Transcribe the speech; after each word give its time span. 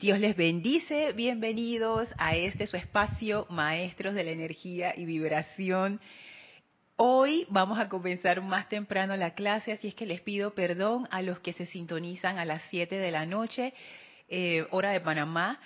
Dios 0.00 0.18
les 0.18 0.34
bendice, 0.34 1.12
bienvenidos 1.12 2.08
a 2.16 2.34
este 2.34 2.66
su 2.66 2.78
espacio, 2.78 3.46
Maestros 3.50 4.14
de 4.14 4.24
la 4.24 4.30
Energía 4.30 4.94
y 4.96 5.04
Vibración. 5.04 6.00
Hoy 6.96 7.46
vamos 7.50 7.78
a 7.78 7.90
comenzar 7.90 8.40
más 8.40 8.66
temprano 8.70 9.14
la 9.18 9.34
clase, 9.34 9.72
así 9.72 9.88
es 9.88 9.94
que 9.94 10.06
les 10.06 10.22
pido 10.22 10.54
perdón 10.54 11.06
a 11.10 11.20
los 11.20 11.40
que 11.40 11.52
se 11.52 11.66
sintonizan 11.66 12.38
a 12.38 12.46
las 12.46 12.62
7 12.70 12.96
de 12.96 13.10
la 13.10 13.26
noche, 13.26 13.74
eh, 14.30 14.66
hora 14.70 14.92
de 14.92 15.02
Panamá, 15.02 15.60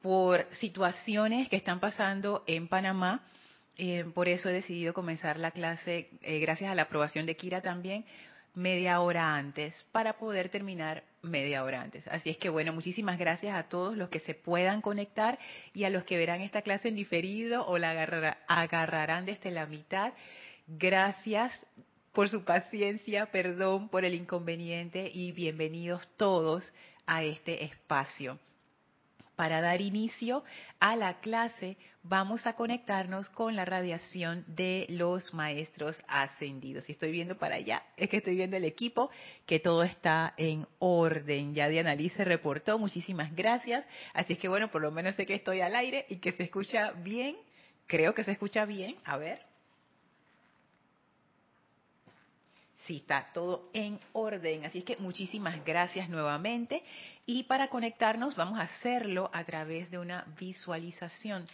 por 0.00 0.46
situaciones 0.52 1.50
que 1.50 1.56
están 1.56 1.78
pasando 1.78 2.42
en 2.46 2.68
Panamá. 2.68 3.20
Eh, 3.76 4.06
por 4.14 4.28
eso 4.30 4.48
he 4.48 4.54
decidido 4.54 4.94
comenzar 4.94 5.38
la 5.38 5.50
clase, 5.50 6.08
eh, 6.22 6.38
gracias 6.38 6.70
a 6.70 6.74
la 6.74 6.82
aprobación 6.84 7.26
de 7.26 7.36
Kira 7.36 7.60
también, 7.60 8.06
media 8.54 9.02
hora 9.02 9.36
antes 9.36 9.74
para 9.92 10.14
poder 10.14 10.48
terminar 10.48 11.04
media 11.24 11.64
hora 11.64 11.82
antes. 11.82 12.06
Así 12.08 12.30
es 12.30 12.36
que 12.36 12.48
bueno, 12.48 12.72
muchísimas 12.72 13.18
gracias 13.18 13.56
a 13.56 13.64
todos 13.68 13.96
los 13.96 14.08
que 14.08 14.20
se 14.20 14.34
puedan 14.34 14.80
conectar 14.80 15.38
y 15.72 15.84
a 15.84 15.90
los 15.90 16.04
que 16.04 16.16
verán 16.16 16.40
esta 16.40 16.62
clase 16.62 16.88
en 16.88 16.96
diferido 16.96 17.66
o 17.66 17.78
la 17.78 17.90
agarrarán 18.46 19.26
desde 19.26 19.50
la 19.50 19.66
mitad. 19.66 20.12
Gracias 20.66 21.52
por 22.12 22.28
su 22.28 22.44
paciencia, 22.44 23.26
perdón 23.26 23.88
por 23.88 24.04
el 24.04 24.14
inconveniente 24.14 25.10
y 25.12 25.32
bienvenidos 25.32 26.06
todos 26.16 26.72
a 27.06 27.24
este 27.24 27.64
espacio. 27.64 28.38
Para 29.36 29.60
dar 29.60 29.80
inicio 29.80 30.44
a 30.78 30.96
la 30.96 31.20
clase, 31.20 31.76
vamos 32.02 32.46
a 32.46 32.52
conectarnos 32.52 33.28
con 33.30 33.56
la 33.56 33.64
radiación 33.64 34.44
de 34.46 34.86
los 34.90 35.34
maestros 35.34 36.00
ascendidos. 36.06 36.88
Y 36.88 36.92
estoy 36.92 37.10
viendo 37.10 37.36
para 37.36 37.56
allá, 37.56 37.82
es 37.96 38.08
que 38.08 38.18
estoy 38.18 38.36
viendo 38.36 38.56
el 38.56 38.64
equipo, 38.64 39.10
que 39.46 39.58
todo 39.58 39.82
está 39.82 40.34
en 40.36 40.66
orden. 40.78 41.54
Ya 41.54 41.68
Diana 41.68 41.94
Liz 41.94 42.12
se 42.12 42.24
reportó, 42.24 42.78
muchísimas 42.78 43.34
gracias. 43.34 43.84
Así 44.12 44.34
es 44.34 44.38
que 44.38 44.48
bueno, 44.48 44.70
por 44.70 44.82
lo 44.82 44.90
menos 44.90 45.14
sé 45.16 45.26
que 45.26 45.34
estoy 45.34 45.60
al 45.60 45.74
aire 45.74 46.06
y 46.08 46.16
que 46.16 46.32
se 46.32 46.44
escucha 46.44 46.92
bien. 46.92 47.36
Creo 47.86 48.14
que 48.14 48.22
se 48.22 48.32
escucha 48.32 48.64
bien. 48.64 48.96
A 49.04 49.16
ver. 49.16 49.53
Sí, 52.86 52.98
está 52.98 53.32
todo 53.32 53.70
en 53.72 53.98
orden. 54.12 54.66
Así 54.66 54.78
es 54.78 54.84
que 54.84 54.96
muchísimas 54.98 55.64
gracias 55.64 56.10
nuevamente. 56.10 56.82
Y 57.24 57.44
para 57.44 57.68
conectarnos 57.68 58.36
vamos 58.36 58.58
a 58.58 58.64
hacerlo 58.64 59.30
a 59.32 59.42
través 59.44 59.90
de 59.90 59.96
una 59.98 60.26
visualización. 60.38 61.48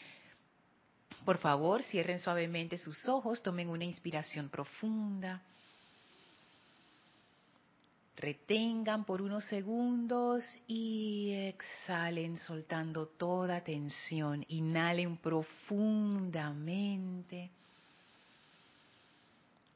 Por 1.25 1.39
favor, 1.39 1.84
cierren 1.84 2.19
suavemente 2.19 2.77
sus 2.78 3.09
ojos, 3.09 3.41
tomen 3.42 3.69
una 3.69 3.84
inspiración 3.84 4.48
profunda. 4.48 5.41
Retengan 8.17 9.05
por 9.05 9.22
unos 9.22 9.44
segundos 9.44 10.44
y 10.67 11.31
exhalen 11.33 12.39
soltando 12.39 13.06
toda 13.06 13.62
tensión. 13.62 14.44
Inhalen 14.48 15.17
profundamente. 15.19 17.53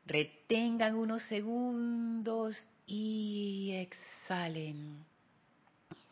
Retengan 0.07 0.97
unos 0.97 1.23
segundos 1.25 2.57
y 2.87 3.73
exhalen, 3.73 5.03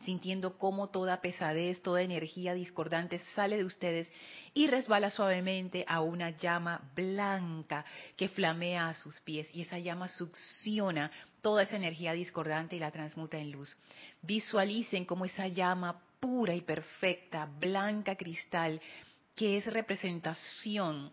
sintiendo 0.01 0.57
cómo 0.57 0.89
toda 0.89 1.21
pesadez, 1.21 1.79
toda 1.83 2.01
energía 2.01 2.55
discordante 2.55 3.19
sale 3.35 3.57
de 3.57 3.65
ustedes 3.65 4.11
y 4.55 4.65
resbala 4.65 5.11
suavemente 5.11 5.85
a 5.87 6.01
una 6.01 6.31
llama 6.31 6.81
blanca 6.95 7.85
que 8.17 8.29
flamea 8.29 8.89
a 8.89 8.95
sus 8.95 9.21
pies 9.21 9.47
y 9.53 9.61
esa 9.61 9.77
llama 9.77 10.07
succiona 10.07 11.11
toda 11.43 11.61
esa 11.61 11.75
energía 11.75 12.13
discordante 12.13 12.75
y 12.75 12.79
la 12.79 12.89
transmuta 12.89 13.37
en 13.37 13.51
luz. 13.51 13.77
Visualicen 14.23 15.05
cómo 15.05 15.25
esa 15.25 15.47
llama 15.47 16.01
pura 16.19 16.55
y 16.55 16.61
perfecta, 16.61 17.45
blanca 17.59 18.15
cristal, 18.15 18.81
que 19.35 19.57
es 19.57 19.65
representación 19.67 21.11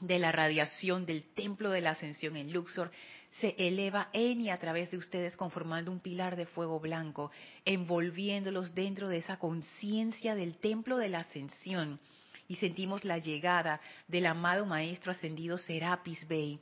de 0.00 0.18
la 0.18 0.32
radiación 0.32 1.06
del 1.06 1.22
templo 1.34 1.70
de 1.70 1.80
la 1.80 1.90
ascensión 1.90 2.36
en 2.36 2.52
Luxor 2.52 2.90
se 3.38 3.54
eleva 3.58 4.08
en 4.12 4.40
y 4.40 4.50
a 4.50 4.58
través 4.58 4.90
de 4.90 4.96
ustedes 4.96 5.36
conformando 5.36 5.92
un 5.92 6.00
pilar 6.00 6.36
de 6.36 6.46
fuego 6.46 6.80
blanco, 6.80 7.30
envolviéndolos 7.64 8.74
dentro 8.74 9.08
de 9.08 9.18
esa 9.18 9.38
conciencia 9.38 10.34
del 10.34 10.56
templo 10.56 10.96
de 10.96 11.08
la 11.08 11.20
ascensión. 11.20 12.00
Y 12.48 12.56
sentimos 12.56 13.04
la 13.04 13.18
llegada 13.18 13.80
del 14.08 14.26
amado 14.26 14.66
Maestro 14.66 15.12
ascendido 15.12 15.56
Serapis 15.56 16.26
Bey, 16.26 16.58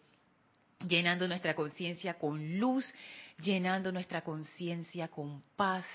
llenando 0.86 1.26
nuestra 1.26 1.54
conciencia 1.54 2.14
con 2.14 2.58
luz, 2.58 2.92
llenando 3.40 3.90
nuestra 3.90 4.22
conciencia 4.22 5.08
con 5.08 5.42
paz, 5.56 5.86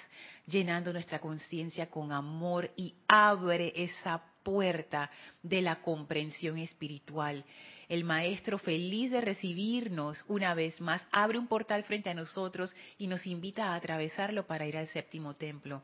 llenando 0.48 0.92
nuestra 0.92 1.20
conciencia 1.20 1.92
con 1.92 2.12
amor 2.12 2.72
y 2.76 2.96
abre 3.08 3.72
esa 3.76 4.24
puerta 4.44 5.10
de 5.42 5.62
la 5.62 5.82
comprensión 5.82 6.58
espiritual. 6.58 7.44
El 7.90 8.04
Maestro, 8.04 8.58
feliz 8.58 9.12
de 9.12 9.22
recibirnos 9.22 10.24
una 10.28 10.54
vez 10.54 10.80
más, 10.82 11.06
abre 11.12 11.38
un 11.38 11.48
portal 11.48 11.84
frente 11.84 12.10
a 12.10 12.14
nosotros 12.14 12.76
y 12.98 13.08
nos 13.08 13.26
invita 13.26 13.68
a 13.68 13.76
atravesarlo 13.76 14.46
para 14.46 14.66
ir 14.66 14.78
al 14.78 14.88
séptimo 14.88 15.36
templo. 15.36 15.84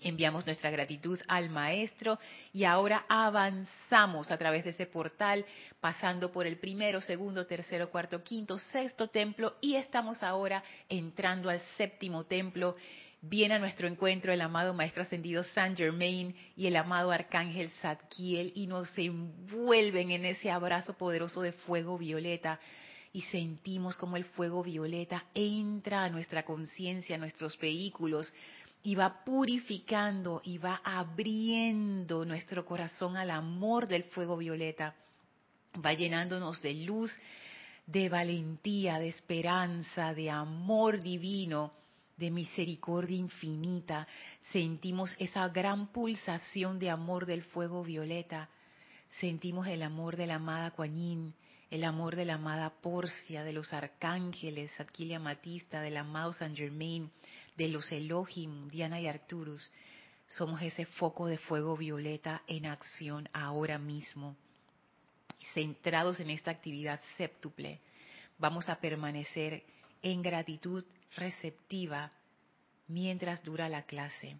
Enviamos 0.00 0.44
nuestra 0.44 0.70
gratitud 0.70 1.18
al 1.28 1.48
Maestro 1.48 2.18
y 2.52 2.64
ahora 2.64 3.06
avanzamos 3.08 4.30
a 4.30 4.36
través 4.36 4.64
de 4.64 4.70
ese 4.70 4.84
portal, 4.84 5.46
pasando 5.80 6.30
por 6.30 6.46
el 6.46 6.58
primero, 6.58 7.00
segundo, 7.00 7.46
tercero, 7.46 7.90
cuarto, 7.90 8.22
quinto, 8.22 8.58
sexto 8.58 9.08
templo 9.08 9.56
y 9.62 9.76
estamos 9.76 10.22
ahora 10.22 10.62
entrando 10.90 11.48
al 11.48 11.60
séptimo 11.78 12.24
templo 12.24 12.76
viene 13.28 13.54
a 13.54 13.58
nuestro 13.58 13.88
encuentro 13.88 14.32
el 14.32 14.40
amado 14.40 14.74
Maestro 14.74 15.02
Ascendido 15.02 15.42
Saint 15.44 15.76
Germain 15.76 16.34
y 16.56 16.66
el 16.66 16.76
amado 16.76 17.10
Arcángel 17.10 17.70
Zadkiel 17.80 18.52
y 18.54 18.66
nos 18.66 18.90
envuelven 18.98 20.10
en 20.10 20.24
ese 20.26 20.50
abrazo 20.50 20.94
poderoso 20.94 21.40
de 21.42 21.52
fuego 21.52 21.96
violeta. 21.98 22.60
Y 23.12 23.22
sentimos 23.22 23.96
como 23.96 24.16
el 24.16 24.24
fuego 24.24 24.62
violeta 24.62 25.24
entra 25.34 26.04
a 26.04 26.10
nuestra 26.10 26.44
conciencia, 26.44 27.16
a 27.16 27.18
nuestros 27.18 27.58
vehículos 27.58 28.32
y 28.82 28.96
va 28.96 29.24
purificando 29.24 30.42
y 30.44 30.58
va 30.58 30.80
abriendo 30.84 32.24
nuestro 32.24 32.66
corazón 32.66 33.16
al 33.16 33.30
amor 33.30 33.86
del 33.86 34.04
fuego 34.04 34.36
violeta, 34.36 34.94
va 35.84 35.94
llenándonos 35.94 36.60
de 36.60 36.74
luz, 36.74 37.16
de 37.86 38.08
valentía, 38.08 38.98
de 38.98 39.08
esperanza, 39.08 40.12
de 40.12 40.28
amor 40.28 41.00
divino 41.00 41.72
de 42.16 42.30
misericordia 42.30 43.16
infinita, 43.16 44.06
sentimos 44.52 45.14
esa 45.18 45.48
gran 45.48 45.88
pulsación 45.88 46.78
de 46.78 46.90
amor 46.90 47.26
del 47.26 47.42
fuego 47.42 47.82
violeta, 47.82 48.48
sentimos 49.20 49.66
el 49.66 49.82
amor 49.82 50.16
de 50.16 50.26
la 50.26 50.36
amada 50.36 50.70
Kuan 50.72 51.34
el 51.74 51.82
amor 51.82 52.14
de 52.14 52.24
la 52.24 52.34
amada 52.34 52.70
Porcia, 52.70 53.42
de 53.42 53.52
los 53.52 53.72
arcángeles, 53.72 54.70
Adquilia 54.78 55.18
Matista, 55.18 55.80
del 55.80 55.96
amado 55.96 56.32
San 56.32 56.54
Germain, 56.54 57.10
de 57.56 57.66
los 57.66 57.90
Elohim, 57.90 58.68
Diana 58.68 59.00
y 59.00 59.08
Arturus. 59.08 59.68
Somos 60.28 60.62
ese 60.62 60.86
foco 60.86 61.26
de 61.26 61.36
fuego 61.36 61.76
violeta 61.76 62.42
en 62.46 62.66
acción 62.66 63.28
ahora 63.32 63.78
mismo. 63.78 64.36
Centrados 65.52 66.20
en 66.20 66.30
esta 66.30 66.52
actividad 66.52 67.00
séptuple, 67.16 67.80
vamos 68.38 68.68
a 68.68 68.76
permanecer 68.76 69.64
en 70.00 70.22
gratitud 70.22 70.84
receptiva 71.16 72.12
mientras 72.88 73.42
dura 73.42 73.68
la 73.68 73.82
clase. 73.82 74.38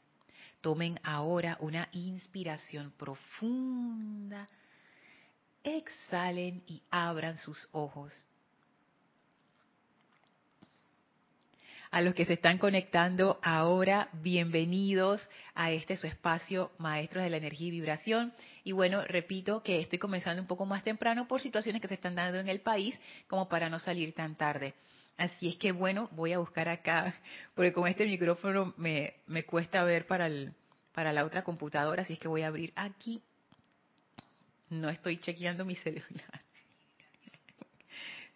Tomen 0.60 0.98
ahora 1.02 1.56
una 1.60 1.88
inspiración 1.92 2.92
profunda, 2.92 4.48
exhalen 5.62 6.62
y 6.66 6.82
abran 6.90 7.36
sus 7.38 7.68
ojos. 7.72 8.12
A 11.90 12.00
los 12.00 12.14
que 12.14 12.24
se 12.24 12.32
están 12.32 12.58
conectando 12.58 13.38
ahora, 13.41 14.08
bienvenidos 14.14 15.28
a 15.54 15.70
este 15.70 15.96
su 15.96 16.08
espacio, 16.08 16.72
Maestros 16.78 17.22
de 17.22 17.30
la 17.30 17.36
Energía 17.36 17.68
y 17.68 17.70
Vibración. 17.70 18.32
Y 18.65 18.72
bueno, 18.72 19.04
repito 19.04 19.62
que 19.62 19.78
estoy 19.78 20.00
comenzando 20.00 20.42
un 20.42 20.48
poco 20.48 20.66
más 20.66 20.82
temprano 20.82 21.28
por 21.28 21.41
situaciones 21.41 21.80
que 21.80 21.86
se 21.86 21.94
están 21.94 22.16
dando 22.16 22.41
en 22.41 22.48
el 22.48 22.60
país, 22.60 22.98
como 23.28 23.48
para 23.48 23.68
no 23.68 23.78
salir 23.78 24.12
tan 24.12 24.34
tarde. 24.34 24.74
Así 25.16 25.49
es 25.49 25.57
que 25.57 25.72
bueno, 25.72 26.09
voy 26.13 26.33
a 26.33 26.39
buscar 26.39 26.69
acá, 26.69 27.15
porque 27.55 27.72
con 27.72 27.87
este 27.87 28.05
micrófono 28.05 28.75
me, 28.77 29.15
me 29.27 29.45
cuesta 29.45 29.84
ver 29.84 30.07
para, 30.07 30.27
el, 30.27 30.53
para 30.93 31.13
la 31.13 31.25
otra 31.25 31.45
computadora, 31.45 32.03
así 32.03 32.15
es 32.15 32.19
que 32.19 32.28
voy 32.28 32.43
a 32.43 32.49
abrir 32.49 32.72
aquí. 32.75 33.22
No 34.71 34.91
estoy 34.91 35.19
chequeando 35.19 35.65
mi 35.65 35.75
celular. 35.77 36.43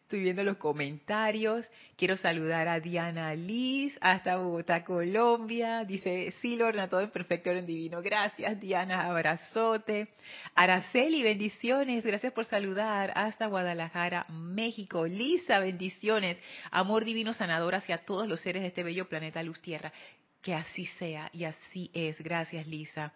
Estoy 0.08 0.20
viendo 0.20 0.42
los 0.42 0.56
comentarios. 0.56 1.68
Quiero 1.94 2.16
saludar 2.16 2.66
a 2.66 2.80
Diana 2.80 3.34
Liz 3.34 3.94
hasta 4.00 4.38
Bogotá, 4.38 4.82
Colombia. 4.82 5.84
Dice, 5.84 6.32
sí, 6.40 6.56
Lorna, 6.56 6.88
todo 6.88 7.02
en 7.02 7.10
perfecto 7.10 7.50
orden 7.50 7.66
divino. 7.66 8.00
Gracias, 8.00 8.58
Diana. 8.58 9.02
Abrazote. 9.02 10.08
Araceli, 10.54 11.22
bendiciones. 11.22 12.02
Gracias 12.06 12.32
por 12.32 12.46
saludar 12.46 13.12
hasta 13.16 13.48
Guadalajara, 13.48 14.24
México. 14.30 15.06
Lisa, 15.06 15.58
bendiciones. 15.58 16.38
Amor 16.70 17.04
divino 17.04 17.34
sanador 17.34 17.74
hacia 17.74 17.98
todos 17.98 18.26
los 18.26 18.40
seres 18.40 18.62
de 18.62 18.68
este 18.68 18.82
bello 18.82 19.10
planeta 19.10 19.42
Luz 19.42 19.60
Tierra. 19.60 19.92
Que 20.40 20.54
así 20.54 20.86
sea 20.86 21.28
y 21.34 21.44
así 21.44 21.90
es. 21.92 22.18
Gracias, 22.22 22.66
Lisa. 22.66 23.12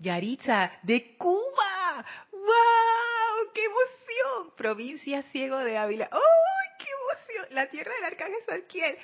Yaritza, 0.00 0.72
de 0.82 1.14
Cuba. 1.16 2.04
¡Wow! 2.32 3.25
¡Qué 3.56 3.64
emoción! 3.64 4.54
Provincia 4.54 5.22
Ciego 5.32 5.56
de 5.56 5.78
Ávila. 5.78 6.10
¡Oh, 6.12 6.76
qué 6.78 6.84
emoción! 6.84 7.54
La 7.54 7.70
tierra 7.70 7.90
del 7.94 8.04
Arcángel 8.04 8.44
Sanquiel. 8.46 8.98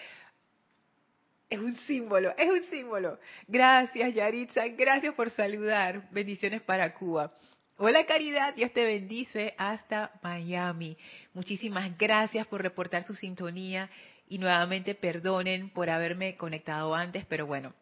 Es 1.49 1.59
un 1.59 1.75
símbolo, 1.79 2.35
es 2.37 2.51
un 2.51 2.63
símbolo. 2.65 3.19
Gracias, 3.49 4.15
Yaritza. 4.15 4.69
Gracias 4.69 5.15
por 5.15 5.31
saludar. 5.31 6.07
Bendiciones 6.11 6.61
para 6.61 6.93
Cuba. 6.93 7.33
Hola 7.79 8.05
Caridad, 8.05 8.53
Dios 8.53 8.75
te 8.75 8.85
bendice 8.85 9.55
hasta 9.57 10.13
Miami. 10.23 10.99
Muchísimas 11.33 11.97
gracias 11.97 12.47
por 12.47 12.61
reportar 12.61 13.07
su 13.07 13.15
sintonía 13.15 13.89
y 14.29 14.37
nuevamente 14.37 14.95
perdonen 14.95 15.71
por 15.71 15.89
haberme 15.89 16.37
conectado 16.37 16.95
antes, 16.95 17.25
pero 17.25 17.47
bueno, 17.47 17.73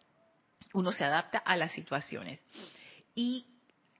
uno 0.72 0.92
se 0.92 1.02
adapta 1.02 1.38
a 1.38 1.56
las 1.56 1.72
situaciones. 1.72 2.40
Y 3.16 3.44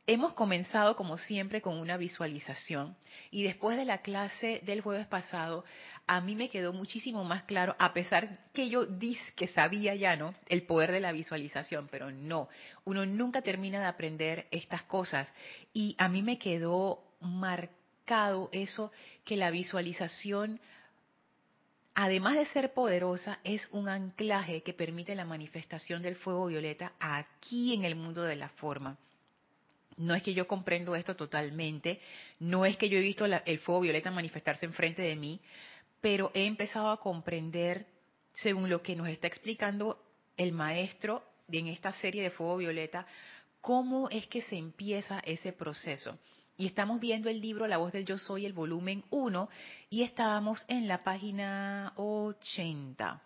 hemos 0.06 0.32
comenzado 0.32 0.97
como 0.97 1.19
siempre 1.19 1.61
con 1.61 1.79
una 1.79 1.97
visualización 1.97 2.97
y 3.31 3.43
después 3.43 3.76
de 3.76 3.85
la 3.85 3.99
clase 3.99 4.61
del 4.64 4.81
jueves 4.81 5.06
pasado 5.06 5.64
a 6.06 6.20
mí 6.20 6.35
me 6.35 6.49
quedó 6.49 6.73
muchísimo 6.73 7.23
más 7.23 7.44
claro, 7.44 7.76
a 7.79 7.93
pesar 7.93 8.50
que 8.52 8.69
yo 8.69 8.87
dis 8.87 9.19
que 9.37 9.49
sabía 9.49 9.94
ya, 9.94 10.17
¿no? 10.17 10.35
El 10.49 10.62
poder 10.62 10.91
de 10.91 11.00
la 11.00 11.12
visualización, 11.12 11.88
pero 11.91 12.11
no, 12.11 12.49
uno 12.85 13.06
nunca 13.06 13.43
termina 13.43 13.79
de 13.81 13.87
aprender 13.87 14.49
estas 14.50 14.82
cosas 14.82 15.32
y 15.73 15.94
a 15.99 16.08
mí 16.08 16.23
me 16.23 16.38
quedó 16.38 17.05
marcado 17.20 18.49
eso 18.52 18.91
que 19.25 19.37
la 19.37 19.50
visualización 19.50 20.61
además 21.94 22.35
de 22.37 22.47
ser 22.47 22.73
poderosa, 22.73 23.41
es 23.44 23.69
un 23.73 23.88
anclaje 23.88 24.62
que 24.62 24.73
permite 24.73 25.14
la 25.14 25.26
manifestación 25.26 26.02
del 26.02 26.17
fuego 26.17 26.47
violeta 26.47 26.93
aquí 26.99 27.75
en 27.75 27.85
el 27.85 27.94
mundo 27.94 28.23
de 28.23 28.37
la 28.37 28.49
forma. 28.49 28.97
No 30.00 30.14
es 30.14 30.23
que 30.23 30.32
yo 30.32 30.49
comprendo 30.49 30.94
esto 30.94 31.14
totalmente, 31.14 32.00
no 32.38 32.64
es 32.64 32.79
que 32.79 32.88
yo 32.88 32.97
he 32.97 33.02
visto 33.02 33.26
el 33.26 33.58
fuego 33.58 33.82
violeta 33.82 34.11
manifestarse 34.11 34.64
enfrente 34.64 35.02
de 35.02 35.14
mí, 35.14 35.41
pero 36.00 36.31
he 36.32 36.47
empezado 36.47 36.88
a 36.88 37.00
comprender, 37.00 37.87
según 38.32 38.70
lo 38.70 38.82
que 38.82 38.97
nos 38.97 39.08
está 39.08 39.26
explicando 39.26 40.02
el 40.38 40.52
maestro 40.52 41.23
en 41.52 41.67
esta 41.67 41.93
serie 41.93 42.23
de 42.23 42.31
fuego 42.31 42.56
violeta, 42.56 43.06
cómo 43.61 44.08
es 44.08 44.26
que 44.26 44.41
se 44.41 44.56
empieza 44.56 45.20
ese 45.20 45.52
proceso. 45.52 46.19
Y 46.56 46.64
estamos 46.64 46.99
viendo 46.99 47.29
el 47.29 47.38
libro 47.38 47.67
La 47.67 47.76
voz 47.76 47.93
del 47.93 48.06
yo 48.06 48.17
soy, 48.17 48.47
el 48.47 48.55
volumen 48.55 49.05
1, 49.11 49.50
y 49.91 50.02
estábamos 50.02 50.64
en 50.69 50.88
la 50.88 51.05
página 51.05 51.93
80, 51.97 53.23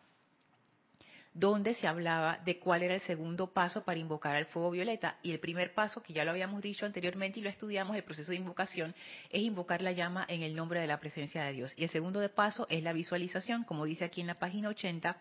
donde 1.35 1.75
se 1.75 1.89
hablaba 1.89 2.39
de 2.45 2.61
cuál 2.61 2.85
era 2.85 2.95
el 2.95 3.01
segundo 3.01 3.49
paso 3.49 3.85
para 3.85 3.99
invocar 3.99 4.37
al 4.37 4.47
fuego 4.47 4.71
violeta. 4.71 5.19
Y 5.23 5.33
el 5.33 5.41
primer 5.41 5.75
paso, 5.75 6.01
que 6.01 6.13
ya 6.13 6.25
lo 6.25 6.31
habíamos 6.31 6.63
dicho 6.63 6.87
anteriormente 6.87 7.41
y 7.41 7.43
lo 7.43 7.51
estudiamos, 7.51 7.97
el 7.97 8.05
proceso 8.05 8.31
de 8.31 8.37
invocación, 8.37 8.95
es 9.31 9.43
invocar 9.43 9.83
la 9.83 9.91
llama 9.91 10.25
en 10.29 10.43
el 10.43 10.55
nombre 10.55 10.81
de 10.81 10.87
la 10.87 11.01
presencia 11.01 11.43
de 11.43 11.53
Dios. 11.53 11.73
Y 11.77 11.83
el 11.83 11.91
segundo 11.91 12.21
de 12.21 12.29
paso 12.29 12.67
es 12.71 12.83
la 12.85 12.93
visualización, 12.93 13.65
como 13.65 13.85
dice 13.85 14.05
aquí 14.05 14.21
en 14.21 14.29
la 14.29 14.39
página 14.39 14.69
80 14.69 15.17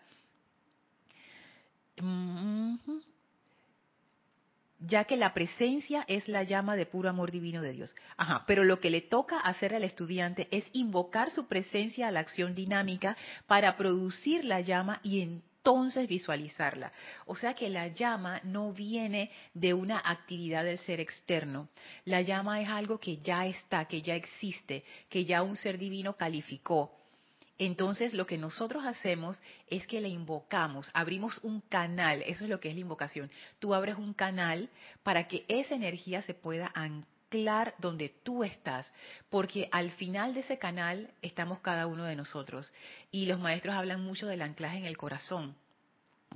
ya 4.86 5.04
que 5.04 5.16
la 5.16 5.32
presencia 5.32 6.04
es 6.08 6.28
la 6.28 6.42
llama 6.42 6.76
de 6.76 6.86
puro 6.86 7.08
amor 7.08 7.30
divino 7.30 7.62
de 7.62 7.72
Dios. 7.72 7.94
Ajá, 8.16 8.44
pero 8.46 8.64
lo 8.64 8.80
que 8.80 8.90
le 8.90 9.00
toca 9.00 9.38
hacer 9.38 9.74
al 9.74 9.84
estudiante 9.84 10.48
es 10.50 10.64
invocar 10.72 11.30
su 11.30 11.46
presencia 11.46 12.08
a 12.08 12.10
la 12.10 12.20
acción 12.20 12.54
dinámica 12.54 13.16
para 13.46 13.76
producir 13.76 14.44
la 14.44 14.60
llama 14.60 15.00
y 15.02 15.20
entonces 15.20 15.53
visualizarla. 16.08 16.92
O 17.26 17.36
sea 17.36 17.54
que 17.54 17.68
la 17.68 17.88
llama 17.88 18.40
no 18.44 18.72
viene 18.72 19.30
de 19.54 19.74
una 19.74 20.02
actividad 20.04 20.64
del 20.64 20.78
ser 20.78 21.00
externo. 21.00 21.68
La 22.04 22.20
llama 22.20 22.60
es 22.60 22.68
algo 22.68 22.98
que 22.98 23.16
ya 23.16 23.46
está, 23.46 23.86
que 23.86 24.02
ya 24.02 24.14
existe, 24.14 24.84
que 25.08 25.24
ya 25.24 25.42
un 25.42 25.56
ser 25.56 25.78
divino 25.78 26.16
calificó 26.16 27.04
entonces 27.58 28.14
lo 28.14 28.26
que 28.26 28.36
nosotros 28.36 28.84
hacemos 28.84 29.40
es 29.68 29.86
que 29.86 30.00
le 30.00 30.08
invocamos, 30.08 30.90
abrimos 30.92 31.38
un 31.44 31.60
canal, 31.60 32.22
eso 32.22 32.44
es 32.44 32.50
lo 32.50 32.58
que 32.58 32.68
es 32.68 32.74
la 32.74 32.80
invocación. 32.80 33.30
Tú 33.60 33.74
abres 33.74 33.96
un 33.96 34.12
canal 34.12 34.68
para 35.04 35.28
que 35.28 35.44
esa 35.46 35.74
energía 35.74 36.22
se 36.22 36.34
pueda 36.34 36.70
anclar 36.74 37.13
donde 37.78 38.10
tú 38.22 38.44
estás, 38.44 38.92
porque 39.30 39.68
al 39.72 39.90
final 39.92 40.34
de 40.34 40.40
ese 40.40 40.58
canal 40.58 41.10
estamos 41.22 41.60
cada 41.60 41.86
uno 41.86 42.04
de 42.04 42.16
nosotros. 42.16 42.72
Y 43.10 43.26
los 43.26 43.40
maestros 43.40 43.74
hablan 43.74 44.02
mucho 44.02 44.26
del 44.26 44.42
anclaje 44.42 44.78
en 44.78 44.84
el 44.86 44.96
corazón 44.96 45.56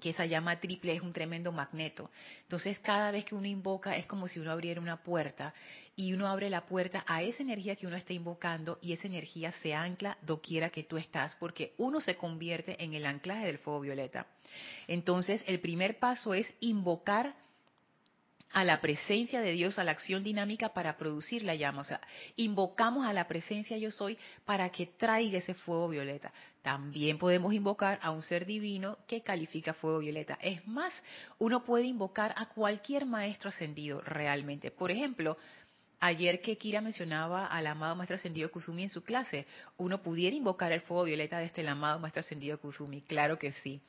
que 0.00 0.10
esa 0.10 0.26
llama 0.26 0.60
triple 0.60 0.94
es 0.94 1.02
un 1.02 1.12
tremendo 1.12 1.52
magneto. 1.52 2.10
Entonces, 2.42 2.78
cada 2.78 3.10
vez 3.10 3.24
que 3.24 3.34
uno 3.34 3.46
invoca 3.46 3.96
es 3.96 4.06
como 4.06 4.28
si 4.28 4.38
uno 4.38 4.50
abriera 4.50 4.80
una 4.80 5.02
puerta 5.02 5.54
y 5.96 6.12
uno 6.12 6.28
abre 6.28 6.50
la 6.50 6.66
puerta 6.66 7.04
a 7.06 7.22
esa 7.22 7.42
energía 7.42 7.76
que 7.76 7.86
uno 7.86 7.96
está 7.96 8.12
invocando 8.12 8.78
y 8.80 8.92
esa 8.92 9.06
energía 9.06 9.52
se 9.52 9.74
ancla 9.74 10.16
doquiera 10.22 10.70
que 10.70 10.84
tú 10.84 10.96
estás, 10.96 11.34
porque 11.40 11.74
uno 11.78 12.00
se 12.00 12.16
convierte 12.16 12.82
en 12.82 12.94
el 12.94 13.06
anclaje 13.06 13.46
del 13.46 13.58
fuego 13.58 13.80
violeta. 13.80 14.26
Entonces, 14.86 15.42
el 15.46 15.60
primer 15.60 15.98
paso 15.98 16.34
es 16.34 16.52
invocar 16.60 17.34
a 18.52 18.64
la 18.64 18.80
presencia 18.80 19.40
de 19.40 19.52
Dios, 19.52 19.78
a 19.78 19.84
la 19.84 19.90
acción 19.90 20.24
dinámica 20.24 20.70
para 20.70 20.96
producir 20.96 21.42
la 21.42 21.54
llama. 21.54 21.82
O 21.82 21.84
sea, 21.84 22.00
invocamos 22.36 23.06
a 23.06 23.12
la 23.12 23.28
presencia 23.28 23.76
yo 23.76 23.90
soy 23.90 24.18
para 24.44 24.70
que 24.70 24.86
traiga 24.86 25.38
ese 25.38 25.54
fuego 25.54 25.88
violeta. 25.88 26.32
También 26.62 27.18
podemos 27.18 27.52
invocar 27.52 27.98
a 28.02 28.10
un 28.10 28.22
ser 28.22 28.46
divino 28.46 28.98
que 29.06 29.22
califica 29.22 29.74
fuego 29.74 29.98
violeta. 29.98 30.38
Es 30.40 30.66
más, 30.66 30.92
uno 31.38 31.64
puede 31.64 31.84
invocar 31.84 32.34
a 32.36 32.46
cualquier 32.46 33.06
maestro 33.06 33.50
ascendido 33.50 34.00
realmente. 34.00 34.70
Por 34.70 34.90
ejemplo, 34.90 35.36
ayer 36.00 36.40
que 36.40 36.56
Kira 36.56 36.80
mencionaba 36.80 37.46
al 37.46 37.66
amado 37.66 37.96
maestro 37.96 38.16
ascendido 38.16 38.50
Kusumi 38.50 38.84
en 38.84 38.88
su 38.88 39.02
clase, 39.02 39.46
uno 39.76 40.02
pudiera 40.02 40.36
invocar 40.36 40.72
el 40.72 40.80
fuego 40.82 41.04
violeta 41.04 41.38
de 41.38 41.46
este 41.46 41.66
amado 41.66 41.98
maestro 41.98 42.20
ascendido 42.20 42.58
Kusumi. 42.58 43.02
Claro 43.02 43.38
que 43.38 43.52
sí. 43.52 43.80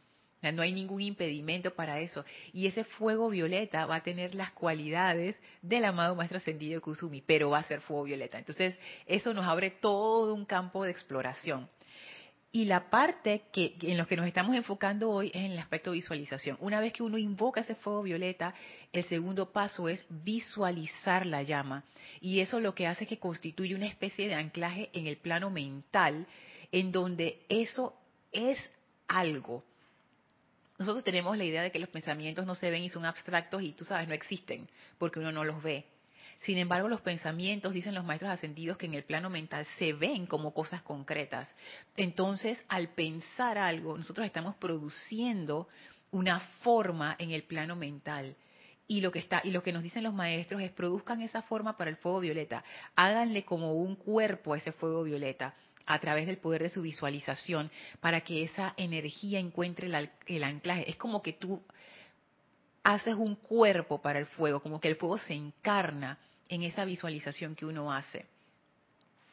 No 0.42 0.62
hay 0.62 0.72
ningún 0.72 1.02
impedimento 1.02 1.72
para 1.72 2.00
eso. 2.00 2.24
Y 2.54 2.68
ese 2.68 2.84
fuego 2.84 3.30
violeta 3.30 3.86
va 3.86 3.96
a 3.96 4.04
tener 4.04 4.36
las 4.36 4.52
cualidades 4.52 5.36
del 5.62 5.84
amado 5.86 6.16
maestro 6.16 6.38
ascendido 6.38 6.82
Kusumi, 6.82 7.22
pero 7.22 7.50
va 7.50 7.60
a 7.60 7.64
ser 7.64 7.82
fuego 7.82 8.04
violeta. 8.04 8.38
Entonces, 8.38 8.78
eso 9.06 9.34
nos 9.34 9.46
abre 9.46 9.72
todo 9.72 10.34
un 10.34 10.46
campo 10.46 10.84
de 10.84 10.92
exploración. 10.92 11.68
Y 12.52 12.66
la 12.66 12.90
parte 12.90 13.44
que, 13.52 13.76
en 13.82 13.98
lo 13.98 14.08
que 14.08 14.16
nos 14.16 14.26
estamos 14.26 14.56
enfocando 14.56 15.12
hoy 15.12 15.28
es 15.28 15.36
en 15.36 15.52
el 15.52 15.60
aspecto 15.60 15.92
de 15.92 15.98
visualización. 15.98 16.58
Una 16.62 16.80
vez 16.80 16.94
que 16.94 17.04
uno 17.04 17.18
invoca 17.18 17.62
ese 17.62 17.76
fuego 17.76 18.02
violeta, 18.02 18.56
el 18.92 19.04
segundo 19.04 19.52
paso 19.52 19.88
es 19.88 20.04
visualizar 20.10 21.28
la 21.28 21.44
llama. 21.44 21.84
Y 22.22 22.40
eso 22.40 22.60
lo 22.60 22.74
que 22.74 22.88
hace 22.88 23.04
es 23.04 23.10
que 23.10 23.20
constituye 23.20 23.76
una 23.76 23.86
especie 23.86 24.28
de 24.28 24.34
anclaje 24.34 24.90
en 24.94 25.06
el 25.06 25.18
plano 25.18 25.52
mental, 25.52 26.26
en 26.72 26.92
donde 26.92 27.46
eso 27.50 27.94
es 28.32 28.58
algo 29.08 29.64
nosotros 30.80 31.04
tenemos 31.04 31.38
la 31.38 31.44
idea 31.44 31.62
de 31.62 31.72
que 31.72 31.80
los 31.80 31.90
pensamientos 31.90 32.46
no 32.46 32.56
se 32.56 32.72
ven 32.72 32.84
y 32.84 32.90
son 32.90 33.06
abstractos 33.06 33.62
y 33.62 33.74
tú 33.74 33.84
sabes, 33.84 34.08
no 34.08 34.14
existen, 34.14 34.70
porque 34.98 35.20
uno 35.20 35.32
no 35.32 35.44
los 35.44 35.62
ve. 35.62 35.86
Sin 36.40 36.58
embargo, 36.58 36.88
los 36.88 37.02
pensamientos, 37.02 37.74
dicen 37.74 37.94
los 37.94 38.06
maestros 38.06 38.32
ascendidos, 38.32 38.78
que 38.78 38.86
en 38.86 38.94
el 38.94 39.04
plano 39.04 39.30
mental 39.30 39.66
se 39.78 39.92
ven 39.92 40.26
como 40.26 40.54
cosas 40.54 40.82
concretas. 40.82 41.54
Entonces, 41.98 42.58
al 42.70 42.94
pensar 42.94 43.58
algo, 43.58 43.98
nosotros 43.98 44.26
estamos 44.26 44.56
produciendo 44.56 45.68
una 46.12 46.40
forma 46.62 47.14
en 47.20 47.32
el 47.32 47.44
plano 47.44 47.76
mental. 47.76 48.38
Y 48.88 49.02
lo 49.02 49.12
que 49.12 49.20
está 49.20 49.42
y 49.44 49.52
lo 49.52 49.62
que 49.62 49.74
nos 49.74 49.84
dicen 49.84 50.04
los 50.04 50.14
maestros 50.14 50.62
es 50.62 50.72
produzcan 50.72 51.22
esa 51.22 51.42
forma 51.42 51.78
para 51.78 51.90
el 51.90 51.98
fuego 51.98 52.22
violeta. 52.22 52.64
Háganle 52.96 53.44
como 53.44 53.74
un 53.74 53.96
cuerpo 53.96 54.54
a 54.54 54.58
ese 54.58 54.72
fuego 54.72 55.04
violeta 55.04 55.54
a 55.90 55.98
través 55.98 56.28
del 56.28 56.38
poder 56.38 56.62
de 56.62 56.70
su 56.70 56.84
visualización 56.84 57.72
para 58.00 58.22
que 58.22 58.44
esa 58.44 58.76
energía 58.78 59.40
encuentre 59.40 59.90
el, 60.28 60.44
anclaje. 60.44 60.88
Es 60.88 60.96
como 60.98 61.24
que 61.24 61.34
tú 61.34 61.64
haces 62.84 63.16
un 63.16 63.36
cuerpo 63.36 64.00
para 64.00 64.20
el 64.20 64.28
fuego, 64.28 64.62
como 64.62 64.80
que 64.80 64.88
el 64.88 64.98
fuego 64.98 65.18
se 65.18 65.34
encarna 65.34 66.20
en 66.48 66.62
esa 66.62 66.86
visualización 66.86 67.56
que 67.56 67.66
uno 67.66 67.92
hace. 67.92 68.28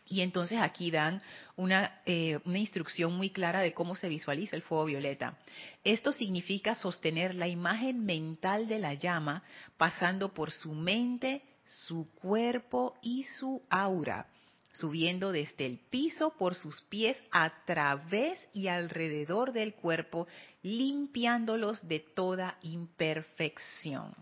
Y 0.09 0.23
entonces 0.23 0.59
aquí 0.59 0.91
dan 0.91 1.21
una, 1.57 2.01
eh, 2.07 2.39
una, 2.47 2.59
instrucción 2.59 3.13
muy 3.15 3.29
clara 3.29 3.61
de 3.61 3.75
cómo 3.75 3.95
se 3.95 4.09
visualiza 4.09 4.57
el 4.57 4.63
fuego 4.63 4.87
violeta. 4.87 5.37
Esto 5.85 6.11
significa 6.11 6.75
sostener 6.75 7.35
la 7.35 7.49
imagen 7.49 8.07
mental 8.07 8.67
de 8.67 8.79
la 8.79 8.95
llama 8.95 9.43
pasando 9.77 10.33
por 10.33 10.53
su 10.53 10.73
mente, 10.73 11.43
su 11.67 12.09
cuerpo 12.15 12.95
y 13.03 13.25
su 13.25 13.63
aura 13.69 14.27
subiendo 14.77 15.33
desde 15.33 15.67
el 15.67 15.79
piso 15.79 16.35
por 16.39 16.55
sus 16.55 16.83
pies 16.83 17.17
a 17.31 17.65
través 17.65 18.39
y 18.53 18.69
alrededor 18.69 19.53
del 19.53 19.75
cuerpo, 19.75 20.27
limpiándolos 20.63 21.87
de 21.89 22.01
toda 22.01 22.59
imperfección. 22.63 24.15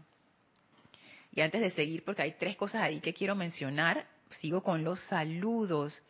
Y 1.32 1.40
antes 1.40 1.60
de 1.60 1.70
seguir, 1.70 2.04
porque 2.04 2.22
hay 2.22 2.32
tres 2.38 2.56
cosas 2.56 2.82
ahí 2.82 3.00
que 3.00 3.12
quiero 3.14 3.34
mencionar, 3.34 4.06
sigo 4.40 4.62
con 4.62 4.84
los 4.84 5.00
saludos. 5.00 6.00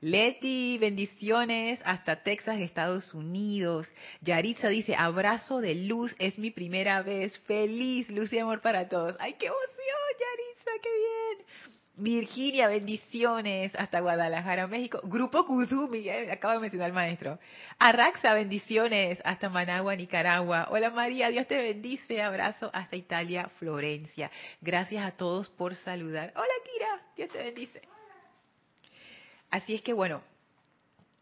Leti, 0.00 0.78
bendiciones 0.78 1.80
hasta 1.84 2.22
Texas, 2.22 2.60
Estados 2.60 3.14
Unidos. 3.14 3.88
Yaritza 4.20 4.68
dice, 4.68 4.94
abrazo 4.96 5.60
de 5.60 5.74
luz, 5.74 6.14
es 6.18 6.38
mi 6.38 6.50
primera 6.50 7.02
vez. 7.02 7.38
Feliz, 7.40 8.08
luz 8.08 8.32
y 8.32 8.38
amor 8.38 8.60
para 8.60 8.88
todos. 8.88 9.16
¡Ay, 9.20 9.34
qué 9.34 9.46
emoción, 9.46 10.12
Yaritza, 10.18 10.70
qué 10.82 10.88
bien! 10.96 11.81
Virginia, 12.02 12.66
bendiciones 12.66 13.72
hasta 13.76 14.00
Guadalajara, 14.00 14.66
México. 14.66 15.00
Grupo 15.04 15.46
Kuzumi, 15.46 16.08
eh, 16.08 16.32
acaba 16.32 16.54
de 16.54 16.60
mencionar 16.60 16.88
el 16.88 16.94
maestro. 16.94 17.38
Arraxa, 17.78 18.34
bendiciones 18.34 19.20
hasta 19.24 19.48
Managua, 19.48 19.94
Nicaragua. 19.94 20.66
Hola 20.70 20.90
María, 20.90 21.28
Dios 21.28 21.46
te 21.46 21.56
bendice. 21.56 22.20
Abrazo 22.20 22.70
hasta 22.72 22.96
Italia, 22.96 23.48
Florencia. 23.60 24.32
Gracias 24.60 25.04
a 25.04 25.12
todos 25.12 25.48
por 25.50 25.76
saludar. 25.76 26.32
Hola 26.34 26.52
Kira, 26.72 27.02
Dios 27.16 27.30
te 27.30 27.38
bendice. 27.38 27.80
Así 29.50 29.74
es 29.74 29.82
que 29.82 29.92
bueno, 29.92 30.22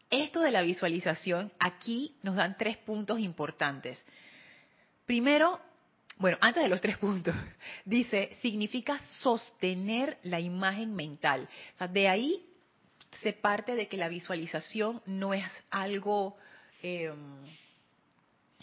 esto 0.09 0.41
de 0.41 0.49
la 0.49 0.63
visualización, 0.63 1.51
aquí 1.59 2.15
nos 2.23 2.35
dan 2.35 2.57
tres 2.57 2.77
puntos 2.77 3.19
importantes. 3.19 4.03
Primero, 5.05 5.59
bueno, 6.21 6.37
antes 6.39 6.61
de 6.61 6.69
los 6.69 6.79
tres 6.79 6.97
puntos, 6.97 7.35
dice, 7.85 8.37
significa 8.41 8.99
sostener 9.21 10.19
la 10.23 10.39
imagen 10.39 10.95
mental. 10.95 11.49
de 11.89 12.07
ahí 12.07 12.45
se 13.21 13.33
parte 13.33 13.75
de 13.75 13.87
que 13.87 13.97
la 13.97 14.07
visualización 14.07 15.01
no 15.05 15.33
es 15.33 15.43
algo, 15.71 16.37
em, 16.81 17.41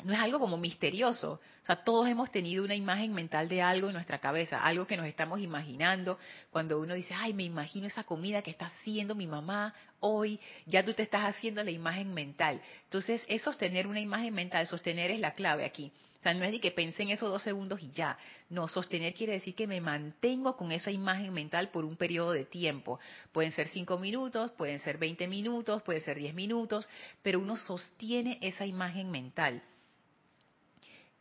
no 0.04 0.12
es 0.12 0.20
algo 0.20 0.38
como 0.38 0.56
misterioso. 0.56 1.40
O 1.62 1.66
sea, 1.66 1.84
todos 1.84 2.08
hemos 2.08 2.30
tenido 2.30 2.64
una 2.64 2.76
imagen 2.76 3.12
mental 3.12 3.48
de 3.48 3.60
algo 3.60 3.88
en 3.88 3.94
nuestra 3.94 4.20
cabeza, 4.20 4.58
algo 4.64 4.86
que 4.86 4.96
nos 4.96 5.06
estamos 5.06 5.40
imaginando. 5.40 6.18
Cuando 6.50 6.80
uno 6.80 6.94
dice, 6.94 7.12
ay, 7.12 7.34
me 7.34 7.42
imagino 7.42 7.88
esa 7.88 8.04
comida 8.04 8.40
que 8.40 8.50
está 8.50 8.66
haciendo 8.66 9.14
mi 9.14 9.26
mamá 9.26 9.74
hoy, 10.00 10.40
ya 10.64 10.84
tú 10.84 10.94
te 10.94 11.02
estás 11.02 11.24
haciendo 11.24 11.62
la 11.62 11.72
imagen 11.72 12.14
mental. 12.14 12.62
Entonces, 12.84 13.22
es 13.28 13.42
sostener 13.42 13.86
una 13.86 14.00
imagen 14.00 14.32
mental, 14.32 14.66
sostener 14.66 15.10
es 15.10 15.20
la 15.20 15.34
clave 15.34 15.64
aquí. 15.64 15.92
O 16.18 16.22
sea, 16.22 16.34
no 16.34 16.44
es 16.44 16.50
de 16.50 16.60
que 16.60 16.72
pensé 16.72 17.04
en 17.04 17.10
eso 17.10 17.28
dos 17.28 17.42
segundos 17.42 17.80
y 17.80 17.92
ya. 17.92 18.18
No, 18.50 18.66
sostener 18.66 19.14
quiere 19.14 19.34
decir 19.34 19.54
que 19.54 19.68
me 19.68 19.80
mantengo 19.80 20.56
con 20.56 20.72
esa 20.72 20.90
imagen 20.90 21.32
mental 21.32 21.70
por 21.70 21.84
un 21.84 21.96
periodo 21.96 22.32
de 22.32 22.44
tiempo. 22.44 22.98
Pueden 23.30 23.52
ser 23.52 23.68
cinco 23.68 23.98
minutos, 23.98 24.50
pueden 24.52 24.80
ser 24.80 24.98
veinte 24.98 25.28
minutos, 25.28 25.82
pueden 25.82 26.02
ser 26.02 26.18
diez 26.18 26.34
minutos, 26.34 26.88
pero 27.22 27.38
uno 27.38 27.56
sostiene 27.56 28.38
esa 28.42 28.66
imagen 28.66 29.12
mental. 29.12 29.62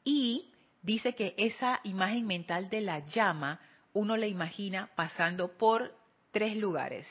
Y 0.03 0.51
dice 0.81 1.13
que 1.13 1.35
esa 1.37 1.79
imagen 1.83 2.25
mental 2.25 2.69
de 2.69 2.81
la 2.81 3.05
llama, 3.05 3.59
uno 3.93 4.17
la 4.17 4.25
imagina 4.25 4.89
pasando 4.95 5.57
por 5.57 5.93
tres 6.31 6.55
lugares. 6.55 7.07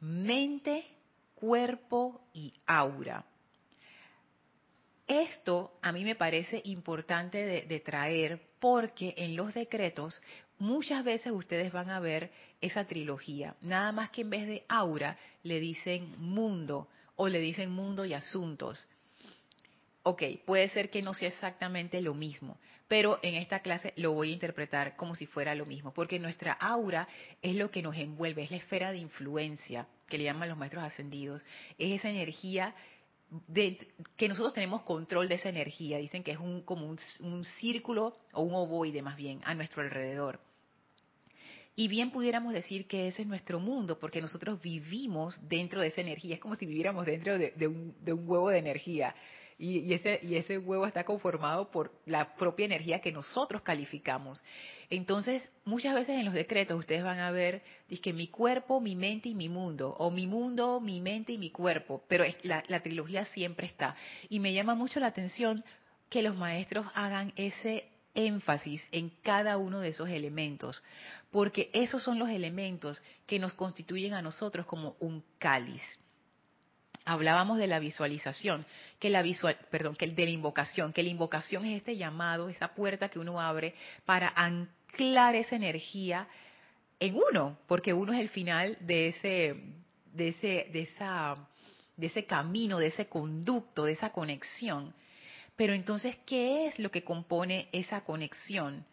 Mente, 0.00 0.86
cuerpo 1.36 2.22
y 2.32 2.52
aura. 2.66 3.24
Esto 5.10 5.72
a 5.82 5.90
mí 5.90 6.04
me 6.04 6.14
parece 6.14 6.62
importante 6.66 7.66
de, 7.66 7.80
traer 7.80 8.40
porque 8.60 9.12
en 9.16 9.34
los 9.34 9.52
decretos 9.54 10.22
muchas 10.60 11.02
veces 11.02 11.32
ustedes 11.32 11.72
van 11.72 11.90
a 11.90 11.98
ver 11.98 12.30
esa 12.60 12.84
trilogía. 12.84 13.56
Nada 13.60 13.90
más 13.90 14.10
que 14.10 14.20
en 14.20 14.30
vez 14.30 14.46
de 14.46 14.64
aura 14.68 15.18
le 15.42 15.58
dicen 15.58 16.14
mundo 16.18 16.86
o 17.16 17.26
le 17.26 17.40
dicen 17.40 17.72
mundo 17.72 18.04
y 18.04 18.14
asuntos. 18.14 18.86
Ok, 20.04 20.22
puede 20.46 20.68
ser 20.68 20.90
que 20.90 21.02
no 21.02 21.12
sea 21.12 21.30
exactamente 21.30 22.00
lo 22.00 22.14
mismo, 22.14 22.56
pero 22.86 23.18
en 23.22 23.34
esta 23.34 23.62
clase 23.62 23.92
lo 23.96 24.12
voy 24.12 24.30
a 24.30 24.34
interpretar 24.34 24.94
como 24.94 25.16
si 25.16 25.26
fuera 25.26 25.56
lo 25.56 25.66
mismo, 25.66 25.92
porque 25.92 26.20
nuestra 26.20 26.52
aura 26.52 27.08
es 27.42 27.56
lo 27.56 27.72
que 27.72 27.82
nos 27.82 27.96
envuelve, 27.96 28.44
es 28.44 28.52
la 28.52 28.58
esfera 28.58 28.92
de 28.92 28.98
influencia 28.98 29.88
que 30.08 30.18
le 30.18 30.24
llaman 30.24 30.48
los 30.48 30.56
maestros 30.56 30.84
ascendidos, 30.84 31.44
es 31.78 31.98
esa 31.98 32.10
energía 32.10 32.76
que 34.16 34.28
nosotros 34.28 34.52
tenemos 34.52 34.82
control 34.82 35.28
de 35.28 35.36
esa 35.36 35.48
energía. 35.48 35.98
Dicen 35.98 36.22
que 36.22 36.32
es 36.32 36.38
un, 36.38 36.62
como 36.62 36.86
un, 36.86 37.44
círculo 37.60 38.16
o 38.32 38.42
un 38.42 38.54
ovoide 38.54 39.02
más 39.02 39.16
bien 39.16 39.40
a 39.44 39.54
nuestro 39.54 39.82
alrededor. 39.82 40.40
Y 41.76 41.88
bien 41.88 42.10
pudiéramos 42.10 42.52
decir 42.52 42.86
que 42.86 43.06
ese 43.06 43.22
es 43.22 43.28
nuestro 43.28 43.60
mundo, 43.60 43.98
porque 43.98 44.20
nosotros 44.20 44.60
vivimos 44.60 45.40
dentro 45.48 45.80
de 45.80 45.88
esa 45.88 46.00
energía. 46.00 46.34
Es 46.34 46.40
como 46.40 46.56
si 46.56 46.66
viviéramos 46.66 47.06
dentro 47.06 47.38
de, 47.38 47.54
un, 47.66 47.94
de 48.04 48.12
un, 48.12 48.28
huevo 48.28 48.50
de 48.50 48.58
energía. 48.58 49.14
Y, 49.62 49.92
ese, 49.92 50.20
y 50.22 50.36
ese 50.36 50.56
huevo 50.56 50.86
está 50.86 51.04
conformado 51.04 51.70
por 51.70 51.92
la 52.06 52.34
propia 52.34 52.64
energía 52.64 53.02
que 53.02 53.12
nosotros 53.12 53.60
calificamos. 53.60 54.42
Entonces, 54.88 55.46
muchas 55.66 55.94
veces 55.94 56.18
en 56.18 56.24
los 56.24 56.32
decretos 56.32 56.78
ustedes 56.78 57.04
van 57.04 57.18
a 57.18 57.30
ver, 57.30 57.62
que 58.02 58.14
mi 58.14 58.28
cuerpo, 58.28 58.80
mi 58.80 58.96
mente 58.96 59.28
y 59.28 59.34
mi 59.34 59.50
mundo, 59.50 59.94
o 59.98 60.10
mi 60.10 60.26
mundo, 60.26 60.80
mi 60.80 61.02
mente 61.02 61.32
y 61.32 61.38
mi 61.38 61.50
cuerpo, 61.50 62.02
pero 62.08 62.24
la, 62.42 62.64
la 62.68 62.80
trilogía 62.82 63.26
siempre 63.26 63.66
está. 63.66 63.96
Y 64.30 64.40
me 64.40 64.54
llama 64.54 64.74
mucho 64.74 64.98
la 64.98 65.08
atención 65.08 65.62
que 66.08 66.22
los 66.22 66.36
maestros 66.36 66.86
hagan 66.94 67.34
ese 67.36 67.84
énfasis 68.14 68.82
en 68.92 69.10
cada 69.22 69.58
uno 69.58 69.80
de 69.80 69.88
esos 69.88 70.08
elementos, 70.08 70.82
porque 71.30 71.68
esos 71.74 72.02
son 72.02 72.18
los 72.18 72.30
elementos 72.30 73.02
que 73.26 73.38
nos 73.38 73.52
constituyen 73.52 74.14
a 74.14 74.22
nosotros 74.22 74.64
como 74.64 74.96
un 75.00 75.22
cáliz 75.38 75.82
hablábamos 77.04 77.58
de 77.58 77.66
la 77.66 77.78
visualización, 77.78 78.66
que 78.98 79.10
la 79.10 79.22
visual, 79.22 79.56
perdón, 79.70 79.96
que 79.96 80.06
de 80.06 80.24
la 80.24 80.30
invocación, 80.30 80.92
que 80.92 81.02
la 81.02 81.08
invocación 81.08 81.64
es 81.64 81.78
este 81.78 81.96
llamado, 81.96 82.48
esa 82.48 82.74
puerta 82.74 83.08
que 83.08 83.18
uno 83.18 83.40
abre 83.40 83.74
para 84.04 84.32
anclar 84.36 85.34
esa 85.34 85.56
energía 85.56 86.28
en 86.98 87.16
uno, 87.16 87.58
porque 87.66 87.92
uno 87.94 88.12
es 88.12 88.20
el 88.20 88.28
final 88.28 88.76
de 88.80 89.08
ese 89.08 89.56
de 90.12 90.28
ese 90.28 90.68
de 90.72 90.82
esa 90.82 91.48
de 91.96 92.06
ese 92.06 92.24
camino, 92.24 92.78
de 92.78 92.88
ese 92.88 93.06
conducto, 93.06 93.84
de 93.84 93.92
esa 93.92 94.10
conexión. 94.10 94.94
Pero 95.56 95.74
entonces, 95.74 96.16
¿qué 96.24 96.66
es 96.66 96.78
lo 96.78 96.90
que 96.90 97.04
compone 97.04 97.68
esa 97.72 98.02
conexión? 98.02 98.86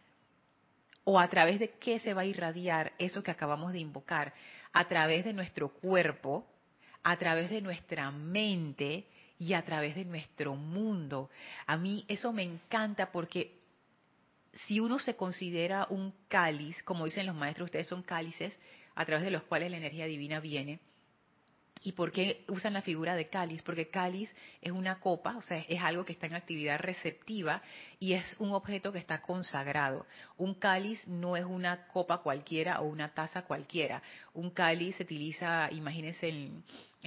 ¿O 1.05 1.17
a 1.19 1.29
través 1.29 1.59
de 1.59 1.69
qué 1.79 1.99
se 1.99 2.13
va 2.13 2.23
a 2.23 2.25
irradiar 2.25 2.91
eso 2.97 3.23
que 3.23 3.31
acabamos 3.31 3.71
de 3.71 3.79
invocar? 3.79 4.33
A 4.73 4.87
través 4.89 5.23
de 5.23 5.31
nuestro 5.31 5.69
cuerpo, 5.69 6.45
a 7.09 7.15
través 7.15 7.49
de 7.49 7.61
nuestra 7.61 8.11
mente 8.11 9.05
y 9.39 9.53
a 9.53 9.63
través 9.63 9.95
de 9.95 10.03
nuestro 10.03 10.57
mundo. 10.57 11.29
A 11.65 11.77
mí 11.77 12.03
eso 12.09 12.33
me 12.33 12.43
encanta 12.43 13.13
porque 13.13 13.61
si 14.65 14.81
uno 14.81 14.99
se 14.99 15.15
considera 15.15 15.87
un 15.89 16.13
cáliz, 16.27 16.83
como 16.83 17.05
dicen 17.05 17.25
los 17.25 17.35
maestros, 17.35 17.67
ustedes 17.67 17.87
son 17.87 18.03
cálices 18.03 18.59
a 18.93 19.05
través 19.05 19.23
de 19.23 19.31
los 19.31 19.43
cuales 19.43 19.71
la 19.71 19.77
energía 19.77 20.05
divina 20.05 20.41
viene, 20.41 20.81
¿Y 21.83 21.91
por 21.93 22.11
qué 22.11 22.43
usan 22.47 22.73
la 22.73 22.81
figura 22.81 23.15
de 23.15 23.27
cáliz? 23.27 23.61
Porque 23.61 23.89
cáliz 23.89 24.33
es 24.61 24.71
una 24.71 24.99
copa, 24.99 25.37
o 25.37 25.41
sea, 25.41 25.63
es 25.67 25.81
algo 25.81 26.05
que 26.05 26.13
está 26.13 26.25
en 26.25 26.35
actividad 26.35 26.79
receptiva 26.79 27.61
y 27.99 28.13
es 28.13 28.35
un 28.39 28.51
objeto 28.51 28.91
que 28.91 28.99
está 28.99 29.21
consagrado. 29.21 30.05
Un 30.37 30.55
cáliz 30.55 31.05
no 31.07 31.37
es 31.37 31.45
una 31.45 31.87
copa 31.87 32.19
cualquiera 32.19 32.81
o 32.81 32.85
una 32.85 33.13
taza 33.13 33.43
cualquiera. 33.43 34.01
Un 34.33 34.51
cáliz 34.51 34.95
se 34.95 35.03
utiliza, 35.03 35.69
imagínense, 35.71 36.29
en, 36.29 36.63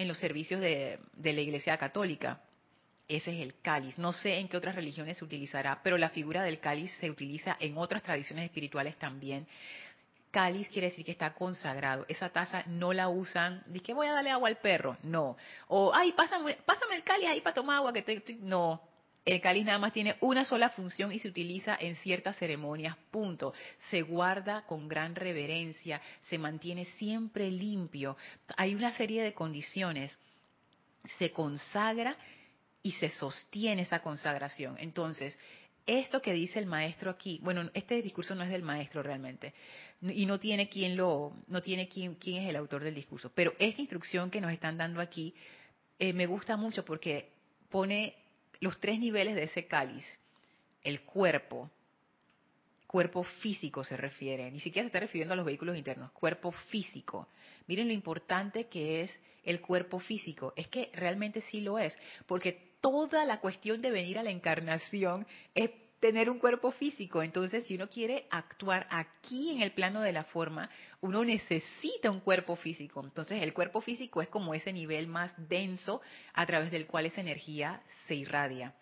los 0.08 0.18
servicios 0.18 0.60
de, 0.60 0.98
de 1.14 1.32
la 1.32 1.40
Iglesia 1.40 1.76
Católica. 1.76 2.40
Ese 3.08 3.34
es 3.34 3.42
el 3.42 3.60
cáliz. 3.60 3.98
No 3.98 4.12
sé 4.12 4.38
en 4.38 4.48
qué 4.48 4.56
otras 4.56 4.76
religiones 4.76 5.18
se 5.18 5.24
utilizará, 5.24 5.80
pero 5.82 5.98
la 5.98 6.10
figura 6.10 6.44
del 6.44 6.60
cáliz 6.60 6.92
se 7.00 7.10
utiliza 7.10 7.56
en 7.58 7.76
otras 7.76 8.04
tradiciones 8.04 8.44
espirituales 8.44 8.96
también 8.96 9.48
cáliz 10.30 10.68
quiere 10.68 10.88
decir 10.90 11.04
que 11.04 11.12
está 11.12 11.34
consagrado. 11.34 12.04
Esa 12.08 12.30
taza 12.30 12.62
no 12.66 12.92
la 12.92 13.08
usan, 13.08 13.64
que 13.84 13.94
voy 13.94 14.06
a 14.06 14.12
darle 14.12 14.30
agua 14.30 14.48
al 14.48 14.58
perro, 14.58 14.96
no. 15.02 15.36
O, 15.68 15.92
ay, 15.94 16.12
pásame, 16.12 16.54
pásame 16.64 16.96
el 16.96 17.04
cáliz 17.04 17.28
ahí 17.28 17.40
para 17.40 17.54
tomar 17.54 17.76
agua, 17.76 17.92
que 17.92 18.02
te, 18.02 18.36
no. 18.40 18.80
El 19.24 19.40
cáliz 19.40 19.66
nada 19.66 19.78
más 19.78 19.92
tiene 19.92 20.16
una 20.20 20.44
sola 20.44 20.70
función 20.70 21.12
y 21.12 21.18
se 21.18 21.28
utiliza 21.28 21.76
en 21.78 21.94
ciertas 21.96 22.38
ceremonias, 22.38 22.96
punto. 23.10 23.52
Se 23.90 24.02
guarda 24.02 24.62
con 24.62 24.88
gran 24.88 25.14
reverencia, 25.14 26.00
se 26.22 26.38
mantiene 26.38 26.86
siempre 26.96 27.50
limpio. 27.50 28.16
Hay 28.56 28.74
una 28.74 28.92
serie 28.96 29.22
de 29.22 29.34
condiciones. 29.34 30.16
Se 31.18 31.32
consagra 31.32 32.16
y 32.82 32.92
se 32.92 33.10
sostiene 33.10 33.82
esa 33.82 34.00
consagración. 34.00 34.76
Entonces, 34.78 35.38
esto 35.86 36.22
que 36.22 36.32
dice 36.32 36.58
el 36.58 36.66
maestro 36.66 37.10
aquí, 37.10 37.40
bueno, 37.42 37.68
este 37.74 38.00
discurso 38.00 38.34
no 38.34 38.44
es 38.44 38.50
del 38.50 38.62
maestro 38.62 39.02
realmente, 39.02 39.54
y 40.02 40.26
no 40.26 40.40
tiene 40.40 40.68
quién 40.68 40.96
lo, 40.96 41.32
no 41.48 41.60
tiene 41.60 41.88
quién, 41.88 42.14
quién 42.14 42.42
es 42.42 42.48
el 42.48 42.56
autor 42.56 42.82
del 42.82 42.94
discurso. 42.94 43.30
Pero 43.34 43.52
esta 43.58 43.80
instrucción 43.80 44.30
que 44.30 44.40
nos 44.40 44.52
están 44.52 44.78
dando 44.78 45.00
aquí 45.00 45.34
eh, 45.98 46.12
me 46.12 46.26
gusta 46.26 46.56
mucho 46.56 46.84
porque 46.84 47.28
pone 47.68 48.14
los 48.60 48.80
tres 48.80 48.98
niveles 48.98 49.34
de 49.34 49.44
ese 49.44 49.66
cáliz. 49.66 50.04
El 50.82 51.02
cuerpo, 51.02 51.70
cuerpo 52.86 53.22
físico 53.22 53.84
se 53.84 53.96
refiere, 53.96 54.50
ni 54.50 54.60
siquiera 54.60 54.84
se 54.84 54.88
está 54.88 55.00
refiriendo 55.00 55.34
a 55.34 55.36
los 55.36 55.44
vehículos 55.44 55.76
internos, 55.76 56.10
cuerpo 56.12 56.52
físico. 56.52 57.28
Miren 57.66 57.88
lo 57.88 57.92
importante 57.92 58.68
que 58.68 59.02
es 59.02 59.20
el 59.44 59.60
cuerpo 59.60 60.00
físico. 60.00 60.54
Es 60.56 60.68
que 60.68 60.90
realmente 60.94 61.42
sí 61.42 61.60
lo 61.60 61.78
es, 61.78 61.96
porque 62.26 62.70
toda 62.80 63.24
la 63.26 63.40
cuestión 63.40 63.82
de 63.82 63.90
venir 63.90 64.18
a 64.18 64.22
la 64.22 64.30
encarnación 64.30 65.26
es 65.54 65.70
tener 66.00 66.30
un 66.30 66.38
cuerpo 66.38 66.72
físico. 66.72 67.22
Entonces, 67.22 67.64
si 67.64 67.74
uno 67.76 67.88
quiere 67.88 68.26
actuar 68.30 68.86
aquí 68.90 69.50
en 69.50 69.62
el 69.62 69.72
plano 69.72 70.00
de 70.00 70.12
la 70.12 70.24
forma, 70.24 70.68
uno 71.00 71.24
necesita 71.24 72.10
un 72.10 72.20
cuerpo 72.20 72.56
físico. 72.56 73.02
Entonces, 73.04 73.42
el 73.42 73.52
cuerpo 73.52 73.80
físico 73.80 74.22
es 74.22 74.28
como 74.28 74.54
ese 74.54 74.72
nivel 74.72 75.06
más 75.06 75.32
denso 75.48 76.00
a 76.32 76.46
través 76.46 76.70
del 76.70 76.86
cual 76.86 77.06
esa 77.06 77.20
energía 77.20 77.82
se 78.06 78.14
irradia. 78.14 78.74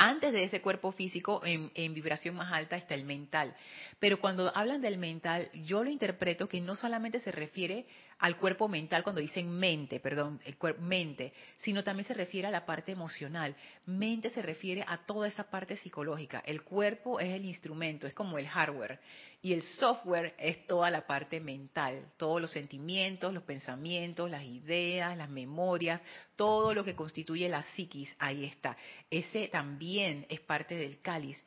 Antes 0.00 0.32
de 0.32 0.44
ese 0.44 0.60
cuerpo 0.60 0.92
físico, 0.92 1.44
en, 1.44 1.72
en, 1.74 1.92
vibración 1.92 2.36
más 2.36 2.52
alta, 2.52 2.76
está 2.76 2.94
el 2.94 3.04
mental. 3.04 3.56
Pero 3.98 4.20
cuando 4.20 4.56
hablan 4.56 4.80
del 4.80 4.96
mental, 4.96 5.50
yo 5.64 5.82
lo 5.82 5.90
interpreto 5.90 6.48
que 6.48 6.60
no 6.60 6.76
solamente 6.76 7.18
se 7.18 7.32
refiere 7.32 7.84
al 8.18 8.36
cuerpo 8.36 8.66
mental 8.66 9.04
cuando 9.04 9.20
dicen 9.20 9.48
mente, 9.50 10.00
perdón, 10.00 10.40
el 10.44 10.56
cuerpo 10.56 10.82
mente, 10.82 11.32
sino 11.58 11.84
también 11.84 12.06
se 12.06 12.14
refiere 12.14 12.48
a 12.48 12.50
la 12.50 12.66
parte 12.66 12.92
emocional. 12.92 13.54
Mente 13.86 14.30
se 14.30 14.42
refiere 14.42 14.84
a 14.86 14.98
toda 14.98 15.28
esa 15.28 15.44
parte 15.48 15.76
psicológica. 15.76 16.42
El 16.44 16.62
cuerpo 16.62 17.20
es 17.20 17.32
el 17.32 17.44
instrumento, 17.44 18.06
es 18.06 18.14
como 18.14 18.38
el 18.38 18.48
hardware. 18.48 18.98
Y 19.40 19.52
el 19.52 19.62
software 19.62 20.34
es 20.36 20.66
toda 20.66 20.90
la 20.90 21.06
parte 21.06 21.38
mental, 21.38 22.06
todos 22.16 22.40
los 22.40 22.50
sentimientos, 22.50 23.32
los 23.32 23.44
pensamientos, 23.44 24.28
las 24.28 24.42
ideas, 24.42 25.16
las 25.16 25.30
memorias, 25.30 26.02
todo 26.34 26.74
lo 26.74 26.82
que 26.84 26.96
constituye 26.96 27.48
la 27.48 27.62
psiquis, 27.62 28.12
ahí 28.18 28.44
está. 28.44 28.76
Ese 29.10 29.46
también 29.46 30.26
es 30.28 30.40
parte 30.40 30.74
del 30.74 31.00
cáliz. 31.00 31.40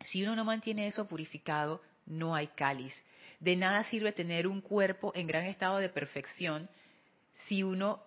Si 0.00 0.24
uno 0.24 0.34
no 0.34 0.44
mantiene 0.44 0.88
eso 0.88 1.06
purificado, 1.06 1.80
no 2.06 2.34
hay 2.34 2.48
cáliz. 2.48 2.94
De 3.40 3.56
nada 3.56 3.84
sirve 3.84 4.12
tener 4.12 4.46
un 4.46 4.60
cuerpo 4.60 5.12
en 5.14 5.26
gran 5.26 5.44
estado 5.44 5.78
de 5.78 5.88
perfección 5.88 6.68
si 7.46 7.62
uno 7.62 8.02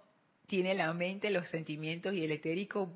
tiene 0.48 0.74
la 0.74 0.94
mente, 0.94 1.30
los 1.30 1.48
sentimientos 1.50 2.14
y 2.14 2.26
el 2.26 2.32
etérico 2.32 2.92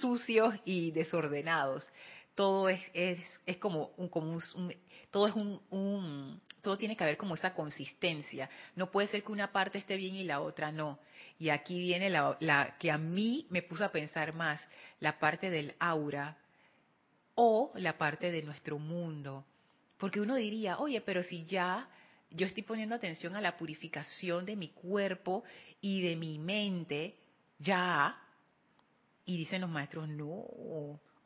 sucios 0.00 0.54
y 0.64 0.90
desordenados. 0.90 1.86
Todo 2.34 2.68
es, 2.68 2.80
es, 2.94 3.20
es 3.46 3.56
como 3.58 3.92
un, 3.96 4.08
como 4.08 4.38
todo 5.10 5.26
es 5.26 5.34
un, 5.34 5.60
un, 5.70 6.40
todo 6.62 6.76
tiene 6.76 6.96
que 6.96 7.04
haber 7.04 7.16
como 7.16 7.34
esa 7.34 7.54
consistencia. 7.54 8.48
No 8.74 8.90
puede 8.90 9.08
ser 9.08 9.22
que 9.22 9.32
una 9.32 9.52
parte 9.52 9.78
esté 9.78 9.96
bien 9.96 10.16
y 10.16 10.24
la 10.24 10.40
otra 10.40 10.72
no. 10.72 10.98
Y 11.38 11.50
aquí 11.50 11.78
viene 11.78 12.10
la, 12.10 12.36
la 12.40 12.76
que 12.78 12.90
a 12.90 12.98
mí 12.98 13.46
me 13.50 13.62
puso 13.62 13.84
a 13.84 13.92
pensar 13.92 14.34
más, 14.34 14.66
la 15.00 15.18
parte 15.18 15.50
del 15.50 15.74
aura 15.78 16.38
o 17.34 17.72
la 17.76 17.98
parte 17.98 18.30
de 18.30 18.42
nuestro 18.42 18.78
mundo 18.78 19.44
porque 19.98 20.20
uno 20.20 20.36
diría, 20.36 20.78
oye, 20.78 21.00
pero 21.00 21.22
si 21.22 21.44
ya 21.44 21.88
yo 22.30 22.46
estoy 22.46 22.62
poniendo 22.62 22.94
atención 22.94 23.36
a 23.36 23.40
la 23.40 23.56
purificación 23.56 24.44
de 24.44 24.56
mi 24.56 24.68
cuerpo 24.68 25.44
y 25.80 26.02
de 26.02 26.16
mi 26.16 26.38
mente, 26.38 27.14
ya, 27.58 28.20
y 29.24 29.36
dicen 29.36 29.60
los 29.60 29.70
maestros, 29.70 30.08
no, 30.08 30.44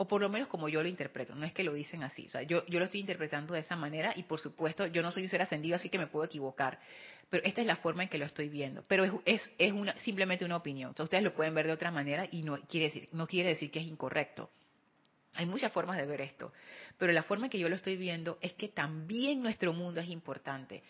o 0.01 0.09
por 0.09 0.23
lo 0.23 0.31
menos 0.31 0.49
como 0.49 0.71
yo 0.71 0.83
lo 0.83 0.89
interpreto, 0.89 1.35
no 1.35 1.45
es 1.45 1.53
que 1.53 1.63
lo 1.63 1.75
dicen 1.75 2.03
así, 2.03 2.27
o 2.27 2.31
sea, 2.31 2.43
yo, 2.43 2.65
yo 2.67 2.79
lo 2.79 2.87
estoy 2.87 3.01
interpretando 3.01 3.53
de 3.53 3.61
esa 3.61 3.77
manera 3.77 4.15
y 4.17 4.23
por 4.23 4.41
supuesto 4.41 4.87
yo 4.87 5.03
no 5.03 5.13
soy 5.13 5.25
un 5.25 5.29
ser 5.29 5.43
ascendido, 5.43 5.77
así 5.77 5.91
que 5.91 5.99
me 5.99 6.07
puedo 6.07 6.25
equivocar, 6.25 6.79
pero 7.29 7.45
esta 7.45 7.61
es 7.61 7.67
la 7.67 7.77
forma 7.77 8.05
en 8.05 8.09
que 8.09 8.17
lo 8.17 8.25
estoy 8.25 8.49
viendo, 8.49 8.83
pero 8.89 9.05
es, 9.05 9.13
es, 9.27 9.55
es 9.59 9.73
una, 9.75 9.95
simplemente 10.01 10.47
una 10.47 10.57
opinión, 10.57 10.95
o 10.99 11.03
ustedes 11.03 11.23
lo 11.23 11.35
pueden 11.35 11.55
ver 11.55 11.67
de 11.67 11.73
otra 11.73 11.91
manera 11.91 12.27
y 12.31 12.41
no 12.41 12.59
quiere 12.63 12.87
decir, 12.87 13.11
no 13.13 13.27
quiere 13.27 13.51
decir 13.51 13.71
que 13.71 13.81
es 13.81 13.87
incorrecto. 13.87 14.49
Hay 15.35 15.47
muchas 15.47 15.73
formas 15.73 15.97
de 15.97 16.07
ver 16.07 16.21
esto, 16.21 16.53
pero 16.99 17.13
la 17.13 17.23
forma 17.23 17.47
en 17.47 17.51
que 17.51 17.59
yo 17.59 17.69
lo 17.69 17.77
estoy 17.77 17.97
viendo 17.97 18.39
es 18.41 18.53
que 18.55 18.69
también 18.69 19.43
nuestro 19.43 19.73
mundo 19.73 20.01
es 20.01 20.09
importante. 20.09 20.83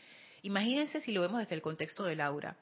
Imagínense 0.42 1.00
si 1.00 1.12
lo 1.12 1.20
vemos 1.20 1.40
desde 1.40 1.54
el 1.54 1.62
contexto 1.62 2.04
del 2.04 2.20
aura. 2.20 2.56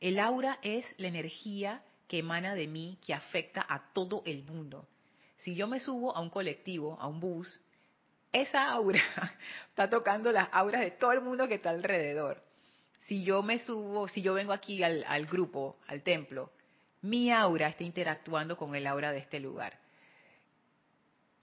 El 0.00 0.18
aura 0.18 0.58
es 0.62 0.84
la 0.98 1.08
energía 1.08 1.82
que 2.08 2.18
emana 2.18 2.54
de 2.54 2.66
mí, 2.66 2.98
que 3.06 3.14
afecta 3.14 3.64
a 3.68 3.92
todo 3.92 4.22
el 4.26 4.42
mundo. 4.42 4.88
Si 5.38 5.54
yo 5.54 5.68
me 5.68 5.80
subo 5.80 6.14
a 6.16 6.20
un 6.20 6.30
colectivo, 6.30 6.98
a 7.00 7.06
un 7.06 7.20
bus, 7.20 7.60
esa 8.32 8.70
aura 8.70 9.02
está 9.68 9.88
tocando 9.88 10.32
las 10.32 10.48
auras 10.52 10.80
de 10.80 10.90
todo 10.90 11.12
el 11.12 11.20
mundo 11.20 11.46
que 11.46 11.54
está 11.54 11.70
alrededor. 11.70 12.42
Si 13.02 13.24
yo 13.24 13.42
me 13.42 13.58
subo, 13.60 14.08
si 14.08 14.22
yo 14.22 14.34
vengo 14.34 14.52
aquí 14.52 14.82
al, 14.82 15.04
al 15.06 15.26
grupo, 15.26 15.78
al 15.86 16.02
templo, 16.02 16.50
mi 17.00 17.30
aura 17.30 17.68
está 17.68 17.84
interactuando 17.84 18.56
con 18.56 18.74
el 18.74 18.86
aura 18.86 19.12
de 19.12 19.18
este 19.18 19.40
lugar 19.40 19.81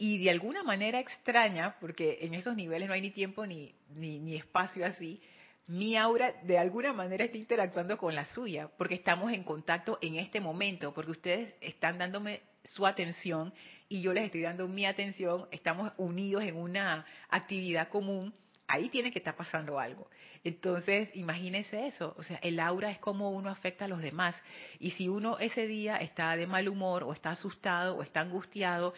y 0.02 0.18
de 0.24 0.30
alguna 0.32 0.64
manera 0.64 0.98
extraña, 0.98 1.76
porque 1.82 2.20
en 2.22 2.34
esos 2.34 2.56
niveles 2.56 2.88
no 2.88 2.94
hay 2.94 3.02
ni 3.02 3.12
tiempo 3.12 3.46
ni, 3.46 3.76
ni, 3.94 4.34
espacio 4.34 4.86
así, 4.86 5.22
mi 5.68 5.98
aura 5.98 6.34
de 6.44 6.58
alguna 6.58 6.94
manera 6.94 7.26
está 7.26 7.38
interactuando 7.38 7.98
con 7.98 8.16
la 8.16 8.24
suya, 8.26 8.70
porque 8.78 8.96
estamos 8.96 9.34
en 9.34 9.44
contacto 9.44 10.00
en 10.02 10.16
este 10.16 10.40
momento, 10.40 10.94
porque 10.94 11.12
ustedes 11.12 11.54
están 11.60 11.98
dándome 11.98 12.40
su 12.64 12.88
atención 12.88 13.54
y 13.90 14.02
yo 14.02 14.14
les 14.14 14.24
estoy 14.24 14.42
dando 14.42 14.70
mi 14.70 14.86
atención, 14.86 15.48
estamos 15.52 15.92
unidos 15.98 16.44
en 16.44 16.56
una 16.56 17.06
actividad 17.30 17.90
común, 17.90 18.34
ahí 18.68 18.88
tiene 18.88 19.12
que 19.12 19.20
estar 19.20 19.36
pasando 19.36 19.80
algo. 19.80 20.08
Entonces, 20.46 21.10
imagínense 21.16 21.88
eso, 21.88 22.16
o 22.18 22.24
sea, 22.24 22.38
el 22.38 22.60
aura 22.62 22.90
es 22.90 23.00
como 23.00 23.32
uno 23.32 23.50
afecta 23.50 23.86
a 23.86 23.88
los 23.90 24.02
demás. 24.02 24.42
Y 24.80 24.92
si 24.92 25.10
uno 25.10 25.40
ese 25.40 25.68
día 25.68 25.98
está 25.98 26.38
de 26.38 26.48
mal 26.48 26.70
humor 26.70 27.04
o 27.04 27.12
está 27.12 27.32
asustado 27.32 27.98
o 27.98 28.04
está 28.04 28.22
angustiado, 28.22 28.94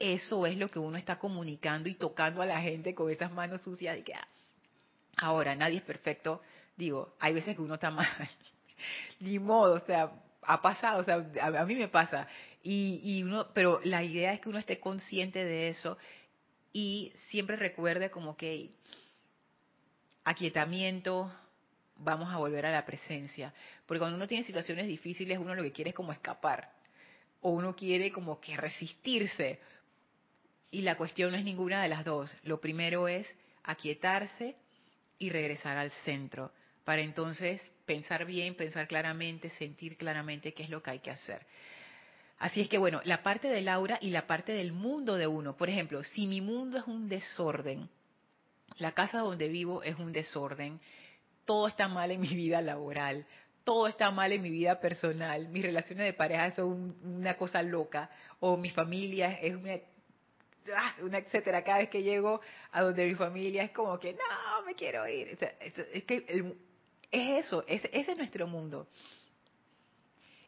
eso 0.00 0.46
es 0.46 0.56
lo 0.56 0.70
que 0.70 0.78
uno 0.78 0.96
está 0.96 1.18
comunicando 1.18 1.88
y 1.88 1.94
tocando 1.94 2.40
a 2.40 2.46
la 2.46 2.60
gente 2.60 2.94
con 2.94 3.10
esas 3.10 3.30
manos 3.32 3.60
sucias 3.60 3.98
y 3.98 4.02
que 4.02 4.14
ah, 4.14 4.26
ahora 5.18 5.54
nadie 5.54 5.76
es 5.76 5.82
perfecto. 5.82 6.40
Digo 6.76 7.14
hay 7.20 7.34
veces 7.34 7.54
que 7.54 7.62
uno 7.62 7.74
está 7.74 7.90
mal. 7.90 8.08
Ni 9.20 9.38
modo 9.38 9.74
o 9.74 9.80
sea 9.80 10.10
ha 10.42 10.62
pasado 10.62 11.02
o 11.02 11.04
sea 11.04 11.24
a, 11.42 11.64
mí 11.66 11.74
me 11.74 11.88
pasa. 11.88 12.26
Y, 12.62 13.00
y 13.04 13.22
uno 13.22 13.48
pero 13.52 13.80
la 13.84 14.02
idea 14.02 14.32
es 14.32 14.40
que 14.40 14.48
uno 14.48 14.58
esté 14.58 14.80
consciente 14.80 15.44
de 15.44 15.68
eso 15.68 15.98
y 16.72 17.12
siempre 17.28 17.56
recuerde 17.56 18.10
como 18.10 18.36
que 18.36 18.70
aquietamiento 20.24 21.30
vamos 21.96 22.32
a 22.32 22.38
volver 22.38 22.64
a 22.64 22.72
la 22.72 22.86
presencia. 22.86 23.52
Porque 23.84 23.98
cuando 23.98 24.16
uno 24.16 24.26
tiene 24.26 24.44
situaciones 24.44 24.86
difíciles 24.86 25.38
uno 25.38 25.54
lo 25.54 25.62
que 25.62 25.72
quiere 25.72 25.90
es 25.90 25.96
como 25.96 26.12
escapar. 26.12 26.72
O 27.42 27.50
uno 27.50 27.76
quiere 27.76 28.10
como 28.12 28.40
que 28.40 28.56
resistirse 28.56 29.60
y 30.70 30.82
la 30.82 30.96
cuestión 30.96 31.32
no 31.32 31.36
es 31.36 31.44
ninguna 31.44 31.82
de 31.82 31.88
las 31.88 32.04
dos. 32.04 32.34
Lo 32.44 32.60
primero 32.60 33.08
es 33.08 33.32
aquietarse 33.64 34.56
y 35.18 35.30
regresar 35.30 35.76
al 35.76 35.90
centro, 36.04 36.52
para 36.84 37.02
entonces 37.02 37.60
pensar 37.84 38.24
bien, 38.24 38.54
pensar 38.54 38.88
claramente, 38.88 39.50
sentir 39.50 39.96
claramente 39.96 40.54
qué 40.54 40.62
es 40.62 40.70
lo 40.70 40.82
que 40.82 40.90
hay 40.90 40.98
que 41.00 41.10
hacer. 41.10 41.46
Así 42.38 42.62
es 42.62 42.68
que 42.68 42.78
bueno, 42.78 43.02
la 43.04 43.22
parte 43.22 43.48
del 43.48 43.68
aura 43.68 43.98
y 44.00 44.10
la 44.10 44.26
parte 44.26 44.52
del 44.52 44.72
mundo 44.72 45.16
de 45.16 45.26
uno. 45.26 45.56
Por 45.56 45.68
ejemplo, 45.68 46.02
si 46.02 46.26
mi 46.26 46.40
mundo 46.40 46.78
es 46.78 46.86
un 46.86 47.08
desorden, 47.08 47.90
la 48.78 48.92
casa 48.92 49.18
donde 49.18 49.48
vivo 49.48 49.82
es 49.82 49.96
un 49.98 50.12
desorden, 50.12 50.80
todo 51.44 51.68
está 51.68 51.86
mal 51.86 52.10
en 52.10 52.20
mi 52.20 52.34
vida 52.34 52.62
laboral, 52.62 53.26
todo 53.62 53.88
está 53.88 54.10
mal 54.10 54.32
en 54.32 54.40
mi 54.40 54.50
vida 54.50 54.80
personal, 54.80 55.48
mis 55.48 55.62
relaciones 55.62 56.06
de 56.06 56.14
pareja 56.14 56.52
son 56.52 56.96
una 57.04 57.36
cosa 57.36 57.62
loca, 57.62 58.10
o 58.40 58.56
mi 58.56 58.70
familia 58.70 59.32
es 59.34 59.54
una 59.54 59.74
Ah, 60.74 60.94
una 61.02 61.18
etcétera. 61.18 61.64
Cada 61.64 61.78
vez 61.78 61.88
que 61.88 62.02
llego 62.02 62.40
a 62.72 62.82
donde 62.82 63.06
mi 63.06 63.14
familia 63.14 63.64
es 63.64 63.70
como 63.70 63.98
que, 63.98 64.12
no, 64.12 64.64
me 64.64 64.74
quiero 64.74 65.06
ir. 65.08 65.38
es 65.92 66.04
que 66.04 66.54
es 67.10 67.44
eso, 67.44 67.64
ese 67.66 67.90
es 67.92 68.16
nuestro 68.16 68.46
mundo. 68.46 68.88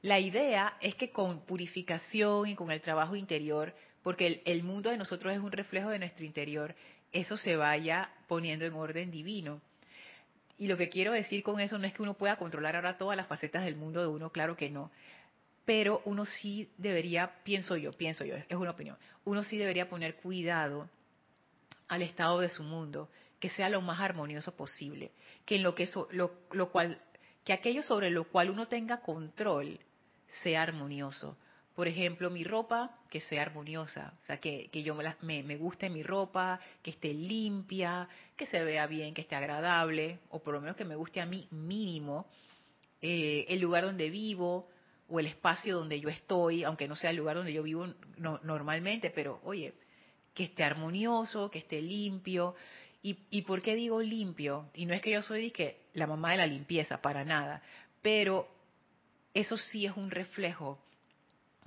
La 0.02 0.18
idea 0.18 0.76
es 0.80 0.94
que 0.96 1.10
con 1.10 1.44
purificación 1.44 2.48
y 2.48 2.54
con 2.54 2.70
el 2.70 2.80
trabajo 2.80 3.16
interior, 3.16 3.74
porque 4.02 4.26
el, 4.26 4.42
el, 4.44 4.62
mundo 4.62 4.90
de 4.90 4.96
nosotros 4.96 5.32
es 5.32 5.38
un 5.38 5.52
reflejo 5.52 5.90
de 5.90 6.00
nuestro 6.00 6.24
interior, 6.24 6.74
eso 7.12 7.36
se 7.36 7.56
vaya 7.56 8.10
poniendo 8.26 8.64
en 8.64 8.74
orden 8.74 9.10
divino. 9.10 9.60
Y 10.58 10.66
lo 10.66 10.76
que 10.76 10.88
quiero 10.88 11.12
decir 11.12 11.42
con 11.42 11.60
eso 11.60 11.78
no 11.78 11.86
es 11.86 11.92
que 11.92 12.02
uno 12.02 12.14
pueda 12.14 12.36
controlar 12.36 12.76
ahora 12.76 12.98
todas 12.98 13.16
las 13.16 13.26
facetas 13.26 13.64
del 13.64 13.76
mundo 13.76 14.00
de 14.00 14.06
uno, 14.06 14.30
claro 14.30 14.56
que 14.56 14.70
no, 14.70 14.90
pero 15.64 16.02
uno 16.04 16.24
sí 16.24 16.70
debería, 16.76 17.32
pienso 17.44 17.76
yo, 17.76 17.92
pienso 17.92 18.24
yo, 18.24 18.36
es 18.36 18.56
una 18.56 18.70
opinión, 18.70 18.96
uno 19.24 19.44
sí 19.44 19.56
debería 19.58 19.88
poner 19.88 20.16
cuidado 20.16 20.88
al 21.88 22.02
estado 22.02 22.40
de 22.40 22.48
su 22.48 22.62
mundo, 22.62 23.08
que 23.38 23.48
sea 23.48 23.68
lo 23.68 23.80
más 23.80 24.00
armonioso 24.00 24.56
posible, 24.56 25.12
que 25.44 25.56
en 25.56 25.62
lo 25.62 25.74
que 25.74 25.88
lo, 26.10 26.32
lo 26.52 26.70
cual 26.70 27.00
que 27.44 27.52
aquello 27.52 27.82
sobre 27.82 28.10
lo 28.10 28.24
cual 28.24 28.50
uno 28.50 28.68
tenga 28.68 29.00
control 29.00 29.80
sea 30.42 30.62
armonioso. 30.62 31.36
Por 31.74 31.88
ejemplo, 31.88 32.28
mi 32.28 32.44
ropa, 32.44 32.98
que 33.10 33.20
sea 33.20 33.42
armoniosa, 33.42 34.12
o 34.20 34.24
sea, 34.26 34.38
que, 34.38 34.68
que 34.70 34.82
yo 34.82 34.94
me, 34.94 35.42
me, 35.42 35.56
guste 35.56 35.88
mi 35.88 36.02
ropa, 36.02 36.60
que 36.82 36.90
esté 36.90 37.14
limpia, 37.14 38.08
que 38.36 38.46
se 38.46 38.62
vea 38.62 38.86
bien, 38.86 39.14
que 39.14 39.22
esté 39.22 39.36
agradable, 39.36 40.18
o 40.28 40.40
por 40.40 40.52
lo 40.52 40.60
menos 40.60 40.76
que 40.76 40.84
me 40.84 40.96
guste 40.96 41.20
a 41.20 41.26
mí 41.26 41.48
mínimo, 41.50 42.26
eh, 43.00 43.46
el 43.48 43.60
lugar 43.60 43.84
donde 43.84 44.10
vivo, 44.10 44.68
o 45.12 45.20
el 45.20 45.26
espacio 45.26 45.76
donde 45.76 46.00
yo 46.00 46.08
estoy, 46.08 46.64
aunque 46.64 46.88
no 46.88 46.96
sea 46.96 47.10
el 47.10 47.16
lugar 47.16 47.36
donde 47.36 47.52
yo 47.52 47.62
vivo 47.62 47.86
normalmente, 48.16 49.10
pero 49.10 49.40
oye, 49.44 49.74
que 50.32 50.44
esté 50.44 50.64
armonioso, 50.64 51.50
que 51.50 51.58
esté 51.58 51.82
limpio. 51.82 52.54
¿Y, 53.02 53.18
¿Y 53.30 53.42
por 53.42 53.60
qué 53.60 53.74
digo 53.74 54.00
limpio? 54.00 54.70
Y 54.74 54.86
no 54.86 54.94
es 54.94 55.02
que 55.02 55.10
yo 55.10 55.20
soy 55.20 55.52
la 55.92 56.06
mamá 56.06 56.30
de 56.30 56.38
la 56.38 56.46
limpieza, 56.46 57.02
para 57.02 57.24
nada, 57.26 57.60
pero 58.00 58.48
eso 59.34 59.58
sí 59.58 59.84
es 59.84 59.94
un 59.94 60.10
reflejo. 60.10 60.78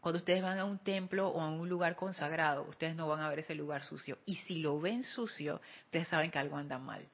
Cuando 0.01 0.17
ustedes 0.17 0.41
van 0.41 0.57
a 0.57 0.65
un 0.65 0.79
templo 0.79 1.29
o 1.29 1.39
a 1.39 1.49
un 1.49 1.69
lugar 1.69 1.95
consagrado, 1.95 2.63
ustedes 2.63 2.95
no 2.95 3.07
van 3.07 3.21
a 3.21 3.29
ver 3.29 3.39
ese 3.39 3.53
lugar 3.53 3.83
sucio. 3.83 4.17
Y 4.25 4.37
si 4.37 4.57
lo 4.57 4.79
ven 4.79 5.03
sucio, 5.03 5.61
ustedes 5.85 6.07
saben 6.07 6.31
que 6.31 6.39
algo 6.39 6.57
anda 6.57 6.79
mal. 6.79 7.07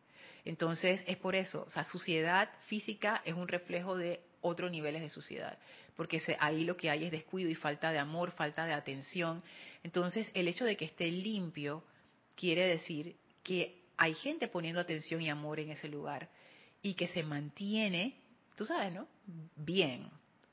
Entonces, 0.46 1.04
es 1.08 1.18
por 1.18 1.36
eso, 1.36 1.66
o 1.68 1.72
sea, 1.72 1.84
suciedad 1.84 2.50
física 2.68 3.22
es 3.26 3.34
un 3.34 3.50
reflejo 3.50 3.98
de 3.98 4.22
otros 4.42 4.72
niveles 4.72 5.02
de 5.02 5.10
suciedad, 5.10 5.58
porque 5.96 6.22
ahí 6.40 6.64
lo 6.64 6.78
que 6.78 6.90
hay 6.90 7.06
es 7.06 7.12
descuido 7.12 7.50
y 7.50 7.56
falta 7.56 7.92
de 7.92 8.00
amor, 8.00 8.32
falta 8.32 8.66
de 8.66 8.74
atención. 8.74 9.44
Entonces, 9.84 10.30
el 10.34 10.48
hecho 10.48 10.66
de 10.66 10.76
que 10.78 10.86
esté 10.86 11.10
limpio 11.12 11.84
quiere 12.36 12.68
decir 12.68 13.16
que 13.44 13.82
hay 13.98 14.14
gente 14.16 14.48
poniendo 14.48 14.82
atención 14.82 15.22
y 15.22 15.30
amor 15.30 15.60
en 15.60 15.72
ese 15.72 15.88
lugar 15.88 16.30
y 16.82 16.96
que 16.96 17.08
se 17.08 17.24
mantiene, 17.24 18.16
tú 18.56 18.66
sabes, 18.66 18.94
¿no? 18.94 19.08
Bien. 19.56 20.10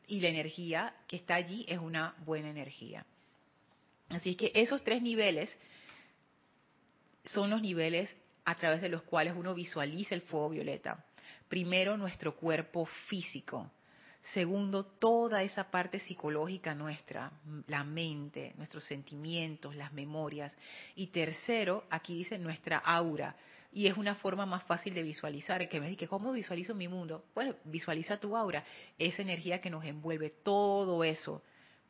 Y 0.06 0.20
la 0.20 0.28
energía 0.28 0.94
que 1.06 1.16
está 1.16 1.34
allí 1.34 1.64
es 1.68 1.78
una 1.78 2.14
buena 2.24 2.50
energía. 2.50 3.06
Así 4.08 4.34
que 4.34 4.52
esos 4.54 4.82
tres 4.82 5.02
niveles 5.02 5.58
son 7.26 7.50
los 7.50 7.60
niveles 7.60 8.14
a 8.44 8.54
través 8.54 8.80
de 8.80 8.88
los 8.88 9.02
cuales 9.02 9.34
uno 9.36 9.54
visualiza 9.54 10.14
el 10.14 10.22
fuego 10.22 10.50
violeta. 10.50 11.04
Primero, 11.48 11.96
nuestro 11.96 12.34
cuerpo 12.36 12.86
físico. 13.06 13.70
Segundo, 14.22 14.84
toda 14.84 15.42
esa 15.42 15.70
parte 15.70 15.98
psicológica 15.98 16.74
nuestra, 16.74 17.32
la 17.66 17.82
mente, 17.84 18.52
nuestros 18.56 18.84
sentimientos, 18.84 19.74
las 19.74 19.92
memorias. 19.92 20.56
Y 20.96 21.08
tercero, 21.08 21.84
aquí 21.88 22.18
dice 22.18 22.38
nuestra 22.38 22.78
aura. 22.78 23.36
Y 23.72 23.86
es 23.86 23.96
una 23.96 24.14
forma 24.14 24.44
más 24.46 24.64
fácil 24.64 24.94
de 24.94 25.02
visualizar. 25.02 25.66
que 25.68 25.80
me 25.80 25.88
dice, 25.88 26.08
¿cómo 26.08 26.32
visualizo 26.32 26.74
mi 26.74 26.88
mundo? 26.88 27.24
Bueno, 27.34 27.54
visualiza 27.64 28.18
tu 28.18 28.36
aura, 28.36 28.64
esa 28.98 29.22
energía 29.22 29.60
que 29.60 29.70
nos 29.70 29.84
envuelve, 29.84 30.30
todo 30.42 31.04
eso 31.04 31.42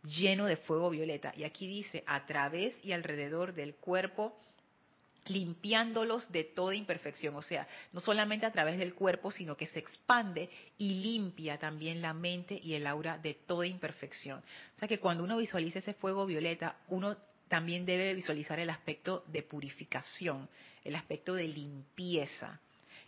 lleno 0.03 0.47
de 0.47 0.57
fuego 0.57 0.91
violeta. 0.91 1.33
Y 1.37 1.45
aquí 1.45 1.67
dice, 1.67 2.05
a 2.07 2.27
través 2.27 2.75
y 2.85 2.93
alrededor 2.93 3.55
del 3.55 3.75
cuerpo 3.75 4.39
limpiándolos 5.29 6.31
de 6.33 6.45
toda 6.45 6.75
imperfección, 6.75 7.37
o 7.37 7.43
sea, 7.43 7.67
no 7.93 8.01
solamente 8.01 8.47
a 8.47 8.53
través 8.53 8.79
del 8.79 8.95
cuerpo, 8.95 9.31
sino 9.31 9.57
que 9.57 9.67
se 9.67 9.79
expande 9.79 10.49
y 10.79 11.03
limpia 11.03 11.59
también 11.59 12.03
la 12.03 12.13
mente 12.13 12.61
y 12.63 12.75
el 12.75 12.87
aura 12.87 13.19
de 13.19 13.35
toda 13.35 13.67
imperfección. 13.67 14.41
O 14.77 14.79
sea 14.79 14.89
que 14.89 15.01
cuando 15.01 15.25
uno 15.25 15.37
visualiza 15.37 15.79
ese 15.79 15.95
fuego 15.95 16.27
violeta, 16.27 16.77
uno 16.89 17.17
también 17.49 17.87
debe 17.87 18.15
visualizar 18.15 18.61
el 18.61 18.71
aspecto 18.71 19.25
de 19.27 19.43
purificación, 19.43 20.49
el 20.85 20.95
aspecto 20.95 21.35
de 21.35 21.49
limpieza. 21.49 22.61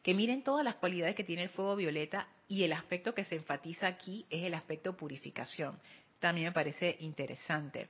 Que 0.03 0.15
miren 0.15 0.43
todas 0.43 0.65
las 0.65 0.77
cualidades 0.77 1.15
que 1.15 1.25
tiene 1.25 1.43
el 1.45 1.51
fuego 1.51 1.77
violeta 1.77 2.27
y 2.49 2.65
el 2.65 2.73
aspecto 2.73 3.15
que 3.15 3.25
se 3.25 3.37
enfatiza 3.37 3.87
aquí 3.87 4.25
es 4.31 4.45
el 4.45 4.55
aspecto 4.55 4.97
purificación. 4.97 5.79
También 6.19 6.47
me 6.47 6.53
parece 6.53 6.97
interesante. 7.01 7.89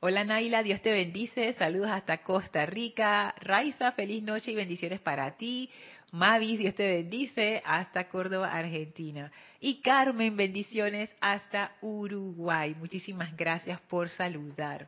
Hola 0.00 0.24
Naila, 0.24 0.62
Dios 0.62 0.82
te 0.82 0.92
bendice. 0.92 1.54
Saludos 1.54 1.88
hasta 1.90 2.18
Costa 2.18 2.66
Rica. 2.66 3.34
Raiza, 3.40 3.92
feliz 3.92 4.22
noche 4.22 4.50
y 4.50 4.54
bendiciones 4.54 5.00
para 5.00 5.38
ti. 5.38 5.70
Mavis, 6.12 6.58
Dios 6.58 6.74
te 6.74 6.86
bendice 6.86 7.62
hasta 7.64 8.06
Córdoba, 8.06 8.52
Argentina. 8.52 9.32
Y 9.58 9.80
Carmen, 9.80 10.36
bendiciones 10.36 11.14
hasta 11.18 11.74
Uruguay. 11.80 12.74
Muchísimas 12.74 13.34
gracias 13.34 13.80
por 13.80 14.10
saludar. 14.10 14.86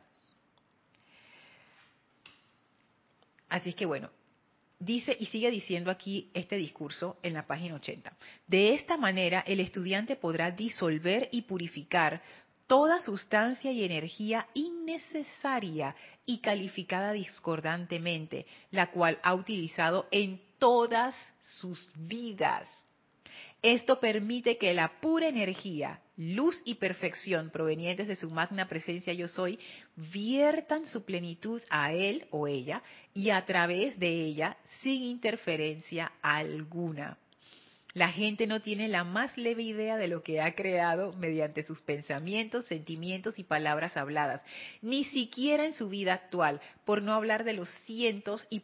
Así 3.49 3.69
es 3.69 3.75
que 3.75 3.87
bueno, 3.87 4.11
dice 4.77 5.17
y 5.19 5.25
sigue 5.25 5.49
diciendo 5.49 5.89
aquí 5.89 6.29
este 6.35 6.55
discurso 6.55 7.17
en 7.23 7.33
la 7.33 7.47
página 7.47 7.73
80. 7.73 8.13
De 8.45 8.75
esta 8.75 8.95
manera 8.95 9.43
el 9.47 9.59
estudiante 9.59 10.15
podrá 10.15 10.51
disolver 10.51 11.29
y 11.31 11.41
purificar 11.41 12.21
toda 12.69 12.99
sustancia 12.99 13.71
y 13.71 13.83
energía 13.83 14.47
innecesaria 14.53 15.95
y 16.27 16.37
calificada 16.37 17.13
discordantemente, 17.13 18.45
la 18.69 18.91
cual 18.91 19.17
ha 19.23 19.33
utilizado 19.33 20.07
en 20.11 20.39
todas 20.59 21.15
sus 21.41 21.91
vidas. 21.95 22.67
Esto 23.63 23.99
permite 23.99 24.59
que 24.59 24.75
la 24.75 25.01
pura 25.01 25.27
energía, 25.27 25.99
luz 26.15 26.61
y 26.63 26.75
perfección 26.75 27.49
provenientes 27.49 28.07
de 28.07 28.15
su 28.15 28.29
magna 28.29 28.67
presencia 28.67 29.13
yo 29.13 29.27
soy 29.27 29.57
viertan 29.95 30.85
su 30.85 31.03
plenitud 31.03 31.63
a 31.71 31.91
él 31.91 32.27
o 32.29 32.47
ella 32.47 32.83
y 33.15 33.31
a 33.31 33.43
través 33.47 33.97
de 33.97 34.09
ella 34.09 34.57
sin 34.83 35.01
interferencia 35.01 36.11
alguna. 36.21 37.17
La 37.95 38.11
gente 38.11 38.45
no 38.45 38.61
tiene 38.61 38.87
la 38.87 39.03
más 39.03 39.35
leve 39.35 39.63
idea 39.63 39.97
de 39.97 40.07
lo 40.07 40.21
que 40.21 40.41
ha 40.41 40.53
creado 40.53 41.11
mediante 41.13 41.63
sus 41.63 41.81
pensamientos, 41.81 42.65
sentimientos 42.65 43.39
y 43.39 43.43
palabras 43.43 43.97
habladas, 43.97 44.43
ni 44.83 45.05
siquiera 45.05 45.65
en 45.65 45.73
su 45.73 45.89
vida 45.89 46.13
actual, 46.13 46.61
por 46.85 47.01
no 47.01 47.13
hablar 47.13 47.43
de 47.45 47.53
los 47.53 47.67
cientos 47.85 48.45
y, 48.51 48.59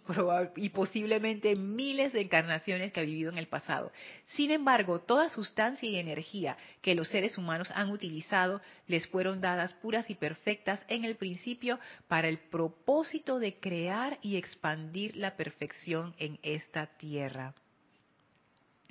posiblemente 0.69 1.55
miles 1.55 2.13
de 2.13 2.21
encarnaciones 2.21 2.93
que 2.93 2.99
ha 2.99 3.03
vivido 3.03 3.31
en 3.31 3.39
el 3.39 3.47
pasado. 3.47 3.91
Sin 4.27 4.51
embargo, 4.51 4.99
toda 4.99 5.29
sustancia 5.29 5.89
y 5.89 5.95
energía 5.95 6.55
que 6.83 6.93
los 6.93 7.07
seres 7.07 7.39
humanos 7.39 7.71
han 7.73 7.89
utilizado 7.89 8.61
les 8.85 9.07
fueron 9.07 9.41
dadas 9.41 9.73
puras 9.73 10.07
y 10.11 10.13
perfectas 10.13 10.85
en 10.87 11.03
el 11.03 11.15
principio 11.15 11.79
para 12.07 12.27
el 12.27 12.37
propósito 12.37 13.39
de 13.39 13.55
crear 13.55 14.19
y 14.21 14.35
expandir 14.37 15.15
la 15.15 15.35
perfección 15.35 16.13
en 16.19 16.37
esta 16.43 16.85
tierra 16.97 17.55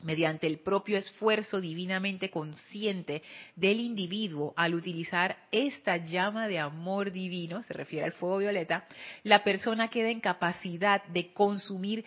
mediante 0.04 0.46
el 0.46 0.60
propio 0.60 0.96
esfuerzo 0.96 1.60
divinamente 1.60 2.30
consciente 2.30 3.22
del 3.56 3.80
individuo 3.80 4.54
al 4.56 4.74
utilizar 4.74 5.36
esta 5.50 5.96
llama 5.96 6.46
de 6.46 6.60
amor 6.60 7.10
divino, 7.10 7.62
se 7.64 7.72
refiere 7.72 8.04
al 8.04 8.12
fuego 8.12 8.38
violeta, 8.38 8.86
la 9.24 9.42
persona 9.42 9.88
queda 9.88 10.10
en 10.10 10.20
capacidad 10.20 11.02
de 11.06 11.32
consumir 11.32 12.04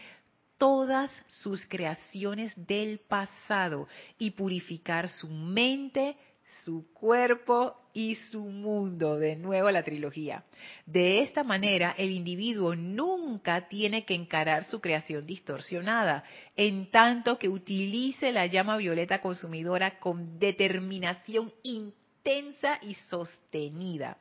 todas 0.57 1.11
sus 1.27 1.65
creaciones 1.65 2.53
del 2.55 2.99
pasado 2.99 3.87
y 4.17 4.31
purificar 4.31 5.09
su 5.09 5.27
mente, 5.27 6.17
su 6.63 6.91
cuerpo 6.93 7.75
y 7.93 8.15
su 8.15 8.45
mundo. 8.45 9.17
De 9.17 9.35
nuevo 9.35 9.71
la 9.71 9.83
trilogía. 9.83 10.43
De 10.85 11.21
esta 11.21 11.43
manera, 11.43 11.95
el 11.97 12.11
individuo 12.11 12.75
nunca 12.75 13.67
tiene 13.67 14.05
que 14.05 14.13
encarar 14.13 14.65
su 14.65 14.79
creación 14.79 15.25
distorsionada, 15.25 16.23
en 16.55 16.91
tanto 16.91 17.37
que 17.37 17.49
utilice 17.49 18.31
la 18.31 18.45
llama 18.45 18.77
violeta 18.77 19.21
consumidora 19.21 19.99
con 19.99 20.39
determinación 20.39 21.51
intensa 21.63 22.79
y 22.81 22.93
sostenida. 22.93 24.17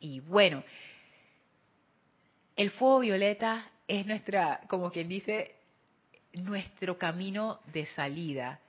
Y 0.00 0.20
bueno, 0.20 0.64
el 2.56 2.70
fuego 2.70 3.00
violeta 3.00 3.70
es 3.88 4.06
nuestra, 4.06 4.60
como 4.68 4.90
quien 4.90 5.08
dice, 5.08 5.54
nuestro 6.32 6.98
camino 6.98 7.60
de 7.72 7.86
salida. 7.86 8.60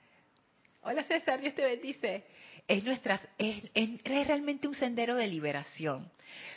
Hola 0.82 1.02
César, 1.04 1.40
Dios 1.40 1.54
te 1.54 1.64
bendice 1.64 2.24
es, 2.68 2.84
nuestras, 2.84 3.20
es, 3.38 3.62
realmente 4.04 4.68
un 4.68 4.74
sendero 4.74 5.14
de 5.16 5.26
liberación, 5.26 6.10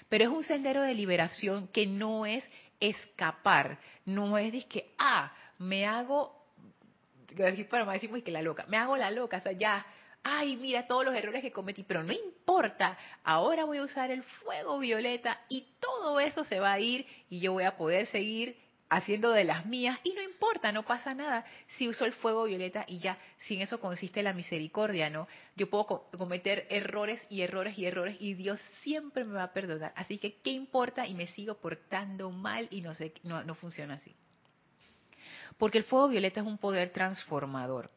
pero 0.09 0.23
es 0.23 0.29
un 0.29 0.43
sendero 0.43 0.83
de 0.83 0.93
liberación 0.93 1.67
que 1.67 1.85
no 1.85 2.25
es 2.25 2.43
escapar, 2.79 3.79
no 4.05 4.37
es 4.37 4.65
que, 4.65 4.93
ah, 4.97 5.33
me 5.57 5.85
hago, 5.85 6.45
para 7.69 7.85
más 7.85 7.95
decimos 7.95 8.21
que 8.23 8.31
la 8.31 8.41
loca, 8.41 8.65
me 8.67 8.77
hago 8.77 8.95
la 8.95 9.11
loca, 9.11 9.37
o 9.37 9.41
sea, 9.41 9.51
ya, 9.51 9.85
ay, 10.23 10.55
mira 10.55 10.87
todos 10.87 11.05
los 11.05 11.15
errores 11.15 11.41
que 11.41 11.51
cometí, 11.51 11.83
pero 11.83 12.03
no 12.03 12.13
importa, 12.13 12.97
ahora 13.23 13.65
voy 13.65 13.79
a 13.79 13.83
usar 13.83 14.11
el 14.11 14.23
fuego 14.23 14.79
violeta 14.79 15.41
y 15.49 15.65
todo 15.79 16.19
eso 16.19 16.43
se 16.43 16.59
va 16.59 16.73
a 16.73 16.79
ir 16.79 17.05
y 17.29 17.39
yo 17.39 17.53
voy 17.53 17.63
a 17.63 17.75
poder 17.75 18.07
seguir 18.07 18.57
haciendo 18.89 19.31
de 19.31 19.43
las 19.43 19.65
mías 19.65 19.99
y 20.03 20.13
no 20.13 20.21
importa, 20.21 20.71
no 20.71 20.83
pasa 20.83 21.13
nada 21.13 21.45
si 21.77 21.87
uso 21.87 22.05
el 22.05 22.13
fuego 22.13 22.45
violeta 22.45 22.85
y 22.87 22.99
ya, 22.99 23.17
sin 23.39 23.61
eso 23.61 23.79
consiste 23.79 24.23
la 24.23 24.33
misericordia, 24.33 25.09
¿no? 25.09 25.27
Yo 25.55 25.69
puedo 25.69 26.07
cometer 26.17 26.65
errores 26.69 27.21
y 27.29 27.41
errores 27.41 27.77
y 27.77 27.85
errores 27.85 28.17
y 28.19 28.33
Dios 28.33 28.59
siempre 28.83 29.23
me 29.25 29.33
va 29.33 29.43
a 29.43 29.53
perdonar. 29.53 29.93
Así 29.95 30.17
que, 30.17 30.35
¿qué 30.35 30.51
importa? 30.51 31.05
Y 31.05 31.13
me 31.13 31.27
sigo 31.27 31.55
portando 31.55 32.31
mal 32.31 32.67
y 32.71 32.81
no, 32.81 32.93
sé, 32.93 33.13
no, 33.23 33.43
no 33.43 33.55
funciona 33.55 33.95
así. 33.95 34.15
Porque 35.57 35.79
el 35.79 35.83
fuego 35.83 36.07
violeta 36.07 36.41
es 36.41 36.47
un 36.47 36.57
poder 36.57 36.89
transformador. 36.89 37.89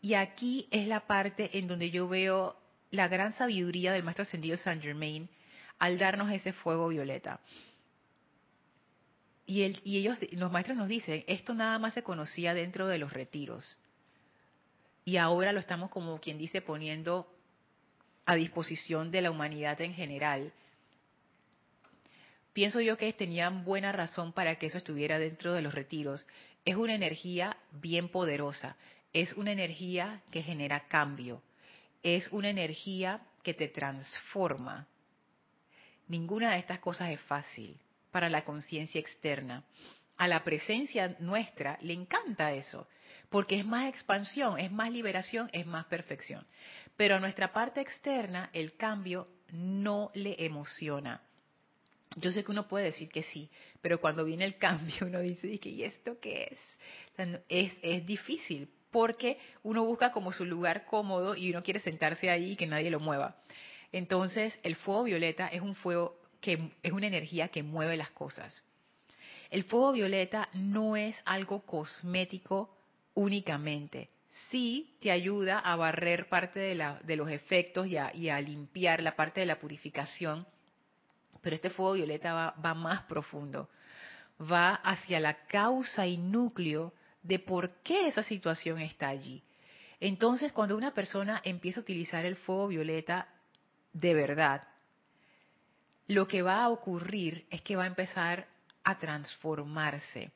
Y 0.00 0.14
aquí 0.14 0.68
es 0.70 0.86
la 0.86 1.06
parte 1.06 1.58
en 1.58 1.66
donde 1.66 1.90
yo 1.90 2.08
veo 2.08 2.56
la 2.90 3.08
gran 3.08 3.32
sabiduría 3.34 3.92
del 3.92 4.04
Maestro 4.04 4.22
Ascendido 4.22 4.56
Saint 4.56 4.82
Germain 4.82 5.28
al 5.78 5.98
darnos 5.98 6.30
ese 6.30 6.52
fuego 6.52 6.88
violeta. 6.88 7.40
Y, 9.46 9.62
ellos, 9.84 10.18
los 10.32 10.50
maestros 10.50 10.76
nos 10.76 10.88
dicen, 10.88 11.24
esto 11.28 11.54
nada 11.54 11.78
más 11.78 11.94
se 11.94 12.02
conocía 12.02 12.52
dentro 12.52 12.88
de 12.88 12.98
los 12.98 13.12
retiros. 13.12 13.78
Y 15.04 15.18
ahora 15.18 15.52
lo 15.52 15.60
estamos, 15.60 15.88
como 15.90 16.20
quien 16.20 16.36
dice, 16.36 16.60
poniendo 16.60 17.32
a 18.24 18.34
disposición 18.34 19.12
de 19.12 19.22
la 19.22 19.30
humanidad 19.30 19.80
en 19.80 19.94
general. 19.94 20.52
Pienso 22.52 22.80
yo 22.80 22.96
que 22.96 23.12
tenían 23.12 23.64
buena 23.64 23.92
razón 23.92 24.32
para 24.32 24.56
que 24.56 24.66
eso 24.66 24.78
estuviera 24.78 25.20
dentro 25.20 25.52
de 25.52 25.62
los 25.62 25.74
retiros. 25.74 26.26
Es 26.64 26.74
una 26.74 26.94
energía 26.94 27.56
bien 27.70 28.08
poderosa, 28.08 28.76
es 29.12 29.32
una 29.34 29.52
energía 29.52 30.22
que 30.32 30.42
genera 30.42 30.88
cambio, 30.88 31.40
es 32.02 32.26
una 32.32 32.50
energía 32.50 33.20
que 33.44 33.54
te 33.54 33.68
transforma. 33.68 34.88
Ninguna 36.08 36.52
de 36.52 36.58
estas 36.58 36.80
cosas 36.80 37.10
es 37.10 37.20
fácil 37.20 37.78
para 38.16 38.30
la 38.30 38.46
conciencia 38.46 38.98
externa. 38.98 39.62
A 40.16 40.26
la 40.26 40.42
presencia 40.42 41.14
nuestra 41.18 41.76
le 41.82 41.92
encanta 41.92 42.54
eso, 42.54 42.88
porque 43.28 43.56
es 43.56 43.66
más 43.66 43.90
expansión, 43.90 44.58
es 44.58 44.72
más 44.72 44.90
liberación, 44.90 45.50
es 45.52 45.66
más 45.66 45.84
perfección. 45.84 46.46
Pero 46.96 47.16
a 47.16 47.20
nuestra 47.20 47.52
parte 47.52 47.82
externa 47.82 48.48
el 48.54 48.74
cambio 48.78 49.28
no 49.52 50.10
le 50.14 50.34
emociona. 50.46 51.20
Yo 52.16 52.30
sé 52.30 52.42
que 52.42 52.52
uno 52.52 52.66
puede 52.68 52.86
decir 52.86 53.10
que 53.10 53.22
sí, 53.22 53.50
pero 53.82 54.00
cuando 54.00 54.24
viene 54.24 54.46
el 54.46 54.56
cambio 54.56 54.96
uno 55.06 55.20
dice, 55.20 55.60
¿y 55.62 55.82
esto 55.82 56.18
qué 56.18 56.52
es? 56.52 57.40
es, 57.50 57.72
es 57.82 58.06
difícil 58.06 58.70
porque 58.90 59.36
uno 59.62 59.84
busca 59.84 60.10
como 60.10 60.32
su 60.32 60.46
lugar 60.46 60.86
cómodo 60.86 61.36
y 61.36 61.50
uno 61.50 61.62
quiere 61.62 61.80
sentarse 61.80 62.30
ahí 62.30 62.52
y 62.52 62.56
que 62.56 62.66
nadie 62.66 62.88
lo 62.88 62.98
mueva. 62.98 63.36
Entonces, 63.92 64.58
el 64.62 64.74
fuego 64.76 65.02
violeta 65.02 65.48
es 65.48 65.60
un 65.60 65.74
fuego 65.74 66.18
que 66.46 66.70
es 66.84 66.92
una 66.92 67.08
energía 67.08 67.48
que 67.48 67.64
mueve 67.64 67.96
las 67.96 68.10
cosas. 68.10 68.62
El 69.50 69.64
fuego 69.64 69.90
violeta 69.90 70.48
no 70.54 70.94
es 70.96 71.20
algo 71.24 71.66
cosmético 71.66 72.70
únicamente. 73.14 74.10
Sí 74.50 74.96
te 75.00 75.10
ayuda 75.10 75.58
a 75.58 75.74
barrer 75.74 76.28
parte 76.28 76.60
de, 76.60 76.76
la, 76.76 77.00
de 77.02 77.16
los 77.16 77.28
efectos 77.30 77.88
y 77.88 77.96
a, 77.96 78.14
y 78.14 78.28
a, 78.28 78.40
limpiar 78.40 79.02
la 79.02 79.16
parte 79.16 79.40
de 79.40 79.46
la 79.46 79.58
purificación, 79.58 80.46
pero 81.42 81.56
este 81.56 81.70
fuego 81.70 81.94
violeta 81.94 82.32
va, 82.32 82.54
va 82.64 82.74
más 82.74 83.02
profundo. 83.06 83.68
Va 84.40 84.76
hacia 84.76 85.18
la 85.18 85.46
causa 85.48 86.06
y 86.06 86.16
núcleo 86.16 86.92
de 87.24 87.40
por 87.40 87.82
qué 87.82 88.06
esa 88.06 88.22
situación 88.22 88.80
está 88.80 89.08
allí. 89.08 89.42
Entonces, 89.98 90.52
cuando 90.52 90.76
una 90.76 90.94
persona 90.94 91.40
empieza 91.42 91.80
a 91.80 91.82
utilizar 91.82 92.24
el 92.24 92.36
fuego 92.36 92.68
violeta 92.68 93.26
de 93.92 94.14
verdad, 94.14 94.62
lo 96.08 96.28
que 96.28 96.42
va 96.42 96.62
a 96.62 96.68
ocurrir 96.68 97.46
es 97.50 97.62
que 97.62 97.76
va 97.76 97.84
a 97.84 97.88
empezar 97.88 98.46
a 98.84 98.98
transformarse. 98.98 100.30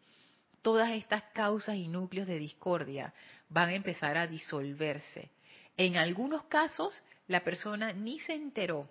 Todas 0.62 0.90
estas 0.90 1.22
causas 1.32 1.76
y 1.76 1.88
núcleos 1.88 2.26
de 2.26 2.38
discordia 2.38 3.14
van 3.48 3.70
a 3.70 3.74
empezar 3.74 4.18
a 4.18 4.26
disolverse. 4.26 5.30
En 5.76 5.96
algunos 5.96 6.44
casos, 6.44 7.02
la 7.28 7.44
persona 7.44 7.92
ni 7.92 8.20
se 8.20 8.34
enteró. 8.34 8.88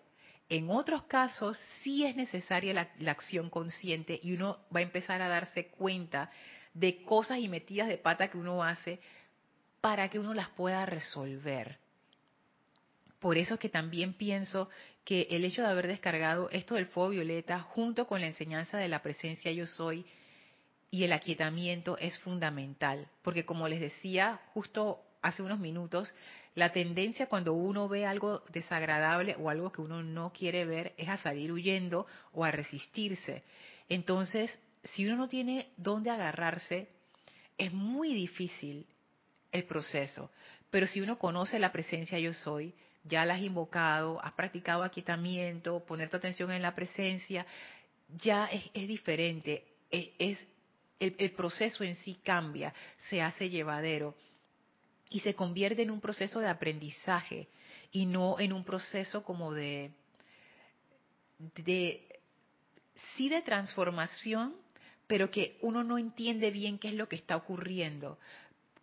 En 0.48 0.72
otros 0.72 1.04
casos, 1.04 1.60
sí 1.84 2.06
es 2.06 2.16
necesaria 2.16 2.74
la, 2.74 3.12
acción 3.12 3.50
consciente 3.50 4.20
y 4.24 4.34
uno 4.34 4.58
va 4.76 4.80
a 4.80 4.84
empezar 4.84 5.22
a 5.22 5.28
darse 5.28 5.68
cuenta 5.68 6.32
de 6.74 7.04
cosas 7.04 7.38
y 7.38 7.48
metidas 7.48 7.88
de 7.88 7.98
pata 7.98 8.30
que 8.30 8.38
uno 8.38 8.64
hace 8.64 9.00
para 9.82 10.10
que 10.10 10.18
uno 10.18 10.34
las 10.34 10.50
pueda 10.50 10.86
resolver. 10.86 11.78
Por 13.20 13.38
eso 13.38 13.56
es 13.56 13.60
que 13.60 13.70
también 13.70 14.14
pienso 14.14 14.70
que 15.04 15.28
el 15.32 15.44
hecho 15.44 15.62
de 15.62 15.68
haber 15.68 15.88
descargado 15.88 16.50
esto 16.52 16.76
del 16.76 16.86
fuego 16.88 17.10
violeta 17.10 17.60
junto 17.60 18.08
con 18.08 18.22
la 18.22 18.28
enseñanza 18.28 18.78
de 18.78 18.88
la 18.88 19.02
presencia 19.02 19.52
yo 19.52 19.66
soy 19.66 20.06
y 20.92 21.04
el 21.04 21.14
aquietamiento 21.14 21.98
es 21.98 22.18
fundamental, 22.20 23.08
porque 23.22 23.46
como 23.46 23.68
les 23.68 23.82
decía 23.82 24.40
justo 24.54 25.02
hace 25.22 25.44
unos 25.44 25.60
minutos, 25.60 26.14
la 26.56 26.72
tendencia 26.72 27.28
cuando 27.28 27.54
uno 27.54 27.90
ve 27.90 28.06
algo 28.06 28.44
desagradable 28.52 29.36
o 29.38 29.50
algo 29.50 29.72
que 29.72 29.82
uno 29.82 30.02
no 30.02 30.32
quiere 30.32 30.66
ver 30.66 30.94
es 30.98 31.10
a 31.10 31.18
salir 31.18 31.52
huyendo 31.52 32.08
o 32.32 32.46
a 32.46 32.52
resistirse. 32.52 33.44
Entonces, 33.90 34.58
si 34.84 35.06
uno 35.06 35.18
no 35.18 35.28
tiene 35.28 35.70
dónde 35.78 36.10
agarrarse, 36.10 36.88
es 37.58 37.74
muy 37.74 38.14
difícil 38.14 38.86
el 39.52 39.66
proceso. 39.66 40.32
Pero 40.70 40.88
si 40.88 41.02
uno 41.02 41.20
conoce 41.20 41.60
la 41.60 41.72
presencia 41.72 42.18
yo 42.20 42.32
soy, 42.32 42.74
ya 43.10 43.26
la 43.26 43.34
has 43.34 43.42
invocado, 43.42 44.24
has 44.24 44.34
practicado 44.34 44.84
aquietamiento, 44.84 45.84
poner 45.86 46.10
tu 46.10 46.18
atención 46.18 46.52
en 46.52 46.62
la 46.62 46.76
presencia, 46.76 47.46
ya 48.22 48.46
es, 48.46 48.88
diferente. 48.88 49.66
Es, 49.92 50.38
el, 51.00 51.32
proceso 51.32 51.84
en 51.84 51.96
sí 51.98 52.20
cambia, 52.24 52.74
se 53.10 53.22
hace 53.22 53.50
llevadero 53.50 54.16
y 55.10 55.20
se 55.22 55.34
convierte 55.34 55.82
en 55.82 55.92
un 55.92 56.00
proceso 56.00 56.40
de 56.40 56.48
aprendizaje 56.48 57.48
y 57.92 58.06
no 58.06 58.40
en 58.40 58.54
un 58.54 58.64
proceso 58.64 59.24
como 59.24 59.54
de, 59.54 59.92
de 61.56 62.22
sí 63.16 63.30
de 63.30 63.42
transformación, 63.42 64.56
pero 65.08 65.32
que 65.32 65.58
uno 65.62 65.84
no 65.84 65.98
entiende 65.98 66.52
bien 66.52 66.78
qué 66.78 66.90
es 66.90 66.94
lo 66.94 67.10
que 67.10 67.16
está 67.16 67.36
ocurriendo. 67.36 68.20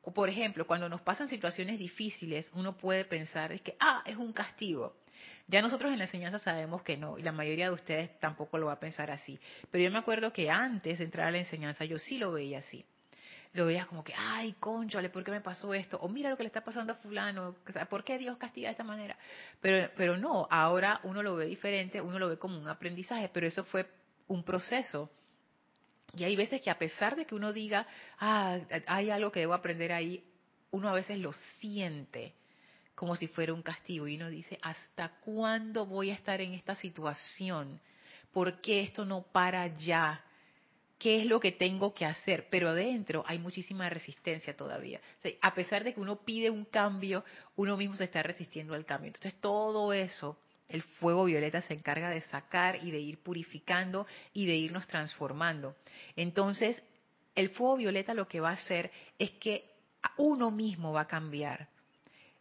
O 0.07 0.13
por 0.13 0.29
ejemplo, 0.29 0.69
cuando 0.69 0.89
nos 0.89 1.01
pasan 1.01 1.29
situaciones 1.29 1.81
difíciles, 1.81 2.49
uno 2.55 2.77
puede 2.77 3.05
pensar 3.05 3.51
es 3.51 3.61
que, 3.61 3.77
ah, 3.81 4.05
es 4.07 4.17
un 4.17 4.33
castigo. 4.33 4.95
Ya 5.49 5.61
nosotros 5.61 5.93
en 5.93 5.99
la 5.99 6.05
enseñanza 6.05 6.39
sabemos 6.39 6.83
que 6.83 6.97
no, 6.97 7.19
y 7.19 7.23
la 7.23 7.33
mayoría 7.33 7.67
de 7.67 7.75
ustedes 7.75 8.21
tampoco 8.21 8.57
lo 8.57 8.67
va 8.67 8.75
a 8.75 8.79
pensar 8.79 9.11
así. 9.11 9.37
Pero 9.69 9.83
yo 9.83 9.91
me 9.91 9.99
acuerdo 9.99 10.33
que 10.33 10.49
antes 10.49 10.99
de 10.99 11.05
entrar 11.05 11.27
a 11.27 11.31
la 11.33 11.39
enseñanza 11.39 11.85
yo 11.85 11.99
sí 11.99 12.19
lo 12.19 12.31
veía 12.31 12.61
así. 12.61 12.87
Lo 13.53 13.67
veía 13.67 13.87
como 13.87 14.05
que, 14.05 14.15
ay, 14.17 14.53
conchale, 14.61 15.11
¿por 15.11 15.25
qué 15.25 15.33
me 15.33 15.41
pasó 15.41 15.75
esto? 15.75 15.99
O 15.99 16.09
mira 16.09 16.31
lo 16.31 16.37
que 16.37 16.45
le 16.45 16.49
está 16.49 16.63
pasando 16.63 16.93
a 16.93 16.97
fulano, 16.97 17.57
¿por 17.91 18.05
qué 18.05 18.17
Dios 18.17 18.37
castiga 18.37 18.69
de 18.69 18.73
esta 18.73 18.85
manera? 18.85 19.19
Pero, 19.61 19.91
pero 19.97 20.17
no, 20.17 20.47
ahora 20.49 21.01
uno 21.03 21.21
lo 21.21 21.35
ve 21.35 21.47
diferente, 21.47 22.01
uno 22.01 22.21
lo 22.21 22.29
ve 22.29 22.39
como 22.39 22.57
un 22.57 22.69
aprendizaje, 22.69 23.29
pero 23.33 23.49
eso 23.49 23.65
fue 23.65 23.89
un 24.29 24.45
proceso 24.45 25.11
y 26.17 26.25
hay 26.25 26.35
veces 26.35 26.61
que 26.61 26.71
a 26.71 26.79
pesar 26.79 27.15
de 27.15 27.27
que 27.27 27.35
uno 27.35 27.53
diga, 27.53 27.87
ah, 28.19 28.59
hay 28.87 29.11
algo 29.11 29.31
que 29.31 29.41
debo 29.41 29.55
aprender 29.55 29.93
ahí, 29.93 30.25
uno 30.71 30.89
a 30.89 30.95
veces 30.95 31.19
lo 31.19 31.33
siente 31.59 32.35
como 32.95 33.15
si 33.15 33.29
fuera 33.29 33.53
un 33.53 33.63
castigo 33.63 34.09
y 34.09 34.17
uno 34.17 34.31
dice, 34.31 34.59
¿hasta 34.63 35.11
cuándo 35.21 35.85
voy 35.85 36.11
a 36.11 36.15
estar 36.15 36.41
en 36.41 36.55
esta 36.55 36.75
situación? 36.75 37.79
¿Por 38.33 38.61
qué 38.63 38.81
esto 38.81 39.05
no 39.05 39.23
para 39.23 39.67
ya? 39.67 40.25
¿Qué 40.99 41.21
es 41.21 41.27
lo 41.27 41.39
que 41.39 41.53
tengo 41.53 41.93
que 41.93 42.07
hacer? 42.07 42.49
Pero 42.51 42.71
adentro 42.71 43.23
hay 43.27 43.39
muchísima 43.39 43.91
resistencia 43.91 44.57
todavía. 44.57 45.01
a 45.43 45.55
pesar 45.55 45.85
de 45.85 45.93
que 45.93 46.01
uno 46.01 46.25
pide 46.25 46.49
un 46.49 46.65
cambio, 46.65 47.23
uno 47.57 47.77
mismo 47.77 47.97
se 47.97 48.05
está 48.05 48.23
resistiendo 48.23 48.73
al 48.73 48.87
cambio. 48.87 49.09
Entonces 49.09 49.39
todo 49.41 49.93
eso 49.93 50.39
el 50.69 50.83
fuego 50.83 51.25
violeta 51.25 51.63
se 51.63 51.75
encarga 51.75 52.11
de 52.11 52.23
sacar 52.23 52.83
y 52.83 52.91
de 52.91 52.99
ir 52.99 53.19
purificando 53.19 54.07
y 54.33 54.47
de 54.47 54.57
irnos 54.57 54.87
transformando. 54.89 55.77
Entonces, 56.17 56.83
el 57.35 57.51
fuego 57.51 57.77
violeta 57.77 58.15
lo 58.15 58.27
que 58.27 58.41
va 58.41 58.51
a 58.51 58.55
hacer 58.55 58.91
es 59.19 59.31
que 59.33 59.71
uno 60.17 60.51
mismo 60.51 60.93
va 60.93 61.03
a 61.03 61.09
cambiar. 61.09 61.69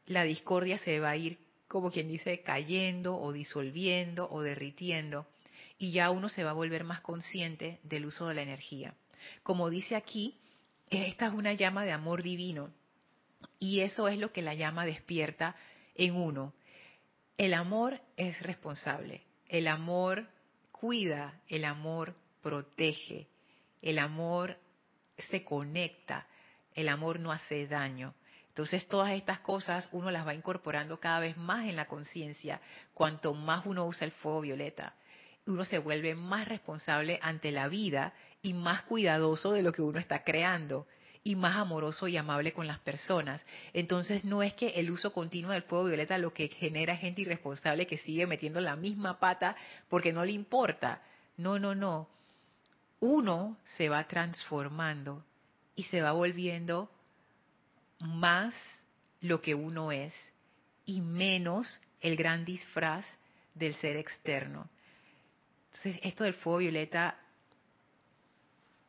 La 0.07 0.23
discordia 0.23 0.77
se 0.77 0.99
va 0.99 1.11
a 1.11 1.17
ir, 1.17 1.37
como 1.67 1.91
quien 1.91 2.07
dice, 2.07 2.41
cayendo 2.41 3.15
o 3.17 3.31
disolviendo 3.31 4.29
o 4.31 4.41
derritiendo. 4.41 5.27
Y 5.77 5.91
ya 5.91 6.09
uno 6.09 6.29
se 6.29 6.43
va 6.43 6.51
a 6.51 6.53
volver 6.53 6.83
más 6.83 7.01
consciente 7.01 7.79
del 7.83 8.05
uso 8.05 8.27
de 8.27 8.35
la 8.35 8.41
energía. 8.41 8.95
Como 9.43 9.69
dice 9.69 9.95
aquí, 9.95 10.39
esta 10.89 11.27
es 11.27 11.33
una 11.33 11.53
llama 11.53 11.83
de 11.83 11.91
amor 11.91 12.23
divino. 12.23 12.71
Y 13.59 13.81
eso 13.81 14.07
es 14.07 14.17
lo 14.17 14.31
que 14.31 14.41
la 14.41 14.53
llama 14.53 14.85
despierta 14.85 15.55
en 15.95 16.15
uno 16.15 16.53
el 17.37 17.53
amor 17.53 17.99
es 18.17 18.41
responsable, 18.41 19.23
el 19.47 19.67
amor 19.67 20.27
cuida, 20.71 21.41
el 21.47 21.65
amor 21.65 22.15
protege, 22.41 23.27
el 23.81 23.99
amor 23.99 24.57
se 25.29 25.43
conecta, 25.43 26.27
el 26.73 26.89
amor 26.89 27.19
no 27.19 27.31
hace 27.31 27.67
daño. 27.67 28.13
Entonces 28.49 28.87
todas 28.87 29.11
estas 29.11 29.39
cosas 29.39 29.89
uno 29.91 30.11
las 30.11 30.25
va 30.25 30.33
incorporando 30.33 30.99
cada 30.99 31.19
vez 31.19 31.35
más 31.35 31.65
en 31.65 31.75
la 31.75 31.87
conciencia 31.87 32.61
cuanto 32.93 33.33
más 33.33 33.65
uno 33.65 33.85
usa 33.85 34.05
el 34.05 34.11
fuego 34.11 34.41
violeta. 34.41 34.95
Uno 35.45 35.65
se 35.65 35.77
vuelve 35.77 36.15
más 36.15 36.47
responsable 36.47 37.19
ante 37.21 37.51
la 37.51 37.67
vida 37.67 38.13
y 38.41 38.53
más 38.53 38.83
cuidadoso 38.83 39.51
de 39.51 39.61
lo 39.61 39.73
que 39.73 39.81
uno 39.81 39.99
está 39.99 40.23
creando 40.23 40.87
y 41.25 41.35
más 41.35 41.57
amoroso 41.57 42.07
y 42.07 42.17
amable 42.17 42.53
con 42.53 42.67
las 42.67 42.77
personas. 42.79 43.43
Entonces 43.73 44.23
no 44.23 44.43
es 44.43 44.53
que 44.53 44.67
el 44.67 44.91
uso 44.91 45.11
continuo 45.11 45.51
del 45.51 45.63
fuego 45.63 45.85
violeta 45.85 46.19
lo 46.19 46.31
que 46.31 46.49
genera 46.49 46.95
gente 46.95 47.23
irresponsable 47.23 47.87
que 47.87 47.97
sigue 47.97 48.27
metiendo 48.27 48.61
la 48.61 48.75
misma 48.75 49.19
pata 49.19 49.55
porque 49.89 50.13
no 50.13 50.23
le 50.23 50.33
importa. 50.33 51.01
No, 51.37 51.57
no, 51.57 51.73
no. 51.73 52.07
Uno 52.99 53.57
se 53.63 53.89
va 53.89 54.07
transformando 54.07 55.25
y 55.75 55.85
se 55.85 55.99
va 55.99 56.11
volviendo 56.11 56.91
más 57.99 58.53
lo 59.19 59.41
que 59.41 59.55
uno 59.55 59.91
es 59.91 60.13
y 60.85 61.01
menos 61.01 61.81
el 62.01 62.17
gran 62.17 62.45
disfraz 62.45 63.03
del 63.55 63.73
ser 63.77 63.97
externo. 63.97 64.69
Entonces, 65.73 65.99
esto 66.03 66.23
del 66.23 66.35
fuego 66.35 66.59
violeta 66.59 67.17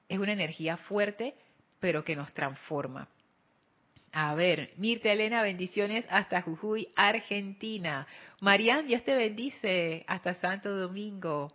es 0.07 0.19
una 0.19 0.35
energía 0.35 0.77
fuerte, 0.77 1.35
pero 1.81 2.05
que 2.05 2.17
nos 2.17 2.33
transforma. 2.33 3.09
A 4.13 4.35
ver, 4.35 4.71
Mirta 4.77 5.13
Elena, 5.13 5.43
bendiciones 5.43 6.07
hasta 6.09 6.41
Jujuy, 6.41 6.89
Argentina. 6.97 8.07
Marian, 8.41 8.87
Dios 8.87 9.05
te 9.05 9.15
bendice 9.15 10.05
hasta 10.07 10.35
Santo 10.35 10.75
Domingo. 10.75 11.53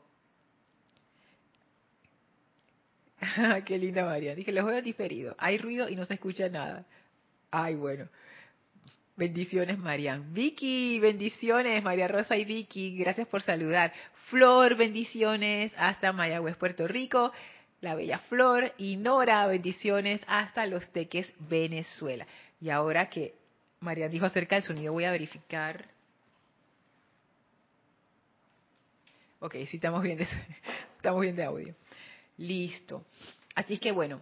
Qué 3.65 3.77
linda 3.77 4.05
Marian. 4.05 4.35
Dije, 4.35 4.51
los 4.51 4.65
veo 4.65 4.81
diferidos. 4.81 5.35
Hay 5.39 5.57
ruido 5.57 5.89
y 5.89 5.95
no 5.95 6.05
se 6.05 6.13
escucha 6.15 6.49
nada. 6.49 6.85
Ay, 7.49 7.75
bueno. 7.75 8.07
Bendiciones, 9.15 9.77
Marian. 9.77 10.33
Vicky, 10.33 10.99
bendiciones, 10.99 11.83
María 11.83 12.07
Rosa 12.07 12.37
y 12.37 12.45
Vicky, 12.45 12.97
gracias 12.97 13.27
por 13.27 13.41
saludar. 13.41 13.91
Flor, 14.29 14.75
bendiciones 14.75 15.73
hasta 15.77 16.13
Mayagüez, 16.13 16.55
Puerto 16.55 16.87
Rico. 16.87 17.31
La 17.81 17.95
bella 17.95 18.19
Flor 18.19 18.73
y 18.77 18.95
Nora, 18.95 19.47
bendiciones 19.47 20.21
hasta 20.27 20.67
Los 20.67 20.87
Teques, 20.93 21.33
Venezuela. 21.39 22.27
Y 22.61 22.69
ahora 22.69 23.09
que 23.09 23.33
Marian 23.79 24.11
dijo 24.11 24.27
acerca 24.27 24.55
del 24.55 24.63
sonido, 24.63 24.93
voy 24.93 25.05
a 25.05 25.11
verificar. 25.11 25.89
Ok, 29.39 29.55
sí 29.65 29.77
estamos 29.77 30.03
bien 30.03 30.19
de, 30.19 30.27
estamos 30.95 31.21
bien 31.21 31.35
de 31.35 31.43
audio. 31.43 31.75
Listo. 32.37 33.03
Así 33.55 33.79
que 33.79 33.91
bueno, 33.91 34.21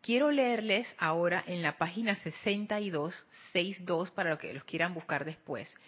quiero 0.00 0.30
leerles 0.30 0.86
ahora 0.96 1.44
en 1.46 1.60
la 1.60 1.76
página 1.76 2.14
62, 2.14 3.26
62 3.52 4.10
para 4.10 4.30
los 4.30 4.38
que 4.38 4.54
los 4.54 4.64
quieran 4.64 4.94
buscar 4.94 5.26
después, 5.26 5.78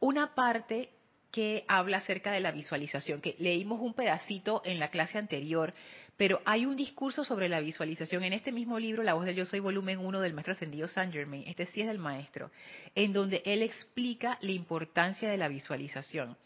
una 0.00 0.34
parte 0.34 0.90
que 1.30 1.64
habla 1.68 1.98
acerca 1.98 2.32
de 2.32 2.40
la 2.40 2.50
visualización, 2.50 3.20
que 3.20 3.36
leímos 3.38 3.80
un 3.80 3.94
pedacito 3.94 4.62
en 4.64 4.78
la 4.78 4.88
clase 4.88 5.18
anterior, 5.18 5.74
pero 6.16 6.40
hay 6.44 6.64
un 6.64 6.76
discurso 6.76 7.24
sobre 7.24 7.48
la 7.48 7.60
visualización 7.60 8.24
en 8.24 8.32
este 8.32 8.52
mismo 8.52 8.78
libro, 8.78 9.02
La 9.02 9.14
voz 9.14 9.26
del 9.26 9.36
yo 9.36 9.44
soy, 9.44 9.60
volumen 9.60 9.98
1 9.98 10.20
del 10.20 10.32
maestro 10.32 10.52
ascendido 10.52 10.88
Saint 10.88 11.12
Germain, 11.12 11.44
este 11.46 11.66
sí 11.66 11.82
es 11.82 11.86
del 11.86 11.98
maestro, 11.98 12.50
en 12.94 13.12
donde 13.12 13.42
él 13.44 13.62
explica 13.62 14.38
la 14.40 14.52
importancia 14.52 15.28
de 15.28 15.36
la 15.36 15.48
visualización. 15.48 16.36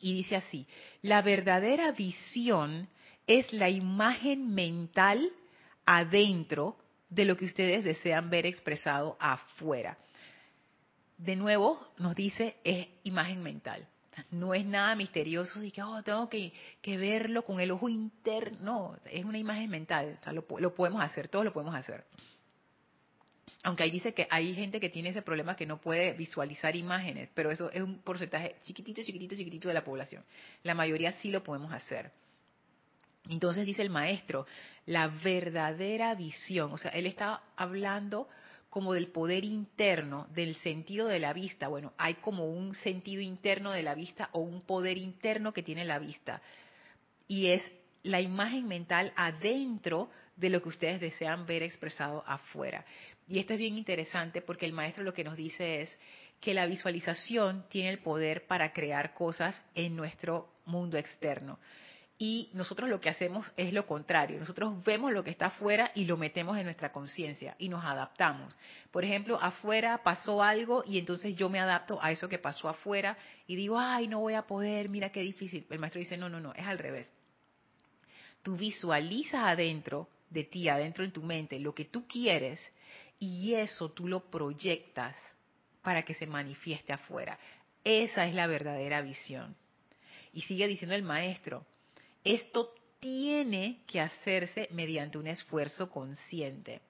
Y 0.00 0.14
dice 0.14 0.36
así, 0.36 0.66
la 1.02 1.22
verdadera 1.22 1.90
visión 1.92 2.88
es 3.26 3.52
la 3.52 3.68
imagen 3.68 4.54
mental 4.54 5.30
adentro 5.84 6.76
de 7.08 7.24
lo 7.24 7.36
que 7.36 7.46
ustedes 7.46 7.82
desean 7.82 8.30
ver 8.30 8.46
expresado 8.46 9.16
afuera. 9.18 9.98
De 11.18 11.34
nuevo, 11.34 11.92
nos 11.98 12.14
dice, 12.14 12.56
es 12.62 12.86
imagen 13.04 13.42
mental. 13.42 13.88
No 14.30 14.54
es 14.54 14.64
nada 14.64 14.94
misterioso 14.94 15.62
y 15.62 15.70
que 15.70 15.82
oh, 15.82 16.02
tengo 16.02 16.28
que, 16.28 16.52
verlo 16.84 17.44
con 17.44 17.60
el 17.60 17.70
ojo 17.70 17.88
interno. 17.88 18.58
No, 18.60 18.98
es 19.10 19.24
una 19.24 19.38
imagen 19.38 19.68
mental. 19.68 20.18
lo, 20.32 20.44
lo 20.58 20.74
podemos 20.74 21.02
hacer, 21.02 21.28
todos 21.28 21.44
lo 21.44 21.52
podemos 21.52 21.74
hacer. 21.74 22.04
Aunque 23.62 23.82
ahí 23.82 23.90
dice 23.90 24.14
que 24.14 24.28
hay 24.30 24.54
gente 24.54 24.78
que 24.78 24.90
tiene 24.90 25.08
ese 25.08 25.22
problema 25.22 25.56
que 25.56 25.66
no 25.66 25.80
puede 25.80 26.12
visualizar 26.12 26.76
imágenes, 26.76 27.28
pero 27.34 27.50
eso 27.50 27.70
es 27.72 27.82
un 27.82 27.98
porcentaje 27.98 28.54
chiquitito, 28.62 29.02
chiquitito, 29.02 29.34
chiquitito 29.34 29.68
de 29.68 29.74
la 29.74 29.82
población. 29.82 30.24
La 30.62 30.74
mayoría 30.74 31.10
sí 31.12 31.30
lo 31.30 31.42
podemos 31.42 31.72
hacer. 31.72 32.12
Entonces 33.28 33.66
dice 33.66 33.82
el 33.82 33.90
maestro, 33.90 34.46
la 34.86 35.08
verdadera 35.08 36.14
visión, 36.14 36.72
o 36.72 36.78
sea, 36.78 36.92
él 36.92 37.06
está 37.06 37.42
hablando 37.56 38.28
como 38.76 38.92
del 38.92 39.08
poder 39.08 39.42
interno, 39.42 40.26
del 40.34 40.54
sentido 40.56 41.08
de 41.08 41.18
la 41.18 41.32
vista. 41.32 41.66
Bueno, 41.66 41.94
hay 41.96 42.16
como 42.16 42.44
un 42.44 42.74
sentido 42.74 43.22
interno 43.22 43.72
de 43.72 43.82
la 43.82 43.94
vista 43.94 44.28
o 44.32 44.40
un 44.40 44.60
poder 44.60 44.98
interno 44.98 45.54
que 45.54 45.62
tiene 45.62 45.86
la 45.86 45.98
vista. 45.98 46.42
Y 47.26 47.46
es 47.46 47.62
la 48.02 48.20
imagen 48.20 48.68
mental 48.68 49.14
adentro 49.16 50.10
de 50.36 50.50
lo 50.50 50.60
que 50.60 50.68
ustedes 50.68 51.00
desean 51.00 51.46
ver 51.46 51.62
expresado 51.62 52.22
afuera. 52.26 52.84
Y 53.26 53.38
esto 53.38 53.54
es 53.54 53.60
bien 53.60 53.78
interesante 53.78 54.42
porque 54.42 54.66
el 54.66 54.74
maestro 54.74 55.04
lo 55.04 55.14
que 55.14 55.24
nos 55.24 55.38
dice 55.38 55.80
es 55.80 55.98
que 56.38 56.52
la 56.52 56.66
visualización 56.66 57.64
tiene 57.70 57.88
el 57.88 58.00
poder 58.00 58.46
para 58.46 58.74
crear 58.74 59.14
cosas 59.14 59.64
en 59.74 59.96
nuestro 59.96 60.50
mundo 60.66 60.98
externo 60.98 61.58
y 62.18 62.50
nosotros 62.54 62.88
lo 62.88 63.00
que 63.00 63.10
hacemos 63.10 63.46
es 63.56 63.72
lo 63.74 63.86
contrario. 63.86 64.38
Nosotros 64.38 64.82
vemos 64.84 65.12
lo 65.12 65.22
que 65.22 65.30
está 65.30 65.46
afuera 65.46 65.92
y 65.94 66.06
lo 66.06 66.16
metemos 66.16 66.56
en 66.56 66.64
nuestra 66.64 66.90
conciencia 66.90 67.54
y 67.58 67.68
nos 67.68 67.84
adaptamos. 67.84 68.56
Por 68.90 69.04
ejemplo, 69.04 69.38
afuera 69.40 70.02
pasó 70.02 70.42
algo 70.42 70.82
y 70.86 70.98
entonces 70.98 71.36
yo 71.36 71.50
me 71.50 71.60
adapto 71.60 71.98
a 72.02 72.10
eso 72.10 72.28
que 72.28 72.38
pasó 72.38 72.68
afuera 72.68 73.18
y 73.46 73.56
digo, 73.56 73.78
ay, 73.78 74.08
no 74.08 74.20
voy 74.20 74.32
a 74.32 74.46
poder, 74.46 74.88
mira 74.88 75.10
qué 75.10 75.20
difícil. 75.20 75.66
El 75.68 75.78
maestro 75.78 75.98
dice, 75.98 76.16
no, 76.16 76.30
no, 76.30 76.40
no, 76.40 76.54
es 76.54 76.66
al 76.66 76.78
revés. 76.78 77.10
Tú 78.42 78.56
visualizas 78.56 79.42
adentro 79.44 80.08
de 80.30 80.44
ti, 80.44 80.68
adentro 80.70 81.04
en 81.04 81.12
tu 81.12 81.22
mente, 81.22 81.58
lo 81.58 81.74
que 81.74 81.84
tú 81.84 82.06
quieres 82.06 82.60
y 83.18 83.54
eso 83.54 83.90
tú 83.90 84.08
lo 84.08 84.30
proyectas 84.30 85.16
para 85.82 86.02
que 86.02 86.14
se 86.14 86.26
manifieste 86.26 86.94
afuera. 86.94 87.38
Esa 87.84 88.26
es 88.26 88.34
la 88.34 88.46
verdadera 88.46 89.02
visión. 89.02 89.54
Y 90.32 90.42
sigue 90.42 90.66
diciendo 90.66 90.94
el 90.94 91.02
maestro, 91.02 91.64
esto 92.26 92.72
tiene 92.98 93.82
que 93.86 94.00
hacerse 94.00 94.68
mediante 94.72 95.16
un 95.16 95.28
esfuerzo 95.28 95.88
consciente. 95.90 96.80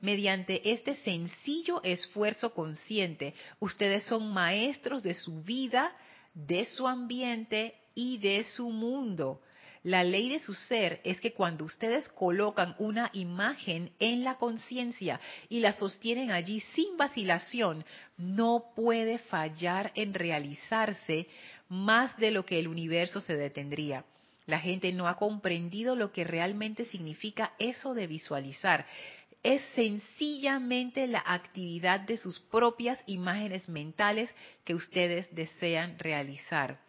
Mediante 0.00 0.70
este 0.70 0.94
sencillo 0.96 1.82
esfuerzo 1.82 2.54
consciente, 2.54 3.34
ustedes 3.58 4.04
son 4.04 4.32
maestros 4.32 5.02
de 5.02 5.14
su 5.14 5.42
vida, 5.42 5.96
de 6.32 6.64
su 6.66 6.86
ambiente 6.86 7.74
y 7.94 8.18
de 8.18 8.44
su 8.44 8.70
mundo. 8.70 9.40
La 9.82 10.04
ley 10.04 10.30
de 10.30 10.40
su 10.40 10.54
ser 10.54 11.00
es 11.04 11.20
que 11.20 11.32
cuando 11.32 11.64
ustedes 11.64 12.08
colocan 12.08 12.74
una 12.78 13.10
imagen 13.12 13.92
en 13.98 14.24
la 14.24 14.36
conciencia 14.36 15.20
y 15.48 15.60
la 15.60 15.72
sostienen 15.72 16.30
allí 16.30 16.60
sin 16.74 16.96
vacilación, 16.96 17.84
no 18.16 18.72
puede 18.74 19.18
fallar 19.18 19.92
en 19.94 20.14
realizarse 20.14 21.26
más 21.68 22.16
de 22.16 22.30
lo 22.30 22.46
que 22.46 22.58
el 22.58 22.68
universo 22.68 23.20
se 23.20 23.36
detendría. 23.36 24.04
La 24.46 24.58
gente 24.58 24.92
no 24.92 25.08
ha 25.08 25.16
comprendido 25.16 25.96
lo 25.96 26.12
que 26.12 26.24
realmente 26.24 26.84
significa 26.84 27.54
eso 27.58 27.94
de 27.94 28.06
visualizar. 28.06 28.86
Es 29.42 29.62
sencillamente 29.74 31.06
la 31.06 31.22
actividad 31.24 32.00
de 32.00 32.16
sus 32.16 32.40
propias 32.40 33.02
imágenes 33.06 33.68
mentales 33.68 34.34
que 34.64 34.74
ustedes 34.74 35.34
desean 35.34 35.98
realizar. 35.98 36.80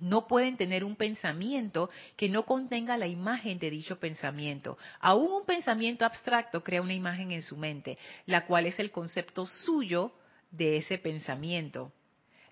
No 0.00 0.28
pueden 0.28 0.56
tener 0.56 0.84
un 0.84 0.94
pensamiento 0.94 1.90
que 2.16 2.28
no 2.28 2.44
contenga 2.44 2.96
la 2.96 3.08
imagen 3.08 3.58
de 3.58 3.70
dicho 3.70 3.98
pensamiento. 3.98 4.78
Aún 5.00 5.32
un 5.32 5.44
pensamiento 5.44 6.04
abstracto 6.04 6.62
crea 6.62 6.82
una 6.82 6.94
imagen 6.94 7.32
en 7.32 7.42
su 7.42 7.56
mente, 7.56 7.98
la 8.26 8.46
cual 8.46 8.66
es 8.66 8.78
el 8.78 8.92
concepto 8.92 9.46
suyo 9.46 10.12
de 10.50 10.76
ese 10.76 10.98
pensamiento. 10.98 11.92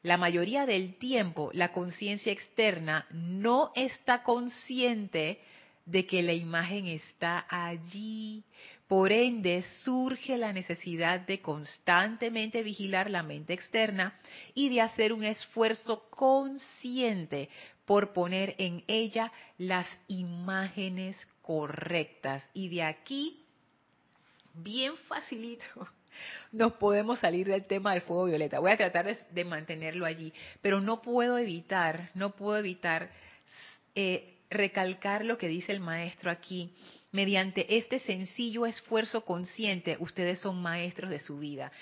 La 0.06 0.18
mayoría 0.18 0.66
del 0.66 0.94
tiempo 0.98 1.50
la 1.52 1.72
conciencia 1.72 2.30
externa 2.30 3.08
no 3.10 3.72
está 3.74 4.22
consciente 4.22 5.40
de 5.84 6.06
que 6.06 6.22
la 6.22 6.32
imagen 6.32 6.86
está 6.86 7.44
allí. 7.48 8.44
Por 8.86 9.10
ende, 9.10 9.64
surge 9.82 10.36
la 10.36 10.52
necesidad 10.52 11.18
de 11.18 11.40
constantemente 11.40 12.62
vigilar 12.62 13.10
la 13.10 13.24
mente 13.24 13.52
externa 13.52 14.16
y 14.54 14.68
de 14.68 14.80
hacer 14.80 15.12
un 15.12 15.24
esfuerzo 15.24 16.08
consciente 16.08 17.48
por 17.84 18.12
poner 18.12 18.54
en 18.58 18.84
ella 18.86 19.32
las 19.58 19.88
imágenes 20.06 21.16
correctas. 21.42 22.48
Y 22.54 22.68
de 22.68 22.84
aquí, 22.84 23.44
bien 24.54 24.96
facilito, 25.08 25.88
nos 26.52 26.72
podemos 26.74 27.18
salir 27.18 27.46
del 27.46 27.64
tema 27.64 27.92
del 27.92 28.02
fuego 28.02 28.24
violeta. 28.24 28.58
Voy 28.58 28.70
a 28.70 28.76
tratar 28.76 29.16
de, 29.30 29.44
mantenerlo 29.44 30.06
allí, 30.06 30.32
pero 30.62 30.80
no 30.80 31.02
puedo 31.02 31.38
evitar, 31.38 32.10
no 32.14 32.30
puedo 32.30 32.58
evitar 32.58 33.10
eh, 33.94 34.36
recalcar 34.50 35.24
lo 35.24 35.38
que 35.38 35.48
dice 35.48 35.72
el 35.72 35.80
maestro 35.80 36.30
aquí. 36.30 36.74
Mediante 37.12 37.76
este 37.76 37.98
sencillo 38.00 38.66
esfuerzo 38.66 39.24
consciente, 39.24 39.96
ustedes 40.00 40.40
son 40.40 40.60
maestros 40.60 41.10
de 41.10 41.18
su 41.18 41.38
vida. 41.38 41.72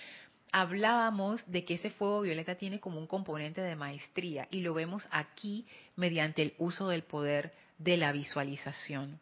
Hablábamos 0.53 1.43
de 1.51 1.65
que 1.65 1.75
ese 1.75 1.91
fuego 1.91 2.21
violeta 2.21 2.55
tiene 2.55 2.79
como 2.79 3.01
un 3.01 3.09
componente 3.09 3.61
de 3.61 3.75
maestría 3.75 4.47
y 4.51 4.61
lo 4.61 4.73
vemos 4.73 5.09
aquí 5.11 5.67
mediante 5.97 6.43
el 6.43 6.55
uso 6.59 6.89
del 6.89 7.03
poder 7.03 7.53
de 7.79 7.97
la 7.97 8.13
visualización. 8.13 9.19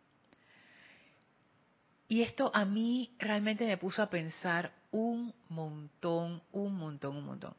Y 2.12 2.20
esto 2.20 2.50
a 2.52 2.66
mí 2.66 3.16
realmente 3.18 3.64
me 3.64 3.78
puso 3.78 4.02
a 4.02 4.10
pensar 4.10 4.70
un 4.90 5.32
montón, 5.48 6.42
un 6.52 6.76
montón, 6.76 7.16
un 7.16 7.24
montón. 7.24 7.54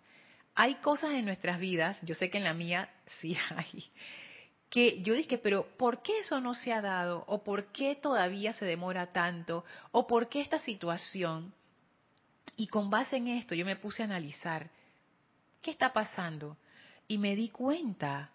Hay 0.54 0.76
cosas 0.76 1.13
en 1.13 1.26
nuestras 1.26 1.60
vidas, 1.60 1.98
yo 2.04 2.13
sé 2.13 2.30
que 2.30 2.38
en 2.38 2.44
la 2.44 2.54
mía 2.54 2.88
sí 3.20 3.36
hay, 3.58 3.84
que 4.70 5.02
yo 5.02 5.16
dije, 5.16 5.39
pero 5.39 5.76
¿por 5.76 6.04
qué 6.04 6.20
eso 6.20 6.39
no 6.39 6.54
se 6.54 6.72
ha 6.72 6.84
dado? 6.84 7.24
¿O 7.26 7.44
por 7.44 7.72
qué 7.72 7.96
todavía 7.96 8.54
se 8.54 8.66
demora 8.66 9.12
tanto? 9.12 9.66
¿O 9.92 10.06
por 10.06 10.30
qué 10.30 10.42
esta 10.42 10.60
situación? 10.60 11.52
Y 12.56 12.68
con 12.68 12.92
base 12.92 13.18
en 13.18 13.30
esto 13.30 13.56
yo 13.56 13.66
me 13.66 13.76
puse 13.76 14.04
a 14.04 14.06
analizar, 14.06 14.70
¿qué 15.64 15.72
está 15.72 15.93
pasando? 15.93 16.58
Y 17.08 17.18
me 17.18 17.36
di 17.36 17.49
cuenta, 17.49 18.30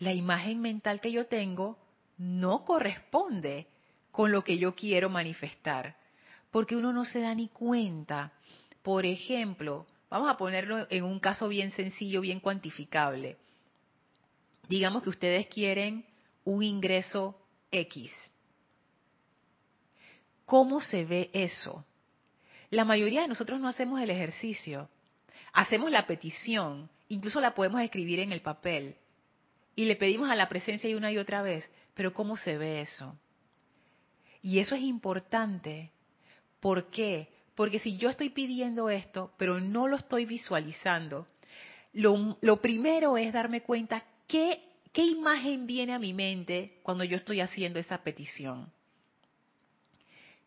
la 0.00 0.12
imagen 0.12 0.60
mental 0.60 1.00
que 1.00 1.12
yo 1.12 1.28
tengo 1.28 1.78
no 2.18 2.66
corresponde 2.66 3.68
con 4.14 4.30
lo 4.30 4.44
que 4.44 4.58
yo 4.58 4.74
quiero 4.74 5.10
manifestar 5.10 5.96
porque 6.54 6.76
uno 6.76 6.92
no 6.92 7.04
se 7.04 7.18
da 7.18 7.34
ni 7.34 7.48
cuenta. 7.48 8.30
Por 8.84 9.06
ejemplo, 9.06 9.86
vamos 10.08 10.30
a 10.30 10.36
ponerlo 10.36 10.86
en 10.88 11.02
un 11.02 11.18
caso 11.18 11.48
bien 11.48 11.72
sencillo, 11.72 12.20
bien 12.20 12.38
cuantificable. 12.38 13.38
Digamos 14.68 15.02
que 15.02 15.10
ustedes 15.10 15.48
quieren 15.48 16.06
un 16.44 16.62
ingreso 16.62 17.36
X. 17.72 18.12
¿Cómo 20.46 20.80
se 20.80 21.04
ve 21.04 21.28
eso? 21.32 21.84
La 22.70 22.84
mayoría 22.84 23.22
de 23.22 23.28
nosotros 23.28 23.58
no 23.58 23.66
hacemos 23.66 24.00
el 24.00 24.10
ejercicio. 24.10 24.88
Hacemos 25.52 25.90
la 25.90 26.06
petición, 26.06 26.88
incluso 27.08 27.40
la 27.40 27.56
podemos 27.56 27.80
escribir 27.80 28.20
en 28.20 28.30
el 28.30 28.42
papel. 28.42 28.94
Y 29.74 29.86
le 29.86 29.96
pedimos 29.96 30.30
a 30.30 30.36
la 30.36 30.48
presencia 30.48 30.88
y 30.88 30.94
una 30.94 31.10
y 31.10 31.18
otra 31.18 31.42
vez, 31.42 31.68
pero 31.94 32.14
¿cómo 32.14 32.36
se 32.36 32.56
ve 32.58 32.80
eso? 32.80 33.18
Y 34.44 34.58
eso 34.58 34.74
es 34.74 34.82
importante. 34.82 35.90
¿Por 36.60 36.90
qué? 36.90 37.28
Porque 37.54 37.78
si 37.78 37.96
yo 37.96 38.10
estoy 38.10 38.28
pidiendo 38.28 38.90
esto, 38.90 39.32
pero 39.38 39.58
no 39.58 39.88
lo 39.88 39.96
estoy 39.96 40.26
visualizando, 40.26 41.26
lo, 41.94 42.36
lo 42.42 42.60
primero 42.60 43.16
es 43.16 43.32
darme 43.32 43.62
cuenta 43.62 44.04
qué, 44.28 44.60
qué 44.92 45.02
imagen 45.02 45.66
viene 45.66 45.94
a 45.94 45.98
mi 45.98 46.12
mente 46.12 46.78
cuando 46.82 47.04
yo 47.04 47.16
estoy 47.16 47.40
haciendo 47.40 47.78
esa 47.78 48.04
petición. 48.04 48.70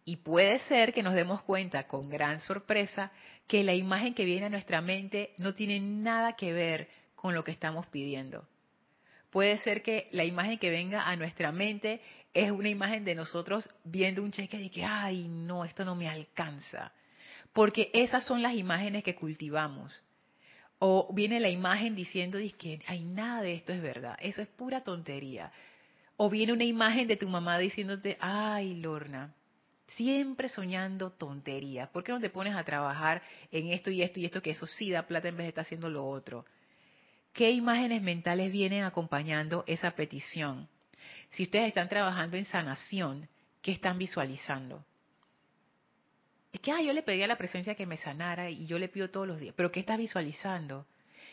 Y 0.06 0.18
puede 0.18 0.60
ser 0.60 0.94
que 0.94 1.02
nos 1.02 1.16
demos 1.16 1.42
cuenta 1.42 1.88
con 1.88 2.08
gran 2.08 2.42
sorpresa 2.42 3.12
que 3.48 3.64
la 3.64 3.74
imagen 3.74 4.14
que 4.14 4.26
viene 4.26 4.46
a 4.46 4.50
nuestra 4.50 4.80
mente 4.80 5.34
no 5.40 5.56
tiene 5.56 5.80
nada 5.80 6.34
que 6.34 6.54
ver 6.54 6.88
con 7.16 7.34
lo 7.34 7.44
que 7.44 7.52
estamos 7.52 7.88
pidiendo. 7.88 8.48
Puede 9.30 9.58
ser 9.60 9.84
que 9.84 10.08
la 10.12 10.24
imagen 10.24 10.58
que 10.58 10.70
venga 10.70 11.08
a 11.08 11.16
nuestra 11.16 11.52
mente 11.52 12.02
es 12.34 12.52
una 12.52 12.70
imagen 12.70 13.04
de 13.04 13.16
nosotros 13.16 13.70
viendo 13.84 14.22
un 14.24 14.32
cheque 14.32 14.62
y 14.62 14.70
que, 14.70 14.84
ay, 14.84 15.28
no, 15.28 15.66
esto 15.66 15.84
no 15.84 15.96
me 15.96 16.10
alcanza. 16.10 16.92
Porque 17.54 17.90
esas 17.94 18.26
son 18.26 18.42
las 18.42 18.54
imágenes 18.54 19.04
que 19.04 19.16
cultivamos. 19.16 19.94
O 20.80 21.12
viene 21.14 21.40
la 21.40 21.50
imagen 21.50 21.96
diciendo 21.96 22.38
que, 22.58 22.80
ay, 22.88 23.02
nada 23.02 23.42
de 23.42 23.56
esto 23.56 23.74
es 23.74 23.82
verdad, 23.82 24.18
eso 24.22 24.42
es 24.42 24.48
pura 24.48 24.84
tontería. 24.84 25.52
O 26.16 26.30
viene 26.30 26.54
una 26.54 26.64
imagen 26.64 27.08
de 27.08 27.18
tu 27.18 27.28
mamá 27.28 27.58
diciéndote, 27.58 28.18
ay, 28.20 28.76
Lorna, 28.76 29.34
Siempre 29.96 30.50
soñando 30.50 31.12
tonterías. 31.12 31.90
¿Por 31.90 32.04
qué 32.04 32.12
no 32.12 32.20
te 32.20 32.30
pones 32.30 32.56
a 32.56 32.64
trabajar 32.66 33.22
en 33.52 33.70
esto 33.70 33.90
y 33.90 34.02
esto 34.02 34.20
y 34.20 34.26
esto 34.26 34.42
que 34.42 34.52
eso 34.52 34.68
sí 34.68 34.92
da 34.92 35.08
plata 35.08 35.30
en 35.30 35.38
vez 35.38 35.46
de 35.46 35.50
estar 35.50 35.62
haciendo 35.62 35.90
lo 35.90 36.06
otro? 36.06 36.46
¿Qué 37.38 37.52
imágenes 37.52 38.02
mentales 38.02 38.52
vienen 38.52 38.84
acompañando 38.84 39.64
esa 39.68 39.92
petición? 39.92 40.68
Si 41.30 41.44
ustedes 41.44 41.68
están 41.68 41.88
trabajando 41.88 42.36
en 42.36 42.46
sanación, 42.46 43.30
¿qué 43.62 43.72
están 43.72 44.00
visualizando? 44.00 44.84
Es 46.52 46.60
que, 46.62 46.72
ah, 46.72 46.82
yo 46.82 46.94
le 46.94 47.04
pedí 47.04 47.22
a 47.22 47.28
la 47.28 47.38
presencia 47.38 47.76
que 47.76 47.86
me 47.86 47.98
sanara 47.98 48.50
y 48.50 48.66
yo 48.66 48.80
le 48.80 48.90
pido 48.90 49.12
todos 49.12 49.28
los 49.28 49.40
días. 49.40 49.54
Pero 49.56 49.72
¿qué 49.72 49.82
estás 49.82 50.00
visualizando? 50.00 50.88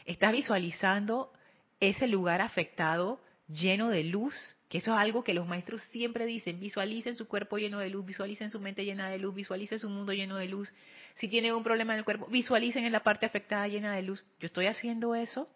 Estás 0.05 0.33
visualizando 0.33 1.33
ese 1.81 2.07
lugar 2.07 2.43
afectado 2.43 3.19
lleno 3.49 3.89
de 3.89 4.05
luz, 4.05 4.35
que 4.69 4.79
eso 4.79 4.93
es 4.93 5.01
algo 5.01 5.25
que 5.25 5.33
los 5.33 5.49
maestros 5.49 5.81
siempre 5.91 6.27
dicen, 6.27 6.61
visualicen 6.61 7.17
su 7.17 7.27
cuerpo 7.27 7.57
lleno 7.57 7.79
de 7.79 7.89
luz, 7.89 8.05
visualicen 8.05 8.51
su 8.51 8.61
mente 8.61 8.85
llena 8.85 9.09
de 9.09 9.17
luz, 9.17 9.35
visualicen 9.35 9.79
su 9.79 9.89
mundo 9.89 10.13
lleno 10.13 10.37
de 10.37 10.49
luz. 10.49 10.71
Si 11.15 11.29
tienen 11.29 11.55
un 11.55 11.65
problema 11.65 11.95
en 11.95 12.01
el 12.01 12.05
cuerpo, 12.05 12.27
visualicen 12.27 12.85
en 12.85 12.93
la 12.93 13.03
parte 13.03 13.25
afectada 13.25 13.67
llena 13.69 13.95
de 13.95 14.03
luz. 14.03 14.23
Yo 14.39 14.49
estoy 14.49 14.67
haciendo 14.67 15.15
eso. 15.15 15.49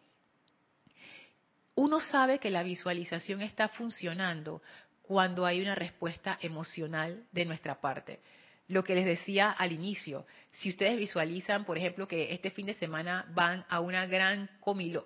Uno 1.78 2.00
sabe 2.00 2.40
que 2.40 2.50
la 2.50 2.64
visualización 2.64 3.40
está 3.40 3.68
funcionando 3.68 4.62
cuando 5.02 5.46
hay 5.46 5.62
una 5.62 5.76
respuesta 5.76 6.36
emocional 6.42 7.22
de 7.30 7.44
nuestra 7.44 7.80
parte 7.80 8.18
lo 8.66 8.84
que 8.84 8.94
les 8.94 9.06
decía 9.06 9.50
al 9.50 9.72
inicio. 9.72 10.26
Si 10.50 10.68
ustedes 10.68 10.98
visualizan, 10.98 11.64
por 11.64 11.78
ejemplo, 11.78 12.06
que 12.06 12.34
este 12.34 12.50
fin 12.50 12.66
de 12.66 12.74
semana 12.74 13.24
van 13.30 13.64
a 13.70 13.80
una 13.80 14.04
gran 14.06 14.50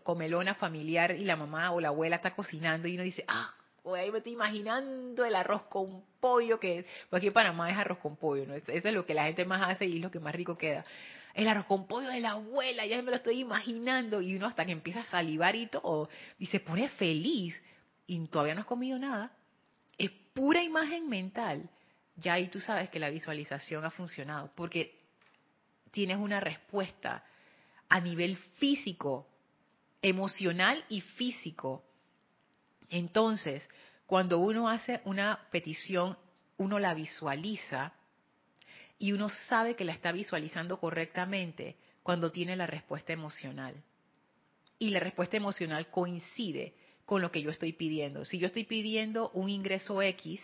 comelona 0.03 0.55
familiar 0.55 1.13
y 1.13 1.25
la 1.25 1.37
mamá 1.37 1.71
o 1.71 1.81
la 1.81 1.89
abuela 1.89 2.17
está 2.17 2.35
cocinando 2.35 2.89
y 2.89 2.95
uno 2.95 3.05
dice, 3.05 3.25
ah, 3.29 3.55
ahí 3.97 4.11
me 4.11 4.19
estoy 4.19 4.33
imaginando 4.33 5.25
el 5.25 5.35
arroz 5.35 5.63
con 5.63 6.05
pollo 6.21 6.59
que, 6.61 6.87
porque 7.11 7.17
aquí 7.17 7.27
en 7.29 7.33
Panamá 7.33 7.71
es 7.71 7.77
arroz 7.77 7.99
con 7.99 8.17
pollo, 8.17 8.47
¿no? 8.47 8.55
Eso 8.55 8.71
es 8.71 8.95
lo 8.95 9.05
que 9.05 9.15
la 9.15 9.25
gente 9.25 9.45
más 9.45 9.69
hace 9.71 9.87
y 9.87 9.97
es 9.97 10.03
lo 10.03 10.11
que 10.11 10.21
más 10.21 10.35
rico 10.35 10.57
queda. 10.57 10.85
El 11.35 11.49
arroz 11.49 11.67
con 11.67 11.87
pollo 11.87 12.09
de 12.09 12.21
la 12.21 12.33
abuela, 12.33 12.87
ya 12.87 13.01
me 13.03 13.11
lo 13.11 13.17
estoy 13.17 13.41
imaginando 13.41 14.21
y 14.21 14.37
uno 14.37 14.47
hasta 14.47 14.65
que 14.65 14.73
empieza 14.73 15.01
a 15.01 15.05
salivar 15.05 15.57
y 15.57 15.67
todo, 15.67 16.09
y 16.39 16.47
se 16.47 16.61
pone 16.61 16.89
feliz 16.91 17.61
y 18.07 18.27
todavía 18.29 18.55
no 18.55 18.61
has 18.61 18.67
comido 18.67 18.99
nada. 18.99 19.33
Es 19.99 20.11
pura 20.35 20.63
imagen 20.63 21.09
mental 21.09 21.69
ya 22.17 22.35
ahí 22.35 22.49
tú 22.49 22.61
sabes 22.61 22.91
que 22.91 22.99
la 22.99 23.11
visualización 23.11 23.85
ha 23.85 23.91
funcionado, 23.91 24.51
porque 24.55 25.01
tienes 25.91 26.19
una 26.19 26.41
respuesta 26.41 27.25
a 27.89 28.01
nivel 28.01 28.37
físico, 28.37 29.29
emocional 30.01 30.85
y 30.89 31.01
físico. 31.01 31.85
Entonces, 32.93 33.69
cuando 34.07 34.39
uno 34.39 34.69
hace 34.69 35.01
una 35.07 35.49
petición, 35.51 36.19
uno 36.59 36.79
la 36.79 36.93
visualiza 36.93 37.95
y 38.99 39.13
uno 39.13 39.31
sabe 39.49 39.75
que 39.75 39.87
la 39.87 39.93
está 39.93 40.13
visualizando 40.13 40.79
correctamente 40.79 41.77
cuando 42.03 42.31
tiene 42.31 42.55
la 42.55 42.67
respuesta 42.67 43.15
emocional. 43.15 43.75
Y 44.79 44.91
la 44.91 45.01
respuesta 45.01 45.39
emocional 45.39 45.89
coincide 45.89 46.75
con 47.07 47.23
lo 47.23 47.33
que 47.33 47.41
yo 47.41 47.51
estoy 47.51 47.73
pidiendo. 47.73 48.27
Si 48.27 48.39
yo 48.39 48.47
estoy 48.47 48.65
pidiendo 48.65 49.31
un 49.31 49.49
ingreso 49.49 50.03
X, 50.03 50.41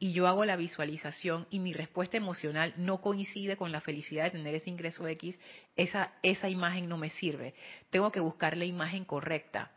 y 0.00 0.12
yo 0.12 0.26
hago 0.26 0.44
la 0.44 0.56
visualización 0.56 1.46
y 1.48 1.60
mi 1.60 1.72
respuesta 1.72 2.16
emocional 2.16 2.74
no 2.76 3.00
coincide 3.00 3.56
con 3.56 3.70
la 3.70 3.80
felicidad 3.80 4.24
de 4.24 4.30
tener 4.32 4.56
ese 4.56 4.68
ingreso 4.68 5.06
X, 5.06 5.38
esa, 5.76 6.12
esa 6.24 6.48
imagen 6.48 6.88
no 6.88 6.98
me 6.98 7.10
sirve. 7.10 7.54
Tengo 7.90 8.10
que 8.10 8.18
buscar 8.18 8.56
la 8.56 8.64
imagen 8.64 9.04
correcta. 9.04 9.70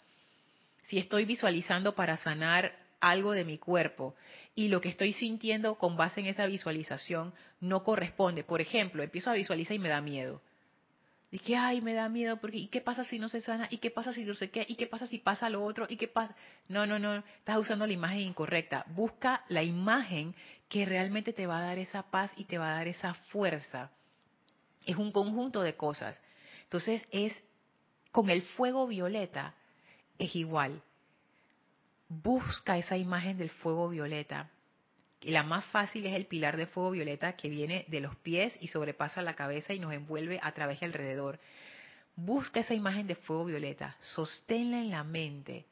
Si 0.88 0.98
estoy 0.98 1.26
visualizando 1.26 1.96
para 1.96 2.18
sanar 2.18 2.76
algo 3.00 3.34
de 3.34 3.46
mi 3.46 3.58
cuerpo 3.58 4.16
y 4.56 4.70
lo 4.70 4.82
que 4.82 4.90
estoy 4.90 5.14
sintiendo 5.14 5.76
con 5.76 5.98
base 5.98 6.20
en 6.22 6.28
esa 6.28 6.46
visualización 6.48 7.34
no 7.60 7.84
corresponde, 7.84 8.44
por 8.44 8.62
ejemplo, 8.62 9.04
empiezo 9.04 9.30
a 9.30 9.34
visualizar 9.34 9.76
y 9.76 9.80
me 9.80 9.90
da 9.90 10.02
miedo 10.02 10.42
y 11.36 11.40
que, 11.40 11.58
ay, 11.58 11.82
me 11.82 11.94
da 11.94 12.08
miedo, 12.08 12.38
porque 12.38 12.58
¿y 12.58 12.68
qué 12.68 12.80
pasa 12.80 13.04
si 13.04 13.20
no 13.20 13.28
se 13.28 13.42
sana? 13.42 13.68
¿Y 13.70 13.80
qué 13.80 13.92
pasa 13.92 14.14
si 14.14 14.24
no 14.24 14.36
sé 14.36 14.52
qué? 14.52 14.66
¿Y 14.70 14.76
qué 14.76 14.88
pasa 14.88 15.06
si 15.06 15.18
pasa 15.18 15.50
lo 15.50 15.66
otro? 15.66 15.86
¿Y 15.90 15.98
qué 15.98 16.08
pasa? 16.08 16.34
No, 16.70 16.86
no, 16.86 16.98
no, 16.98 17.18
estás 17.18 17.58
usando 17.58 17.86
la 17.86 17.92
imagen 17.92 18.22
incorrecta. 18.22 18.86
Busca 18.88 19.44
la 19.50 19.62
imagen 19.62 20.34
que 20.70 20.86
realmente 20.86 21.34
te 21.34 21.46
va 21.46 21.58
a 21.58 21.64
dar 21.64 21.78
esa 21.78 22.04
paz 22.04 22.32
y 22.38 22.46
te 22.46 22.58
va 22.58 22.70
a 22.70 22.78
dar 22.78 22.88
esa 22.88 23.16
fuerza. 23.16 23.92
Es 24.86 24.96
un 24.96 25.12
conjunto 25.12 25.62
de 25.62 25.76
cosas. 25.76 26.22
Entonces 26.64 27.06
es, 27.12 27.36
con 28.14 28.30
el 28.30 28.42
fuego 28.42 28.88
violeta, 28.88 29.56
es 30.20 30.36
igual. 30.36 30.82
Busca 32.08 32.78
esa 32.78 32.98
imagen 32.98 33.38
del 33.38 33.50
fuego 33.50 33.90
violeta 33.90 34.50
la 35.26 35.44
más 35.44 35.66
fácil 35.66 36.06
es 36.06 36.14
el 36.14 36.26
pilar 36.26 36.56
de 36.58 36.68
fuego 36.68 36.92
violeta 36.92 37.36
que 37.36 37.50
viene 37.50 37.86
de 37.88 38.00
los 38.00 38.16
pies 38.18 38.54
y 38.60 38.68
sobrepasa 38.68 39.22
la 39.22 39.36
cabeza 39.36 39.74
y 39.74 39.80
nos 39.80 39.94
envuelve 39.94 40.40
a 40.42 40.52
través 40.52 40.80
de 40.80 40.86
alrededor. 40.86 41.40
Busca 42.16 42.60
esa 42.60 42.74
imagen 42.74 43.08
de 43.08 43.16
fuego 43.16 43.46
violeta, 43.46 43.98
sosténla 44.00 44.80
en 44.80 44.92
la 44.92 45.04
mente. 45.04 45.66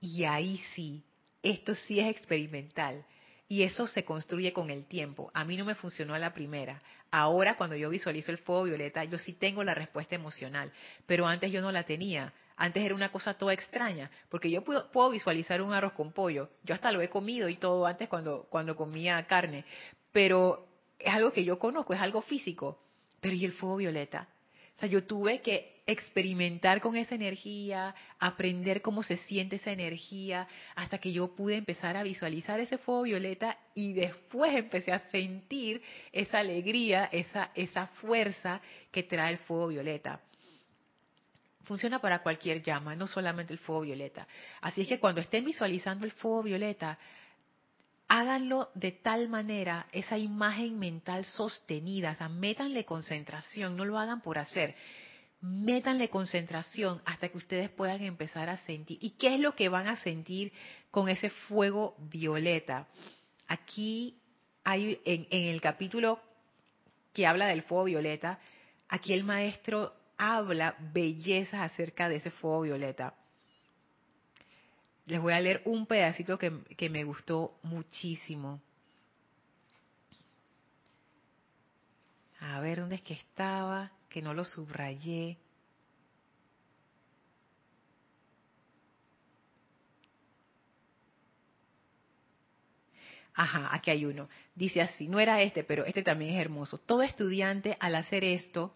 Y 0.00 0.24
ahí 0.24 0.58
sí, 0.74 1.04
esto 1.42 1.74
sí 1.74 2.00
es 2.00 2.08
experimental. 2.08 3.04
Y 3.46 3.64
eso 3.64 3.88
se 3.88 4.04
construye 4.04 4.52
con 4.52 4.70
el 4.70 4.86
tiempo. 4.86 5.30
A 5.34 5.44
mí 5.44 5.56
no 5.56 5.64
me 5.64 5.74
funcionó 5.74 6.14
a 6.14 6.20
la 6.20 6.32
primera. 6.32 6.80
Ahora 7.10 7.56
cuando 7.56 7.74
yo 7.74 7.90
visualizo 7.90 8.30
el 8.30 8.38
fuego 8.38 8.62
violeta, 8.62 9.02
yo 9.04 9.18
sí 9.18 9.32
tengo 9.32 9.64
la 9.64 9.74
respuesta 9.74 10.14
emocional, 10.14 10.72
pero 11.04 11.26
antes 11.26 11.50
yo 11.50 11.60
no 11.60 11.72
la 11.72 11.82
tenía. 11.82 12.32
Antes 12.60 12.84
era 12.84 12.94
una 12.94 13.10
cosa 13.10 13.32
toda 13.32 13.54
extraña, 13.54 14.10
porque 14.28 14.50
yo 14.50 14.62
puedo, 14.62 15.10
visualizar 15.10 15.62
un 15.62 15.72
arroz 15.72 15.94
con 15.94 16.12
pollo. 16.12 16.50
Yo 16.62 16.74
hasta 16.74 16.92
lo 16.92 17.00
he 17.00 17.08
comido 17.08 17.48
y 17.48 17.56
todo 17.56 17.86
antes 17.86 18.06
cuando, 18.06 18.46
cuando 18.50 18.76
comía 18.76 19.26
carne, 19.26 19.64
pero 20.12 20.68
es 20.98 21.14
algo 21.14 21.32
que 21.32 21.42
yo 21.42 21.58
conozco, 21.58 21.94
es 21.94 22.00
algo 22.02 22.20
físico. 22.20 22.78
Pero 23.18 23.34
¿y 23.34 23.46
el 23.46 23.52
fuego 23.52 23.76
violeta? 23.76 24.28
O 24.76 24.80
sea, 24.80 24.90
yo 24.90 25.04
tuve 25.04 25.40
que 25.40 25.80
experimentar 25.86 26.82
con 26.82 26.96
esa 26.96 27.14
energía, 27.14 27.94
aprender 28.18 28.82
cómo 28.82 29.02
se 29.04 29.16
siente 29.16 29.56
esa 29.56 29.72
energía, 29.72 30.46
hasta 30.74 30.98
que 30.98 31.12
yo 31.12 31.34
pude 31.34 31.56
empezar 31.56 31.96
a 31.96 32.02
visualizar 32.02 32.60
ese 32.60 32.76
fuego 32.76 33.04
violeta 33.04 33.56
y 33.74 33.94
después 33.94 34.54
empecé 34.54 34.92
a 34.92 34.98
sentir 35.08 35.80
esa 36.12 36.40
alegría, 36.40 37.08
esa, 37.10 37.52
esa 37.54 37.86
fuerza 37.86 38.60
que 38.90 39.02
trae 39.02 39.32
el 39.32 39.38
fuego 39.38 39.68
violeta 39.68 40.20
funciona 41.70 42.00
para 42.00 42.20
cualquier 42.20 42.64
llama, 42.64 42.96
no 42.96 43.06
solamente 43.06 43.52
el 43.52 43.60
fuego 43.60 43.82
violeta. 43.82 44.26
Así 44.60 44.80
es 44.80 44.88
que 44.88 44.98
cuando 44.98 45.20
estén 45.20 45.44
visualizando 45.44 46.04
el 46.04 46.10
fuego 46.10 46.42
violeta, 46.42 46.98
háganlo 48.08 48.70
de 48.74 48.90
tal 48.90 49.28
manera, 49.28 49.86
esa 49.92 50.18
imagen 50.18 50.80
mental 50.80 51.24
sostenida, 51.24 52.10
o 52.10 52.14
sea, 52.16 52.28
métanle 52.28 52.84
concentración, 52.84 53.76
no 53.76 53.84
lo 53.84 54.00
hagan 54.00 54.20
por 54.20 54.36
hacer. 54.38 54.74
Métanle 55.42 56.08
concentración 56.08 57.02
hasta 57.04 57.28
que 57.28 57.38
ustedes 57.38 57.70
puedan 57.70 58.02
empezar 58.02 58.48
a 58.48 58.56
sentir. 58.56 58.98
¿Y 59.00 59.10
qué 59.10 59.34
es 59.34 59.38
lo 59.38 59.54
que 59.54 59.68
van 59.68 59.86
a 59.86 59.94
sentir 59.94 60.52
con 60.90 61.08
ese 61.08 61.30
fuego 61.30 61.94
violeta? 61.98 62.88
Aquí 63.46 64.18
hay 64.64 65.00
en, 65.04 65.28
en 65.30 65.54
el 65.54 65.60
capítulo 65.60 66.20
que 67.12 67.28
habla 67.28 67.46
del 67.46 67.62
fuego 67.62 67.84
violeta, 67.84 68.40
aquí 68.88 69.12
el 69.12 69.22
maestro 69.22 69.99
habla 70.20 70.76
bellezas 70.78 71.62
acerca 71.62 72.10
de 72.10 72.16
ese 72.16 72.30
fuego 72.30 72.60
violeta. 72.60 73.14
Les 75.06 75.18
voy 75.18 75.32
a 75.32 75.40
leer 75.40 75.62
un 75.64 75.86
pedacito 75.86 76.38
que, 76.38 76.52
que 76.76 76.90
me 76.90 77.04
gustó 77.04 77.58
muchísimo. 77.62 78.60
A 82.38 82.60
ver, 82.60 82.80
¿dónde 82.80 82.96
es 82.96 83.02
que 83.02 83.14
estaba? 83.14 83.92
Que 84.10 84.20
no 84.20 84.34
lo 84.34 84.44
subrayé. 84.44 85.38
Ajá, 93.32 93.74
aquí 93.74 93.90
hay 93.90 94.04
uno. 94.04 94.28
Dice 94.54 94.82
así, 94.82 95.08
no 95.08 95.18
era 95.18 95.40
este, 95.40 95.64
pero 95.64 95.86
este 95.86 96.02
también 96.02 96.34
es 96.34 96.40
hermoso. 96.40 96.76
Todo 96.76 97.02
estudiante 97.02 97.74
al 97.80 97.94
hacer 97.94 98.22
esto 98.22 98.74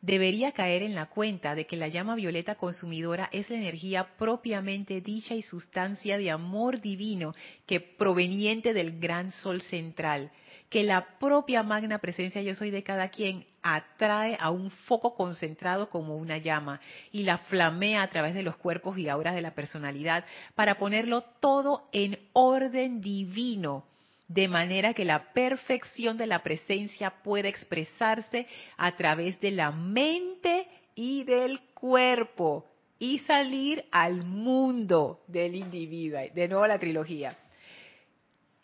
debería 0.00 0.52
caer 0.52 0.82
en 0.82 0.94
la 0.94 1.06
cuenta 1.06 1.54
de 1.54 1.66
que 1.66 1.76
la 1.76 1.88
llama 1.88 2.14
violeta 2.14 2.54
consumidora 2.54 3.28
es 3.32 3.50
la 3.50 3.56
energía 3.56 4.16
propiamente 4.16 5.00
dicha 5.00 5.34
y 5.34 5.42
sustancia 5.42 6.18
de 6.18 6.30
amor 6.30 6.80
divino 6.80 7.34
que 7.66 7.80
proveniente 7.80 8.74
del 8.74 9.00
gran 9.00 9.32
sol 9.32 9.60
central, 9.62 10.30
que 10.68 10.84
la 10.84 11.18
propia 11.18 11.62
magna 11.62 11.98
presencia 11.98 12.42
yo 12.42 12.54
soy 12.54 12.70
de 12.70 12.84
cada 12.84 13.08
quien 13.08 13.44
atrae 13.62 14.36
a 14.40 14.50
un 14.50 14.70
foco 14.70 15.16
concentrado 15.16 15.90
como 15.90 16.16
una 16.16 16.38
llama 16.38 16.80
y 17.10 17.24
la 17.24 17.38
flamea 17.38 18.02
a 18.02 18.08
través 18.10 18.34
de 18.34 18.42
los 18.42 18.56
cuerpos 18.56 18.96
y 18.98 19.08
auras 19.08 19.34
de 19.34 19.42
la 19.42 19.54
personalidad 19.54 20.24
para 20.54 20.78
ponerlo 20.78 21.22
todo 21.40 21.88
en 21.92 22.18
orden 22.34 23.00
divino 23.00 23.84
de 24.28 24.46
manera 24.46 24.92
que 24.92 25.06
la 25.06 25.32
perfección 25.32 26.18
de 26.18 26.26
la 26.26 26.42
presencia 26.42 27.10
pueda 27.22 27.48
expresarse 27.48 28.46
a 28.76 28.94
través 28.94 29.40
de 29.40 29.50
la 29.50 29.72
mente 29.72 30.68
y 30.94 31.24
del 31.24 31.60
cuerpo 31.74 32.66
y 32.98 33.20
salir 33.20 33.84
al 33.90 34.24
mundo 34.24 35.22
del 35.26 35.54
individuo. 35.54 36.20
De 36.34 36.46
nuevo 36.46 36.66
la 36.66 36.78
trilogía. 36.78 37.36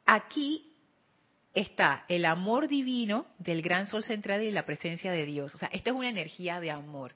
Aquí 0.04 0.70
está 1.54 2.04
el 2.08 2.26
amor 2.26 2.68
divino 2.68 3.26
del 3.38 3.62
gran 3.62 3.86
sol 3.86 4.04
central 4.04 4.42
y 4.42 4.50
la 4.50 4.66
presencia 4.66 5.12
de 5.12 5.24
Dios. 5.24 5.54
O 5.54 5.58
sea, 5.58 5.70
esta 5.72 5.90
es 5.90 5.96
una 5.96 6.10
energía 6.10 6.60
de 6.60 6.70
amor. 6.72 7.14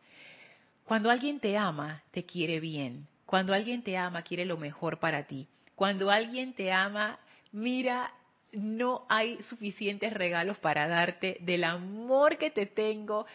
Cuando 0.84 1.10
alguien 1.10 1.38
te 1.38 1.58
ama, 1.58 2.02
te 2.12 2.24
quiere 2.24 2.60
bien. 2.60 3.08
Cuando 3.26 3.52
alguien 3.52 3.82
te 3.82 3.98
ama, 3.98 4.22
quiere 4.22 4.46
lo 4.46 4.56
mejor 4.56 4.98
para 5.00 5.26
ti. 5.26 5.48
Cuando 5.74 6.10
alguien 6.10 6.54
te 6.54 6.72
ama, 6.72 7.18
mira 7.52 8.10
no 8.52 9.06
hay 9.08 9.38
suficientes 9.44 10.12
regalos 10.12 10.58
para 10.58 10.88
darte 10.88 11.38
del 11.40 11.64
amor 11.64 12.38
que 12.38 12.50
te 12.50 12.66
tengo. 12.66 13.26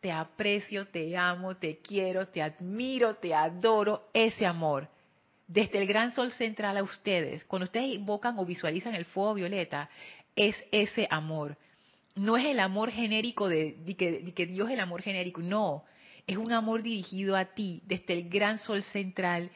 Te 0.00 0.10
aprecio, 0.10 0.86
te 0.88 1.16
amo, 1.16 1.56
te 1.56 1.78
quiero, 1.78 2.28
te 2.28 2.40
admiro, 2.40 3.16
te 3.16 3.34
adoro, 3.34 4.08
ese 4.14 4.46
amor. 4.46 4.88
Desde 5.46 5.78
el 5.78 5.86
gran 5.86 6.14
sol 6.14 6.30
central 6.32 6.76
a 6.76 6.82
ustedes, 6.82 7.44
cuando 7.44 7.64
ustedes 7.64 7.94
invocan 7.94 8.38
o 8.38 8.46
visualizan 8.46 8.94
el 8.94 9.04
fuego 9.04 9.34
violeta, 9.34 9.90
es 10.36 10.56
ese 10.70 11.06
amor. 11.10 11.56
No 12.14 12.36
es 12.36 12.46
el 12.46 12.60
amor 12.60 12.90
genérico 12.90 13.48
de, 13.48 13.76
que, 13.98 14.32
que 14.32 14.46
Dios 14.46 14.68
es 14.68 14.74
el 14.74 14.80
amor 14.80 15.02
genérico, 15.02 15.42
no. 15.42 15.84
Es 16.26 16.36
un 16.36 16.52
amor 16.52 16.82
dirigido 16.82 17.36
a 17.36 17.46
ti, 17.46 17.82
desde 17.84 18.14
el 18.14 18.28
gran 18.28 18.58
sol 18.58 18.82
central. 18.82 19.50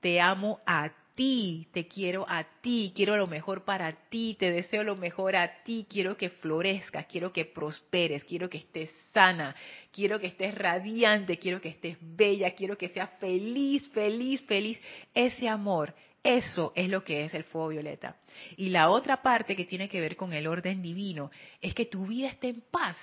Te 0.00 0.20
amo 0.20 0.60
a 0.64 0.92
ti 1.14 1.68
te 1.72 1.86
quiero 1.86 2.24
a 2.28 2.44
ti, 2.60 2.92
quiero 2.94 3.16
lo 3.16 3.26
mejor 3.26 3.64
para 3.64 3.92
ti, 4.08 4.36
te 4.38 4.50
deseo 4.50 4.82
lo 4.84 4.96
mejor 4.96 5.36
a 5.36 5.62
ti, 5.62 5.86
quiero 5.88 6.16
que 6.16 6.30
florezcas, 6.30 7.06
quiero 7.06 7.32
que 7.32 7.44
prosperes, 7.44 8.24
quiero 8.24 8.48
que 8.48 8.58
estés 8.58 8.90
sana, 9.12 9.54
quiero 9.90 10.20
que 10.20 10.28
estés 10.28 10.54
radiante, 10.54 11.38
quiero 11.38 11.60
que 11.60 11.70
estés 11.70 11.96
bella, 12.00 12.54
quiero 12.54 12.76
que 12.76 12.88
seas 12.88 13.10
feliz, 13.20 13.88
feliz, 13.90 14.42
feliz. 14.42 14.78
Ese 15.14 15.48
amor, 15.48 15.94
eso 16.22 16.72
es 16.74 16.88
lo 16.88 17.02
que 17.02 17.24
es 17.24 17.34
el 17.34 17.44
fuego 17.44 17.68
violeta. 17.68 18.16
Y 18.56 18.70
la 18.70 18.90
otra 18.90 19.22
parte 19.22 19.56
que 19.56 19.64
tiene 19.64 19.88
que 19.88 20.00
ver 20.00 20.16
con 20.16 20.32
el 20.32 20.46
orden 20.46 20.82
divino 20.82 21.30
es 21.60 21.74
que 21.74 21.86
tu 21.86 22.06
vida 22.06 22.28
esté 22.28 22.48
en 22.48 22.62
paz 22.70 22.96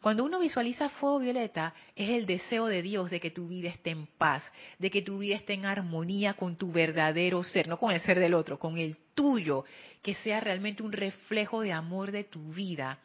cuando 0.00 0.24
uno 0.24 0.38
visualiza 0.38 0.88
fuego 0.88 1.18
violeta, 1.18 1.74
es 1.94 2.08
el 2.08 2.24
deseo 2.24 2.66
de 2.66 2.80
Dios 2.80 3.10
de 3.10 3.20
que 3.20 3.30
tu 3.30 3.48
vida 3.48 3.68
esté 3.68 3.90
en 3.90 4.06
paz, 4.06 4.42
de 4.78 4.90
que 4.90 5.02
tu 5.02 5.18
vida 5.18 5.36
esté 5.36 5.52
en 5.52 5.66
armonía 5.66 6.34
con 6.34 6.56
tu 6.56 6.72
verdadero 6.72 7.42
ser, 7.42 7.68
no 7.68 7.78
con 7.78 7.92
el 7.92 8.00
ser 8.00 8.18
del 8.18 8.32
otro, 8.32 8.58
con 8.58 8.78
el 8.78 8.96
tuyo, 9.14 9.64
que 10.02 10.14
sea 10.14 10.40
realmente 10.40 10.82
un 10.82 10.92
reflejo 10.92 11.60
de 11.60 11.72
amor 11.72 12.12
de 12.12 12.24
tu 12.24 12.52
vida, 12.52 12.98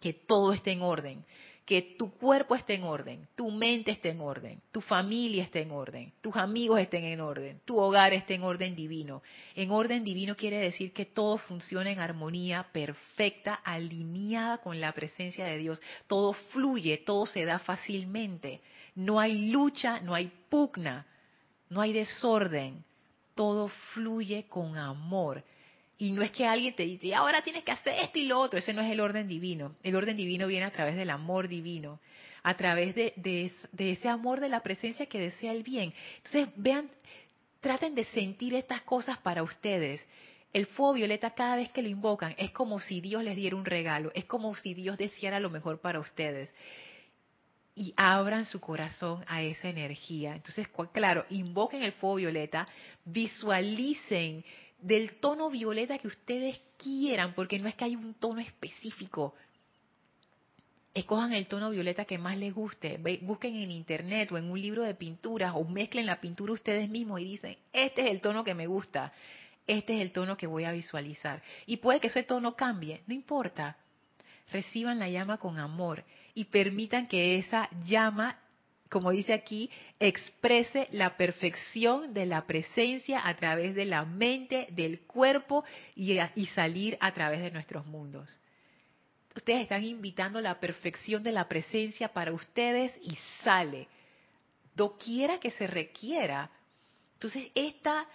que 0.00 0.14
todo 0.14 0.54
esté 0.54 0.72
en 0.72 0.82
orden 0.82 1.24
que 1.66 1.82
tu 1.98 2.12
cuerpo 2.12 2.54
esté 2.54 2.74
en 2.74 2.84
orden, 2.84 3.26
tu 3.34 3.50
mente 3.50 3.90
esté 3.90 4.10
en 4.10 4.20
orden, 4.20 4.62
tu 4.70 4.80
familia 4.80 5.42
esté 5.42 5.62
en 5.62 5.72
orden, 5.72 6.12
tus 6.20 6.36
amigos 6.36 6.78
estén 6.78 7.02
en 7.02 7.20
orden, 7.20 7.60
tu 7.64 7.76
hogar 7.76 8.12
esté 8.12 8.34
en 8.34 8.44
orden 8.44 8.76
divino. 8.76 9.20
En 9.56 9.72
orden 9.72 10.04
divino 10.04 10.36
quiere 10.36 10.58
decir 10.58 10.92
que 10.92 11.04
todo 11.04 11.38
funciona 11.38 11.90
en 11.90 11.98
armonía 11.98 12.68
perfecta, 12.72 13.54
alineada 13.54 14.58
con 14.58 14.80
la 14.80 14.92
presencia 14.92 15.44
de 15.44 15.58
Dios. 15.58 15.82
Todo 16.06 16.34
fluye, 16.34 16.98
todo 16.98 17.26
se 17.26 17.44
da 17.44 17.58
fácilmente. 17.58 18.60
No 18.94 19.18
hay 19.18 19.50
lucha, 19.50 20.00
no 20.00 20.14
hay 20.14 20.30
pugna, 20.48 21.04
no 21.68 21.80
hay 21.80 21.92
desorden. 21.92 22.84
Todo 23.34 23.68
fluye 23.92 24.46
con 24.48 24.78
amor. 24.78 25.42
Y 25.98 26.12
no 26.12 26.22
es 26.22 26.30
que 26.30 26.46
alguien 26.46 26.74
te 26.74 26.82
dice, 26.82 27.14
ahora 27.14 27.42
tienes 27.42 27.64
que 27.64 27.72
hacer 27.72 27.94
esto 28.02 28.18
y 28.18 28.24
lo 28.24 28.38
otro. 28.38 28.58
Ese 28.58 28.74
no 28.74 28.82
es 28.82 28.90
el 28.90 29.00
orden 29.00 29.28
divino. 29.28 29.76
El 29.82 29.96
orden 29.96 30.16
divino 30.16 30.46
viene 30.46 30.66
a 30.66 30.70
través 30.70 30.94
del 30.96 31.08
amor 31.08 31.48
divino, 31.48 32.00
a 32.42 32.54
través 32.54 32.94
de, 32.94 33.52
ese 33.78 34.08
amor 34.08 34.40
de 34.40 34.50
la 34.50 34.60
presencia 34.60 35.06
que 35.06 35.18
desea 35.18 35.52
el 35.52 35.62
bien. 35.62 35.94
Entonces, 36.18 36.48
vean, 36.56 36.90
traten 37.60 37.94
de 37.94 38.04
sentir 38.04 38.54
estas 38.54 38.82
cosas 38.82 39.16
para 39.18 39.42
ustedes. 39.42 40.06
El 40.52 40.66
fuego 40.66 40.94
violeta 40.94 41.30
cada 41.30 41.56
vez 41.56 41.70
que 41.70 41.82
lo 41.82 41.88
invocan 41.88 42.34
es 42.36 42.50
como 42.50 42.78
si 42.78 43.00
Dios 43.00 43.22
les 43.24 43.36
diera 43.36 43.56
un 43.56 43.64
regalo, 43.64 44.12
es 44.14 44.26
como 44.26 44.54
si 44.54 44.74
Dios 44.74 44.98
deseara 44.98 45.40
lo 45.40 45.50
mejor 45.50 45.80
para 45.80 45.98
ustedes. 45.98 46.52
Y 47.74 47.92
abran 47.96 48.44
su 48.44 48.60
corazón 48.60 49.24
a 49.28 49.42
esa 49.42 49.68
energía. 49.68 50.34
Entonces, 50.34 50.68
claro, 50.92 51.26
invoquen 51.30 51.82
el 51.82 51.92
fuego 51.92 52.16
violeta, 52.16 52.68
visualicen 53.04 54.44
del 54.78 55.16
tono 55.20 55.50
violeta 55.50 55.98
que 55.98 56.08
ustedes 56.08 56.60
quieran, 56.76 57.34
porque 57.34 57.58
no 57.58 57.68
es 57.68 57.74
que 57.74 57.84
hay 57.84 57.96
un 57.96 58.14
tono 58.14 58.40
específico. 58.40 59.34
Escojan 60.94 61.32
el 61.32 61.46
tono 61.46 61.70
violeta 61.70 62.04
que 62.04 62.18
más 62.18 62.38
les 62.38 62.54
guste. 62.54 62.98
Busquen 63.22 63.56
en 63.56 63.70
internet 63.70 64.32
o 64.32 64.38
en 64.38 64.50
un 64.50 64.60
libro 64.60 64.82
de 64.82 64.94
pinturas 64.94 65.52
o 65.54 65.64
mezclen 65.64 66.06
la 66.06 66.20
pintura 66.20 66.52
ustedes 66.52 66.88
mismos 66.88 67.20
y 67.20 67.24
dicen, 67.24 67.56
este 67.72 68.02
es 68.06 68.10
el 68.10 68.20
tono 68.20 68.44
que 68.44 68.54
me 68.54 68.66
gusta, 68.66 69.12
este 69.66 69.94
es 69.96 70.00
el 70.00 70.12
tono 70.12 70.36
que 70.36 70.46
voy 70.46 70.64
a 70.64 70.72
visualizar. 70.72 71.42
Y 71.66 71.78
puede 71.78 72.00
que 72.00 72.06
ese 72.06 72.22
tono 72.22 72.56
cambie, 72.56 73.02
no 73.06 73.14
importa. 73.14 73.76
Reciban 74.52 74.98
la 74.98 75.08
llama 75.08 75.38
con 75.38 75.58
amor 75.58 76.04
y 76.34 76.44
permitan 76.44 77.08
que 77.08 77.38
esa 77.38 77.68
llama 77.84 78.38
como 78.88 79.10
dice 79.10 79.32
aquí, 79.32 79.70
exprese 79.98 80.88
la 80.92 81.16
perfección 81.16 82.14
de 82.14 82.26
la 82.26 82.46
presencia 82.46 83.26
a 83.26 83.34
través 83.36 83.74
de 83.74 83.84
la 83.84 84.04
mente, 84.04 84.68
del 84.70 85.00
cuerpo 85.00 85.64
y, 85.94 86.18
salir 86.54 86.96
a 87.00 87.12
través 87.12 87.40
de 87.40 87.50
nuestros 87.50 87.84
mundos. 87.86 88.30
Ustedes 89.34 89.62
están 89.62 89.84
invitando 89.84 90.40
la 90.40 90.60
perfección 90.60 91.22
de 91.22 91.32
la 91.32 91.48
presencia 91.48 92.08
para 92.08 92.32
ustedes 92.32 92.92
y 93.02 93.16
sale, 93.42 93.88
doquiera 94.74 95.40
que 95.40 95.50
se 95.50 95.66
requiera. 95.66 96.50
Entonces, 97.14 97.50
esta, 97.54 98.06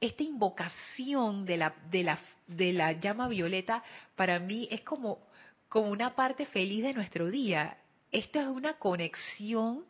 esta 0.00 0.22
invocación 0.22 1.44
de 1.44 1.58
la, 1.58 1.74
de, 1.90 2.04
la, 2.04 2.18
de 2.48 2.72
la 2.72 2.92
llama 2.92 3.28
violeta 3.28 3.84
para 4.16 4.38
mí 4.40 4.66
es 4.70 4.80
como, 4.80 5.18
como 5.68 5.90
una 5.90 6.16
parte 6.16 6.46
feliz 6.46 6.82
de 6.82 6.94
nuestro 6.94 7.30
día 7.30 7.76
esto 8.14 8.40
es 8.40 8.46
una 8.46 8.74
conexión 8.74 9.84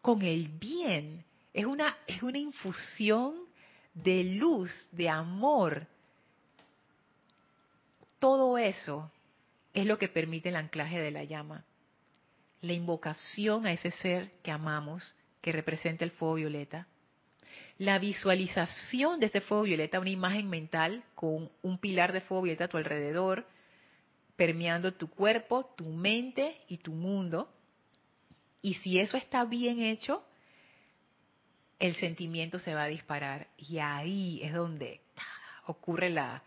con 0.00 0.22
el 0.22 0.48
bien, 0.48 1.22
es 1.52 1.66
una, 1.66 1.98
es 2.06 2.22
una 2.22 2.38
infusión 2.38 3.34
de 3.92 4.24
luz, 4.24 4.72
de 4.92 5.10
amor. 5.10 5.86
Todo 8.18 8.56
eso 8.56 9.12
es 9.74 9.84
lo 9.84 9.98
que 9.98 10.08
permite 10.08 10.48
el 10.48 10.56
anclaje 10.56 10.98
de 10.98 11.10
la 11.10 11.24
llama. 11.24 11.64
La 12.62 12.72
invocación 12.72 13.66
a 13.66 13.72
ese 13.72 13.90
ser 13.90 14.30
que 14.42 14.50
amamos, 14.50 15.14
que 15.42 15.52
representa 15.52 16.02
el 16.02 16.12
fuego 16.12 16.36
violeta. 16.36 16.86
La 17.76 17.98
visualización 17.98 19.20
de 19.20 19.26
ese 19.26 19.42
fuego 19.42 19.64
violeta, 19.64 20.00
una 20.00 20.08
imagen 20.08 20.48
mental 20.48 21.04
con 21.14 21.50
un 21.60 21.76
pilar 21.76 22.14
de 22.14 22.22
fuego 22.22 22.44
violeta 22.44 22.64
a 22.64 22.68
tu 22.68 22.78
alrededor, 22.78 23.46
permeando 24.36 24.94
tu 24.94 25.08
cuerpo, 25.08 25.72
tu 25.76 25.84
mente 25.84 26.60
y 26.68 26.78
tu 26.78 26.92
mundo. 26.92 27.52
Y 28.62 28.74
si 28.74 28.98
eso 28.98 29.16
está 29.16 29.44
bien 29.44 29.80
hecho, 29.82 30.24
el 31.78 31.96
sentimiento 31.96 32.58
se 32.58 32.74
va 32.74 32.84
a 32.84 32.88
disparar. 32.88 33.48
Y 33.56 33.78
ahí 33.78 34.40
es 34.42 34.54
donde 34.54 35.00
ocurre 35.66 36.10
la, 36.10 36.42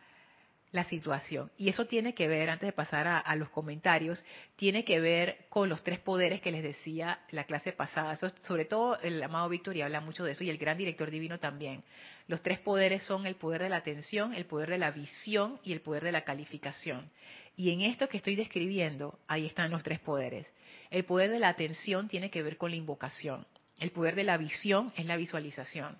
la 0.71 0.83
situación. 0.83 1.49
Y 1.57 1.69
eso 1.69 1.85
tiene 1.85 2.13
que 2.13 2.27
ver, 2.27 2.49
antes 2.49 2.67
de 2.67 2.73
pasar 2.73 3.07
a, 3.07 3.35
los 3.35 3.49
comentarios, 3.49 4.23
tiene 4.55 4.83
que 4.83 4.99
ver 4.99 5.45
con 5.49 5.69
los 5.69 5.83
tres 5.83 5.99
poderes 5.99 6.41
que 6.41 6.51
les 6.51 6.63
decía 6.63 7.19
la 7.31 7.45
clase 7.45 7.71
pasada. 7.71 8.15
sobre 8.15 8.65
todo 8.65 8.99
el 8.99 9.21
amado 9.23 9.47
Víctor 9.49 9.77
y 9.77 9.81
habla 9.81 10.01
mucho 10.01 10.23
de 10.23 10.33
eso 10.33 10.43
y 10.43 10.49
el 10.49 10.57
gran 10.57 10.77
director 10.77 11.09
divino 11.09 11.39
también. 11.39 11.83
Los 12.27 12.41
tres 12.41 12.59
poderes 12.59 13.03
son 13.03 13.25
el 13.25 13.35
poder 13.35 13.63
de 13.63 13.69
la 13.69 13.77
atención, 13.77 14.33
el 14.33 14.45
poder 14.45 14.69
de 14.69 14.77
la 14.77 14.91
visión 14.91 15.59
y 15.63 15.71
el 15.71 15.81
poder 15.81 16.03
de 16.03 16.11
la 16.11 16.25
calificación. 16.25 17.09
Y 17.55 17.71
en 17.71 17.81
esto 17.81 18.09
que 18.09 18.17
estoy 18.17 18.35
describiendo, 18.35 19.17
ahí 19.27 19.45
están 19.45 19.71
los 19.71 19.83
tres 19.83 19.99
poderes. 19.99 20.51
El 20.89 21.05
poder 21.05 21.31
de 21.31 21.39
la 21.39 21.49
atención 21.49 22.07
tiene 22.09 22.29
que 22.29 22.43
ver 22.43 22.57
con 22.57 22.71
la 22.71 22.77
invocación. 22.77 23.47
El 23.79 23.91
poder 23.91 24.15
de 24.15 24.25
la 24.25 24.37
visión 24.37 24.91
es 24.97 25.05
la 25.05 25.15
visualización. 25.15 25.97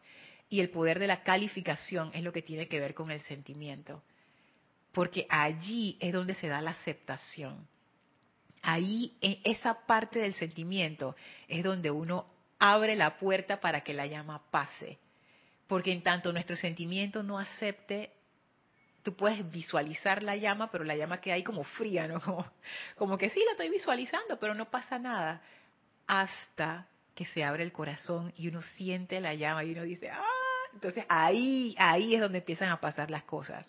Y 0.50 0.60
el 0.60 0.70
poder 0.70 1.00
de 1.00 1.08
la 1.08 1.24
calificación 1.24 2.12
es 2.14 2.24
lo 2.24 2.34
que 2.34 2.42
tiene 2.42 2.68
que 2.68 2.80
ver 2.80 2.94
con 2.94 3.12
el 3.12 3.22
sentimiento 3.22 4.02
porque 4.98 5.28
allí 5.30 5.96
es 6.00 6.12
donde 6.12 6.34
se 6.34 6.48
da 6.48 6.60
la 6.60 6.72
aceptación. 6.72 7.68
Ahí, 8.64 9.16
en 9.22 9.38
esa 9.44 9.86
parte 9.86 10.18
del 10.18 10.34
sentimiento, 10.34 11.16
es 11.48 11.64
donde 11.64 11.92
uno 11.92 12.26
abre 12.58 12.96
la 12.96 13.20
puerta 13.20 13.62
para 13.62 13.82
que 13.82 13.94
la 13.94 14.08
llama 14.08 14.50
pase. 14.50 14.98
Porque 15.68 15.92
en 15.92 16.02
tanto 16.02 16.34
nuestro 16.34 16.56
sentimiento 16.56 17.22
no 17.22 17.38
acepte, 17.38 18.12
tú 19.04 19.16
puedes 19.16 19.48
visualizar 19.52 20.24
la 20.24 20.36
llama, 20.36 20.72
pero 20.72 20.84
la 20.84 20.96
llama 20.96 21.22
queda 21.22 21.36
ahí 21.36 21.44
como 21.44 21.64
fría, 21.64 22.08
¿no? 22.08 22.20
Como, 22.20 22.52
como 22.96 23.18
que 23.20 23.30
sí, 23.30 23.40
la 23.46 23.52
estoy 23.52 23.70
visualizando, 23.70 24.40
pero 24.40 24.56
no 24.56 24.72
pasa 24.72 24.98
nada. 24.98 25.44
Hasta 26.08 26.88
que 27.14 27.26
se 27.26 27.44
abre 27.44 27.62
el 27.62 27.72
corazón 27.72 28.34
y 28.36 28.48
uno 28.48 28.64
siente 28.64 29.22
la 29.22 29.36
llama 29.36 29.64
y 29.64 29.74
uno 29.74 29.84
dice, 29.84 30.10
¡ah! 30.10 30.24
Entonces 30.74 31.06
ahí, 31.08 31.76
ahí 31.78 32.16
es 32.16 32.20
donde 32.20 32.40
empiezan 32.40 32.70
a 32.70 32.82
pasar 32.82 33.12
las 33.12 33.26
cosas. 33.26 33.64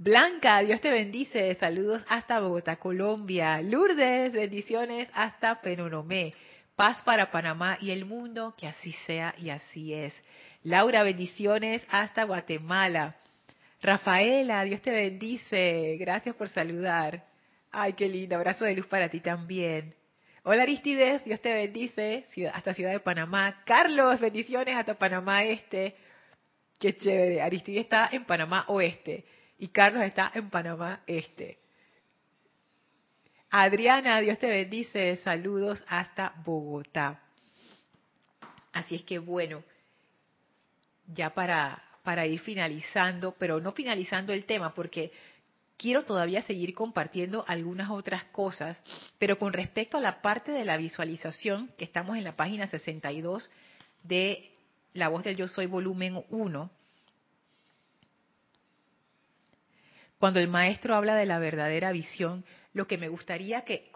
Blanca, 0.00 0.60
Dios 0.60 0.80
te 0.80 0.92
bendice. 0.92 1.52
Saludos 1.56 2.04
hasta 2.08 2.38
Bogotá, 2.38 2.76
Colombia. 2.76 3.60
Lourdes, 3.60 4.32
bendiciones 4.32 5.10
hasta 5.12 5.60
Penonomé. 5.60 6.34
Paz 6.76 7.02
para 7.02 7.32
Panamá 7.32 7.78
y 7.80 7.90
el 7.90 8.04
mundo, 8.04 8.54
que 8.56 8.68
así 8.68 8.92
sea 9.06 9.34
y 9.38 9.50
así 9.50 9.92
es. 9.92 10.14
Laura, 10.62 11.02
bendiciones 11.02 11.84
hasta 11.90 12.22
Guatemala. 12.22 13.16
Rafaela, 13.82 14.62
Dios 14.62 14.80
te 14.82 14.92
bendice. 14.92 15.96
Gracias 15.98 16.36
por 16.36 16.48
saludar. 16.48 17.24
Ay, 17.72 17.94
qué 17.94 18.08
lindo. 18.08 18.36
Abrazo 18.36 18.66
de 18.66 18.76
luz 18.76 18.86
para 18.86 19.08
ti 19.08 19.18
también. 19.18 19.96
Hola 20.44 20.62
Aristides, 20.62 21.24
Dios 21.24 21.40
te 21.40 21.52
bendice. 21.52 22.24
Hasta 22.54 22.72
Ciudad 22.72 22.92
de 22.92 23.00
Panamá. 23.00 23.64
Carlos, 23.66 24.20
bendiciones 24.20 24.76
hasta 24.76 24.94
Panamá 24.94 25.42
Este. 25.42 25.96
Qué 26.78 26.94
chévere. 26.94 27.42
Aristides 27.42 27.82
está 27.82 28.08
en 28.12 28.24
Panamá 28.24 28.64
Oeste 28.68 29.24
y 29.58 29.68
Carlos 29.68 30.02
está 30.02 30.30
en 30.34 30.50
Panamá 30.50 31.02
Este. 31.06 31.58
Adriana, 33.50 34.20
Dios 34.20 34.38
te 34.38 34.48
bendice, 34.48 35.16
saludos 35.16 35.82
hasta 35.88 36.34
Bogotá. 36.44 37.22
Así 38.72 38.96
es 38.96 39.02
que 39.02 39.18
bueno, 39.18 39.64
ya 41.06 41.30
para, 41.30 41.82
para 42.02 42.26
ir 42.26 42.40
finalizando, 42.40 43.34
pero 43.38 43.58
no 43.60 43.72
finalizando 43.72 44.32
el 44.32 44.44
tema, 44.44 44.74
porque 44.74 45.12
quiero 45.78 46.04
todavía 46.04 46.42
seguir 46.42 46.74
compartiendo 46.74 47.44
algunas 47.48 47.90
otras 47.90 48.24
cosas, 48.24 48.76
pero 49.18 49.38
con 49.38 49.54
respecto 49.54 49.96
a 49.96 50.00
la 50.00 50.20
parte 50.20 50.52
de 50.52 50.66
la 50.66 50.76
visualización, 50.76 51.70
que 51.78 51.84
estamos 51.84 52.18
en 52.18 52.24
la 52.24 52.36
página 52.36 52.66
62 52.66 53.50
de 54.02 54.50
La 54.92 55.08
voz 55.08 55.24
del 55.24 55.36
yo 55.36 55.48
soy 55.48 55.66
volumen 55.66 56.22
1, 56.28 56.70
Cuando 60.18 60.40
el 60.40 60.48
maestro 60.48 60.96
habla 60.96 61.14
de 61.14 61.26
la 61.26 61.38
verdadera 61.38 61.92
visión, 61.92 62.44
lo 62.72 62.88
que 62.88 62.98
me 62.98 63.08
gustaría 63.08 63.62
que 63.62 63.92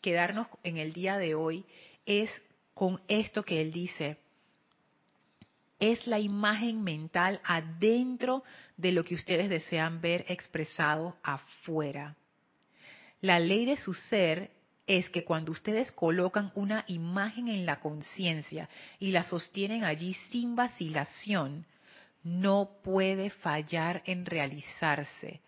quedarnos 0.00 0.48
en 0.62 0.78
el 0.78 0.94
día 0.94 1.18
de 1.18 1.34
hoy 1.34 1.66
es 2.06 2.30
con 2.72 3.02
esto 3.06 3.42
que 3.42 3.60
él 3.60 3.70
dice. 3.70 4.16
Es 5.78 6.06
la 6.06 6.18
imagen 6.18 6.82
mental 6.82 7.40
adentro 7.44 8.44
de 8.76 8.92
lo 8.92 9.04
que 9.04 9.14
ustedes 9.14 9.50
desean 9.50 10.00
ver 10.00 10.24
expresado 10.28 11.16
afuera. 11.22 12.16
La 13.20 13.38
ley 13.38 13.66
de 13.66 13.76
su 13.76 13.92
ser 13.92 14.50
es 14.86 15.10
que 15.10 15.24
cuando 15.24 15.52
ustedes 15.52 15.92
colocan 15.92 16.50
una 16.54 16.84
imagen 16.86 17.48
en 17.48 17.66
la 17.66 17.78
conciencia 17.78 18.70
y 18.98 19.10
la 19.10 19.22
sostienen 19.24 19.84
allí 19.84 20.14
sin 20.30 20.56
vacilación, 20.56 21.66
no 22.22 22.70
puede 22.82 23.28
fallar 23.28 24.02
en 24.06 24.24
realizarse 24.24 25.42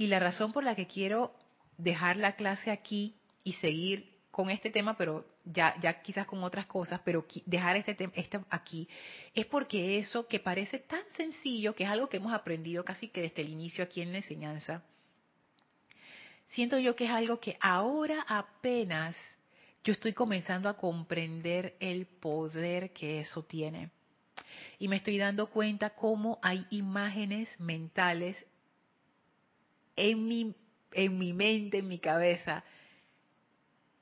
y 0.00 0.06
la 0.06 0.18
razón 0.18 0.50
por 0.50 0.64
la 0.64 0.74
que 0.74 0.86
quiero 0.86 1.34
dejar 1.76 2.16
la 2.16 2.34
clase 2.34 2.70
aquí 2.70 3.16
y 3.44 3.52
seguir 3.52 4.10
con 4.30 4.48
este 4.48 4.70
tema, 4.70 4.96
pero 4.96 5.26
ya, 5.44 5.78
ya 5.78 6.00
quizás 6.00 6.24
con 6.24 6.42
otras 6.42 6.64
cosas, 6.64 7.02
pero 7.04 7.26
dejar 7.44 7.76
este 7.76 7.94
tema 7.94 8.10
este 8.16 8.40
aquí, 8.48 8.88
es 9.34 9.44
porque 9.44 9.98
eso 9.98 10.26
que 10.26 10.40
parece 10.40 10.78
tan 10.78 11.02
sencillo, 11.18 11.74
que 11.74 11.84
es 11.84 11.90
algo 11.90 12.08
que 12.08 12.16
hemos 12.16 12.32
aprendido 12.32 12.82
casi 12.82 13.08
que 13.08 13.20
desde 13.20 13.42
el 13.42 13.50
inicio 13.50 13.84
aquí 13.84 14.00
en 14.00 14.12
la 14.12 14.18
enseñanza, 14.18 14.82
siento 16.48 16.78
yo 16.78 16.96
que 16.96 17.04
es 17.04 17.10
algo 17.10 17.38
que 17.38 17.58
ahora 17.60 18.24
apenas 18.26 19.14
yo 19.84 19.92
estoy 19.92 20.14
comenzando 20.14 20.70
a 20.70 20.78
comprender 20.78 21.76
el 21.78 22.06
poder 22.06 22.94
que 22.94 23.20
eso 23.20 23.42
tiene. 23.42 23.90
Y 24.78 24.88
me 24.88 24.96
estoy 24.96 25.18
dando 25.18 25.50
cuenta 25.50 25.90
cómo 25.90 26.38
hay 26.40 26.66
imágenes 26.70 27.50
mentales 27.60 28.46
en 30.00 30.26
mi, 30.26 30.54
en 30.92 31.18
mi 31.18 31.32
mente, 31.32 31.78
en 31.78 31.88
mi 31.88 31.98
cabeza, 31.98 32.64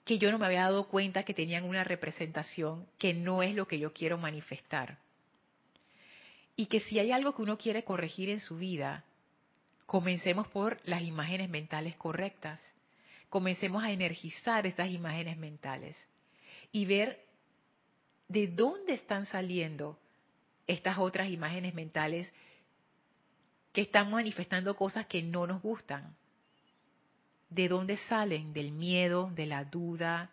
que 0.05 0.19
yo 0.19 0.31
no 0.31 0.39
me 0.39 0.47
había 0.47 0.63
dado 0.63 0.89
cuenta 0.89 1.25
que 1.25 1.35
tenían 1.35 1.65
una 1.65 1.85
representación 1.85 2.87
que 2.99 3.13
no 3.15 3.43
es 3.43 3.55
lo 3.55 3.67
que 3.67 3.79
yo 3.79 3.93
quiero 3.93 4.17
manifestar. 4.17 4.99
Y 6.57 6.67
que 6.67 6.81
si 6.81 6.99
hay 6.99 7.11
algo 7.11 7.35
que 7.35 7.43
uno 7.43 7.59
quiere 7.59 7.85
corregir 7.85 8.31
en 8.31 8.41
su 8.41 8.57
vida, 8.57 9.05
comencemos 9.87 10.47
por 10.49 10.81
las 10.85 11.03
imágenes 11.03 11.51
mentales 11.51 11.97
correctas. 11.97 12.61
Comencemos 13.29 13.83
a 13.83 13.91
energizar 13.93 14.67
esas 14.67 14.91
imágenes 14.91 15.37
mentales 15.37 15.97
y 16.73 16.87
ver 16.87 17.25
de 18.29 18.47
dónde 18.47 18.95
están 18.95 19.27
saliendo 19.27 19.99
estas 20.67 20.99
otras 20.99 21.29
imágenes 21.29 21.75
mentales 21.75 22.33
que 23.79 23.83
están 23.83 24.11
manifestando 24.11 24.75
cosas 24.75 25.07
que 25.07 25.23
no 25.23 25.47
nos 25.47 25.63
gustan. 25.63 26.17
¿De 27.49 27.69
dónde 27.69 27.97
salen? 27.97 28.53
Del 28.53 28.73
miedo, 28.73 29.31
de 29.33 29.47
la 29.47 29.63
duda, 29.67 30.33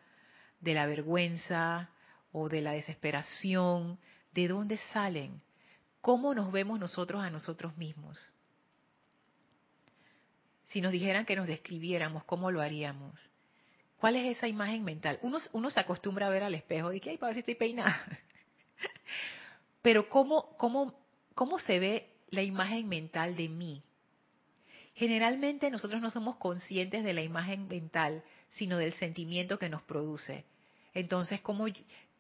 de 0.62 0.74
la 0.74 0.88
vergüenza 0.88 1.92
o 2.32 2.50
de 2.50 2.62
la 2.62 2.72
desesperación. 2.72 4.00
¿De 4.34 4.48
dónde 4.48 4.78
salen? 4.92 5.44
¿Cómo 6.02 6.34
nos 6.34 6.52
vemos 6.52 6.80
nosotros 6.80 7.24
a 7.24 7.30
nosotros 7.30 7.78
mismos? 7.78 8.32
Si 10.66 10.82
nos 10.82 10.92
dijeran 10.92 11.28
que 11.28 11.36
nos 11.36 11.46
describiéramos, 11.46 12.24
¿cómo 12.24 12.50
lo 12.50 12.64
haríamos? 12.64 13.30
¿Cuál 13.98 14.16
es 14.16 14.38
esa 14.38 14.48
imagen 14.48 14.84
mental? 14.84 15.20
Uno, 15.22 15.70
se 15.70 15.80
acostumbra 15.80 16.26
a 16.26 16.32
ver 16.32 16.42
al 16.42 16.56
espejo 16.56 16.92
y 16.94 17.00
que, 17.00 17.12
ay, 17.12 17.18
para 17.20 17.28
ver 17.28 17.36
si 17.36 17.40
estoy 17.42 17.54
peinada. 17.54 18.04
Pero 19.84 20.10
¿cómo, 20.10 20.58
cómo, 20.58 21.00
¿cómo 21.36 21.60
se 21.60 21.78
ve 21.78 22.15
la 22.30 22.42
imagen 22.42 22.88
mental 22.88 23.36
de 23.36 23.50
mí. 23.50 23.84
Generalmente 24.96 25.70
nosotros 25.70 26.02
no 26.02 26.10
somos 26.10 26.38
conscientes 26.38 27.04
de 27.04 27.14
la 27.14 27.22
imagen 27.22 27.68
mental, 27.68 28.24
sino 28.56 28.78
del 28.78 28.94
sentimiento 28.94 29.60
que 29.60 29.70
nos 29.70 29.84
produce. 29.84 30.46
Entonces, 30.94 31.42
¿cómo, 31.42 31.68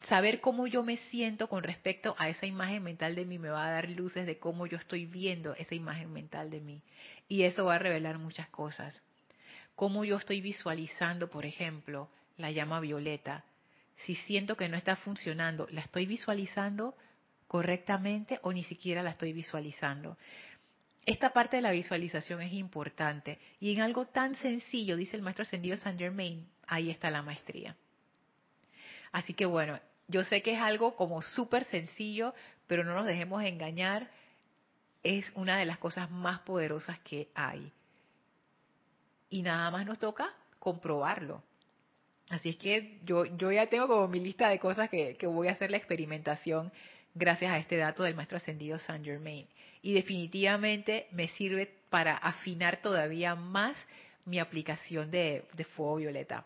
saber 0.08 0.39
cómo 0.41 0.68
yo 0.68 0.84
me 0.84 0.97
siento 0.97 1.47
con 1.47 1.64
respecto 1.64 2.16
a 2.18 2.30
esa 2.30 2.45
imagen 2.45 2.84
mental 2.84 3.16
de 3.16 3.26
mí 3.26 3.39
me 3.39 3.49
va 3.49 3.66
a 3.66 3.72
dar 3.72 3.89
luces 3.89 4.26
de 4.26 4.38
cómo 4.38 4.68
yo 4.68 4.78
estoy 4.78 5.06
viendo 5.06 5.56
esa 5.56 5.76
imagen 5.76 6.12
mental 6.14 6.49
de 6.49 6.62
mí. 6.62 6.82
Y 7.28 7.43
eso 7.43 7.66
va 7.66 7.76
a 7.76 7.80
revelar 7.80 8.20
muchas 8.20 8.47
cosas. 8.49 9.01
Cómo 9.76 10.06
yo 10.06 10.18
estoy 10.18 10.41
visualizando, 10.41 11.30
por 11.30 11.45
ejemplo, 11.45 12.10
la 12.38 12.51
llama 12.51 12.80
violeta. 12.80 13.43
Si 13.97 14.16
siento 14.16 14.56
que 14.58 14.70
no 14.70 14.78
está 14.78 14.95
funcionando, 14.95 15.68
¿la 15.72 15.82
estoy 15.82 16.06
visualizando 16.06 16.95
correctamente 17.56 18.38
o 18.41 18.51
ni 18.51 18.66
siquiera 18.66 19.01
la 19.01 19.12
estoy 19.12 19.32
visualizando. 19.32 20.18
Esta 21.06 21.30
parte 21.30 21.56
de 21.56 21.62
la 21.62 21.72
visualización 21.72 22.41
es 22.41 22.51
importante 22.51 23.39
y 23.62 23.74
en 23.74 23.80
algo 23.80 24.08
tan 24.08 24.36
sencillo, 24.36 24.97
dice 24.97 25.16
el 25.16 25.22
maestro 25.22 25.43
ascendido 25.43 25.78
Saint 25.78 25.97
Germain, 25.97 26.45
ahí 26.68 26.89
está 26.89 27.10
la 27.10 27.22
maestría. 27.22 27.78
Así 29.14 29.34
que 29.34 29.45
bueno, 29.45 29.80
yo 30.10 30.26
sé 30.26 30.41
que 30.41 30.56
es 30.56 30.60
algo 30.60 30.97
como 30.97 31.22
súper 31.22 31.64
sencillo, 31.64 32.34
pero 32.68 32.84
no 32.84 32.93
nos 32.93 33.06
dejemos 33.06 33.41
engañar, 33.41 34.10
es 35.01 35.32
una 35.36 35.58
de 35.58 35.64
las 35.64 35.78
cosas 35.78 36.12
más 36.12 36.39
poderosas 36.39 36.99
que 36.99 37.30
hay. 37.36 37.72
Y 39.30 39.43
nada 39.43 39.72
más 39.72 39.86
nos 39.86 39.99
toca 39.99 40.30
comprobarlo. 40.60 41.41
Así 42.32 42.49
es 42.49 42.58
que 42.58 42.99
yo, 43.06 43.24
yo 43.24 43.49
ya 43.49 43.68
tengo 43.68 43.88
como 43.88 44.10
mi 44.10 44.20
lista 44.20 44.49
de 44.49 44.60
cosas 44.60 44.89
que, 44.89 45.16
que 45.16 45.28
voy 45.28 45.47
a 45.47 45.51
hacer 45.51 45.72
la 45.72 45.78
experimentación 45.78 46.74
gracias 47.16 47.51
a 47.51 47.57
este 47.57 47.78
dato 47.78 48.03
del 48.03 48.13
maestro 48.13 48.38
ascendido 48.38 48.78
Saint 48.78 49.03
Germain. 49.03 49.47
Y 49.82 49.93
definitivamente 49.93 51.07
me 51.11 51.30
sirve 51.30 51.74
para 51.89 52.18
afinar 52.18 52.78
todavía 52.78 53.36
más 53.36 53.78
mi 54.26 54.39
aplicación 54.39 55.09
de, 55.09 55.45
de 55.53 55.63
fuego 55.63 55.95
violeta. 55.95 56.45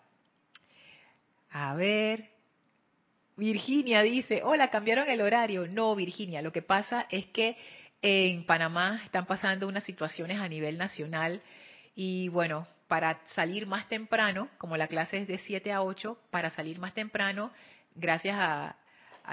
A 1.52 1.74
ver, 1.76 2.30
Virginia 3.36 4.04
dice, 4.04 4.42
hola, 4.44 4.70
cambiaron 4.70 5.10
el 5.10 5.22
horario. 5.22 5.68
No, 5.68 5.96
Virginia, 5.96 6.42
lo 6.42 6.52
que 6.52 6.62
pasa 6.62 7.08
es 7.10 7.26
que 7.28 7.58
en 8.02 8.46
Panamá 8.46 9.02
están 9.04 9.26
pasando 9.26 9.68
unas 9.68 9.84
situaciones 9.84 10.40
a 10.40 10.48
nivel 10.48 10.78
nacional 10.78 11.42
y 11.96 12.30
bueno, 12.30 12.68
para 12.88 13.20
salir 13.36 13.66
más 13.66 13.88
temprano, 13.88 14.50
como 14.58 14.78
la 14.78 14.88
clase 14.88 15.18
es 15.18 15.28
de 15.28 15.38
7 15.40 15.72
a 15.72 15.82
8, 15.82 16.18
para 16.30 16.50
salir 16.50 16.80
más 16.80 16.94
temprano, 16.94 17.52
gracias 17.96 18.38
a, 18.40 18.76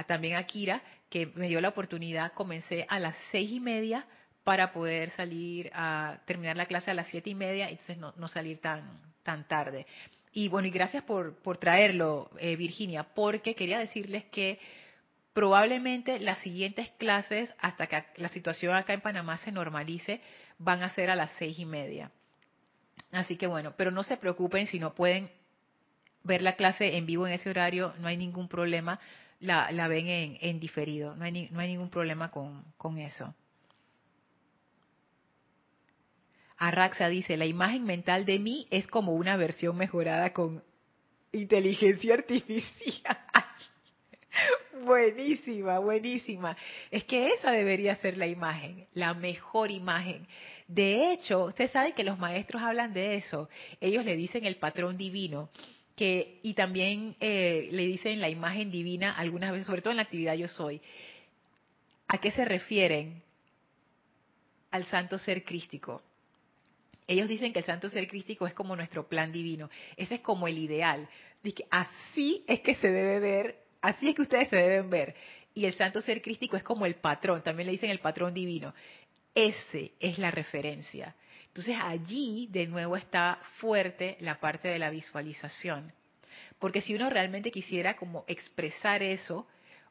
también 0.04 0.36
a 0.36 0.44
Kira, 0.44 0.82
que 1.08 1.26
me 1.34 1.48
dio 1.48 1.60
la 1.60 1.68
oportunidad, 1.68 2.32
comencé 2.32 2.86
a 2.88 2.98
las 2.98 3.16
seis 3.30 3.50
y 3.50 3.60
media 3.60 4.06
para 4.44 4.72
poder 4.72 5.10
salir 5.10 5.70
a 5.74 6.18
terminar 6.24 6.56
la 6.56 6.66
clase 6.66 6.90
a 6.90 6.94
las 6.94 7.08
siete 7.08 7.30
y 7.30 7.34
media, 7.34 7.68
entonces 7.68 7.98
no, 7.98 8.12
no 8.16 8.28
salir 8.28 8.60
tan, 8.60 9.00
tan 9.22 9.46
tarde. 9.48 9.86
Y 10.32 10.48
bueno, 10.48 10.68
y 10.68 10.70
gracias 10.70 11.02
por, 11.02 11.36
por 11.42 11.58
traerlo, 11.58 12.30
eh, 12.38 12.56
Virginia, 12.56 13.04
porque 13.14 13.54
quería 13.54 13.78
decirles 13.78 14.24
que 14.26 14.60
probablemente 15.32 16.20
las 16.20 16.38
siguientes 16.38 16.90
clases, 16.98 17.52
hasta 17.58 17.86
que 17.86 18.04
la 18.16 18.28
situación 18.28 18.74
acá 18.74 18.92
en 18.92 19.00
Panamá 19.00 19.38
se 19.38 19.52
normalice, 19.52 20.20
van 20.58 20.82
a 20.82 20.90
ser 20.90 21.10
a 21.10 21.16
las 21.16 21.30
seis 21.38 21.58
y 21.58 21.64
media. 21.64 22.10
Así 23.12 23.36
que 23.36 23.46
bueno, 23.46 23.74
pero 23.76 23.90
no 23.90 24.02
se 24.02 24.16
preocupen 24.16 24.66
si 24.66 24.78
no 24.78 24.94
pueden 24.94 25.30
ver 26.22 26.42
la 26.42 26.56
clase 26.56 26.96
en 26.96 27.06
vivo 27.06 27.26
en 27.26 27.32
ese 27.34 27.50
horario, 27.50 27.94
no 27.98 28.08
hay 28.08 28.16
ningún 28.16 28.48
problema, 28.48 29.00
la, 29.40 29.70
la 29.72 29.88
ven 29.88 30.08
en, 30.08 30.38
en, 30.40 30.60
diferido, 30.60 31.14
no 31.16 31.24
hay, 31.24 31.48
no 31.50 31.60
hay 31.60 31.68
ningún 31.68 31.90
problema 31.90 32.30
con, 32.30 32.64
con 32.76 32.98
eso. 32.98 33.34
Arraxa 36.58 37.08
dice, 37.08 37.36
la 37.36 37.44
imagen 37.44 37.84
mental 37.84 38.24
de 38.24 38.38
mí 38.38 38.66
es 38.70 38.86
como 38.86 39.12
una 39.12 39.36
versión 39.36 39.76
mejorada 39.76 40.32
con 40.32 40.64
inteligencia 41.32 42.14
artificial. 42.14 43.18
buenísima, 44.84 45.78
buenísima. 45.78 46.56
Es 46.90 47.04
que 47.04 47.28
esa 47.34 47.50
debería 47.50 47.94
ser 47.96 48.16
la 48.16 48.26
imagen, 48.26 48.86
la 48.94 49.12
mejor 49.12 49.70
imagen. 49.70 50.26
De 50.66 51.12
hecho, 51.12 51.44
usted 51.44 51.70
sabe 51.70 51.92
que 51.92 52.04
los 52.04 52.18
maestros 52.18 52.62
hablan 52.62 52.94
de 52.94 53.16
eso. 53.16 53.48
Ellos 53.80 54.04
le 54.04 54.16
dicen 54.16 54.44
el 54.46 54.56
patrón 54.56 54.96
divino. 54.96 55.50
Que, 55.96 56.40
y 56.42 56.54
también 56.54 57.16
eh, 57.20 57.68
le 57.72 57.86
dicen 57.86 58.20
la 58.20 58.28
imagen 58.28 58.70
divina 58.70 59.12
algunas 59.12 59.50
veces, 59.50 59.66
sobre 59.66 59.82
todo 59.82 59.92
en 59.92 59.96
la 59.96 60.02
actividad 60.02 60.34
yo 60.34 60.46
soy. 60.46 60.80
¿A 62.06 62.18
qué 62.18 62.30
se 62.30 62.44
refieren? 62.44 63.22
Al 64.70 64.84
santo 64.84 65.18
ser 65.18 65.44
crístico. 65.44 66.02
Ellos 67.08 67.28
dicen 67.28 67.52
que 67.52 67.60
el 67.60 67.64
santo 67.64 67.88
ser 67.88 68.08
crístico 68.08 68.46
es 68.46 68.54
como 68.54 68.76
nuestro 68.76 69.08
plan 69.08 69.32
divino. 69.32 69.70
Ese 69.96 70.16
es 70.16 70.20
como 70.20 70.48
el 70.48 70.58
ideal. 70.58 71.08
Dice, 71.42 71.64
así 71.70 72.44
es 72.46 72.60
que 72.60 72.74
se 72.74 72.90
debe 72.90 73.20
ver, 73.20 73.56
así 73.80 74.08
es 74.08 74.14
que 74.14 74.22
ustedes 74.22 74.48
se 74.48 74.56
deben 74.56 74.90
ver. 74.90 75.14
Y 75.54 75.64
el 75.64 75.74
santo 75.74 76.00
ser 76.00 76.20
crístico 76.20 76.56
es 76.56 76.62
como 76.62 76.84
el 76.84 76.96
patrón, 76.96 77.42
también 77.42 77.66
le 77.66 77.72
dicen 77.72 77.90
el 77.90 78.00
patrón 78.00 78.34
divino. 78.34 78.74
Ese 79.34 79.92
es 80.00 80.18
la 80.18 80.30
referencia. 80.30 81.14
Entonces 81.56 81.78
allí 81.82 82.48
de 82.52 82.66
nuevo 82.66 82.98
está 82.98 83.38
fuerte 83.60 84.18
la 84.20 84.38
parte 84.40 84.68
de 84.68 84.78
la 84.78 84.90
visualización. 84.90 85.90
Porque 86.58 86.82
si 86.82 86.94
uno 86.94 87.08
realmente 87.08 87.50
quisiera 87.50 87.96
como 87.96 88.26
expresar 88.26 89.02
eso, 89.02 89.46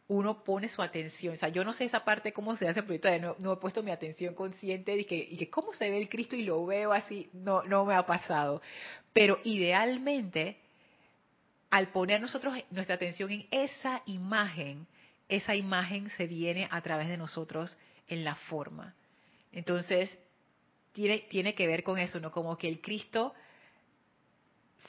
uno 0.07 0.43
pone 0.43 0.69
su 0.69 0.83
atención. 0.83 1.33
O 1.33 1.37
sea, 1.37 1.49
yo 1.49 1.63
no 1.63 1.73
sé 1.73 1.85
esa 1.85 2.05
parte 2.05 2.33
cómo 2.33 2.55
se 2.55 2.67
hace, 2.67 2.83
pero 2.83 2.99
todavía 2.99 3.35
no, 3.39 3.53
he 3.53 3.57
puesto 3.57 3.81
mi 3.81 3.89
atención 3.89 4.35
consciente 4.35 4.95
de 4.95 5.07
que, 5.07 5.15
y 5.15 5.37
que 5.37 5.49
cómo 5.49 5.73
se 5.73 5.89
ve 5.89 5.97
el 5.97 6.07
Cristo 6.07 6.35
y 6.35 6.43
lo 6.43 6.63
veo 6.67 6.93
así, 6.93 7.31
no, 7.33 7.63
no 7.63 7.83
me 7.83 7.95
ha 7.95 8.05
pasado. 8.05 8.61
Pero 9.11 9.39
idealmente, 9.43 10.59
al 11.71 11.87
poner 11.87 12.21
nosotros 12.21 12.55
nuestra 12.69 12.93
atención 12.93 13.31
en 13.31 13.47
esa 13.49 14.03
imagen, 14.05 14.85
esa 15.29 15.55
imagen 15.55 16.11
se 16.11 16.27
viene 16.27 16.67
a 16.69 16.79
través 16.81 17.07
de 17.07 17.17
nosotros 17.17 17.75
en 18.07 18.23
la 18.23 18.35
forma. 18.35 18.93
Entonces, 19.51 20.15
tiene, 20.95 21.19
tiene 21.29 21.53
que 21.53 21.67
ver 21.67 21.83
con 21.83 21.99
eso, 21.99 22.19
¿no? 22.19 22.31
Como 22.31 22.57
que 22.57 22.69
el 22.69 22.81
Cristo 22.81 23.33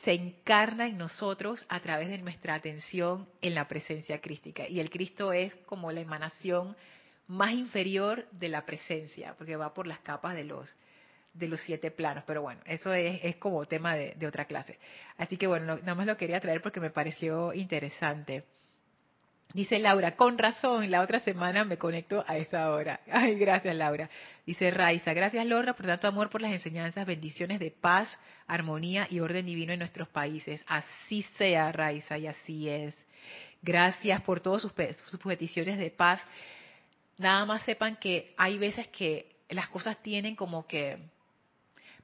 se 0.05 0.13
encarna 0.13 0.87
en 0.87 0.97
nosotros 0.97 1.67
a 1.69 1.81
través 1.81 2.09
de 2.09 2.19
nuestra 2.19 2.55
atención 2.55 3.29
en 3.43 3.55
la 3.57 3.67
presencia 3.67 4.21
crística. 4.21 4.69
Y 4.69 4.79
el 4.79 4.89
Cristo 4.89 5.33
es 5.33 5.55
como 5.67 5.91
la 5.91 6.01
emanación 6.01 6.77
más 7.27 7.53
inferior 7.53 8.27
de 8.31 8.49
la 8.49 8.65
presencia, 8.65 9.35
porque 9.37 9.57
va 9.57 9.75
por 9.75 9.89
las 9.89 9.99
capas 9.99 10.37
de 10.37 10.45
los 10.45 10.75
de 11.35 11.49
los 11.49 11.61
siete 11.61 11.91
planos. 11.91 12.25
Pero 12.27 12.41
bueno, 12.41 12.63
eso 12.65 12.95
es, 12.95 13.21
es 13.23 13.37
como 13.37 13.67
tema 13.67 13.95
de, 13.95 14.15
de, 14.15 14.27
otra 14.27 14.47
clase. 14.47 14.79
Así 15.19 15.37
que 15.37 15.47
bueno, 15.47 15.77
nada 15.77 15.95
más 15.95 16.07
lo 16.07 16.17
quería 16.17 16.41
traer 16.41 16.63
porque 16.63 16.81
me 16.81 16.89
pareció 16.89 17.53
interesante. 17.53 18.45
Dice 19.57 19.79
Laura, 19.79 20.17
con 20.17 20.37
razón, 20.37 20.91
la 20.91 21.01
otra 21.01 21.19
semana 21.21 21.65
me 21.65 21.79
conecto 21.79 22.23
a 22.29 22.37
esa 22.37 22.73
hora. 22.73 23.01
Ay, 23.11 23.37
gracias 23.37 23.75
Laura. 23.75 24.11
Dice 24.45 24.71
Raiza, 24.71 25.15
gracias 25.15 25.47
Laura 25.47 25.73
por 25.73 25.87
tanto 25.87 26.07
amor 26.07 26.29
por 26.29 26.43
las 26.43 26.53
enseñanzas, 26.53 27.07
bendiciones 27.07 27.59
de 27.59 27.71
paz, 27.71 28.21
armonía 28.47 29.09
y 29.09 29.21
orden 29.21 29.47
divino 29.47 29.73
en 29.73 29.79
nuestros 29.79 30.09
países. 30.09 30.63
Así 30.67 31.23
sea 31.39 31.73
Raiza 31.73 32.19
y 32.19 32.27
así 32.27 32.69
es. 32.69 32.95
Gracias 33.63 34.21
por 34.21 34.41
todas 34.41 34.61
sus, 34.61 34.73
sus 35.09 35.21
peticiones 35.21 35.79
de 35.79 35.91
paz. 35.91 36.23
Nada 37.17 37.47
más 37.47 37.63
sepan 37.63 37.97
que 37.97 38.35
hay 38.37 38.59
veces 38.59 38.87
que 38.89 39.27
las 39.49 39.71
cosas 39.71 40.03
tienen 40.03 40.37
como 40.37 40.67
que 40.67 40.99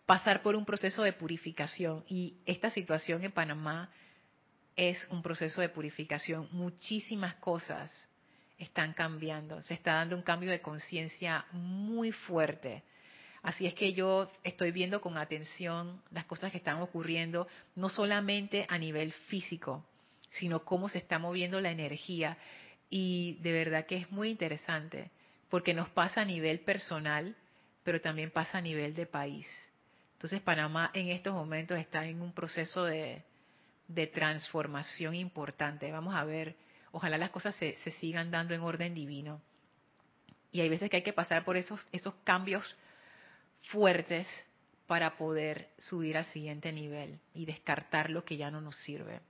pasar 0.06 0.40
por 0.40 0.56
un 0.56 0.64
proceso 0.64 1.02
de 1.02 1.12
purificación 1.12 2.02
y 2.08 2.38
esta 2.46 2.70
situación 2.70 3.22
en 3.24 3.32
Panamá 3.32 3.90
es 4.76 5.06
un 5.10 5.22
proceso 5.22 5.60
de 5.60 5.68
purificación. 5.68 6.48
Muchísimas 6.52 7.34
cosas 7.36 8.08
están 8.58 8.92
cambiando, 8.92 9.60
se 9.62 9.74
está 9.74 9.94
dando 9.94 10.16
un 10.16 10.22
cambio 10.22 10.50
de 10.50 10.60
conciencia 10.60 11.44
muy 11.52 12.12
fuerte. 12.12 12.82
Así 13.42 13.66
es 13.66 13.74
que 13.74 13.92
yo 13.92 14.30
estoy 14.44 14.70
viendo 14.70 15.00
con 15.00 15.18
atención 15.18 16.00
las 16.12 16.24
cosas 16.26 16.52
que 16.52 16.58
están 16.58 16.80
ocurriendo, 16.80 17.48
no 17.74 17.88
solamente 17.88 18.66
a 18.68 18.78
nivel 18.78 19.12
físico, 19.12 19.84
sino 20.30 20.64
cómo 20.64 20.88
se 20.88 20.98
está 20.98 21.18
moviendo 21.18 21.60
la 21.60 21.72
energía. 21.72 22.38
Y 22.88 23.38
de 23.40 23.52
verdad 23.52 23.86
que 23.86 23.96
es 23.96 24.10
muy 24.12 24.30
interesante, 24.30 25.10
porque 25.48 25.74
nos 25.74 25.88
pasa 25.88 26.20
a 26.20 26.24
nivel 26.24 26.60
personal, 26.60 27.34
pero 27.82 28.00
también 28.00 28.30
pasa 28.30 28.58
a 28.58 28.60
nivel 28.60 28.94
de 28.94 29.06
país. 29.06 29.46
Entonces 30.14 30.40
Panamá 30.40 30.92
en 30.94 31.08
estos 31.08 31.34
momentos 31.34 31.80
está 31.80 32.06
en 32.06 32.22
un 32.22 32.32
proceso 32.32 32.84
de, 32.84 33.24
de 33.88 34.06
transformación 34.06 35.14
importante. 35.14 35.90
Vamos 35.90 36.14
a 36.14 36.24
ver, 36.24 36.56
ojalá 36.92 37.18
las 37.18 37.30
cosas 37.30 37.54
se, 37.56 37.76
se, 37.78 37.90
sigan 37.92 38.30
dando 38.30 38.54
en 38.54 38.60
orden 38.60 38.94
divino. 38.94 39.40
Y 40.50 40.60
hay 40.60 40.68
veces 40.68 40.90
que 40.90 40.96
hay 40.96 41.02
que 41.02 41.12
pasar 41.12 41.44
por 41.44 41.56
esos, 41.56 41.80
esos 41.92 42.14
cambios 42.24 42.76
fuertes 43.70 44.26
para 44.86 45.16
poder 45.16 45.70
subir 45.78 46.18
al 46.18 46.26
siguiente 46.26 46.72
nivel 46.72 47.18
y 47.34 47.46
descartar 47.46 48.10
lo 48.10 48.24
que 48.24 48.36
ya 48.36 48.50
no 48.50 48.60
nos 48.60 48.76
sirve. 48.76 49.20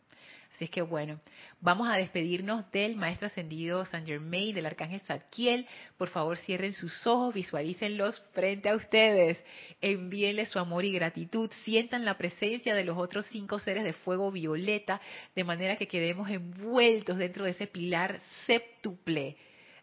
Así 0.54 0.64
es 0.64 0.70
que 0.70 0.82
bueno, 0.82 1.18
vamos 1.60 1.88
a 1.88 1.96
despedirnos 1.96 2.70
del 2.72 2.94
Maestro 2.96 3.26
Ascendido 3.26 3.86
San 3.86 4.04
Germain, 4.04 4.54
del 4.54 4.66
Arcángel 4.66 5.00
Zadkiel. 5.00 5.66
Por 5.96 6.10
favor, 6.10 6.36
cierren 6.36 6.74
sus 6.74 7.06
ojos, 7.06 7.34
visualícenlos 7.34 8.22
frente 8.32 8.68
a 8.68 8.76
ustedes. 8.76 9.42
Envíenle 9.80 10.44
su 10.44 10.58
amor 10.58 10.84
y 10.84 10.92
gratitud. 10.92 11.50
Sientan 11.64 12.04
la 12.04 12.18
presencia 12.18 12.74
de 12.74 12.84
los 12.84 12.98
otros 12.98 13.24
cinco 13.30 13.58
seres 13.58 13.82
de 13.82 13.94
fuego 13.94 14.30
violeta, 14.30 15.00
de 15.34 15.44
manera 15.44 15.76
que 15.76 15.88
quedemos 15.88 16.28
envueltos 16.28 17.16
dentro 17.16 17.46
de 17.46 17.52
ese 17.52 17.66
pilar 17.66 18.20
séptuple 18.46 19.36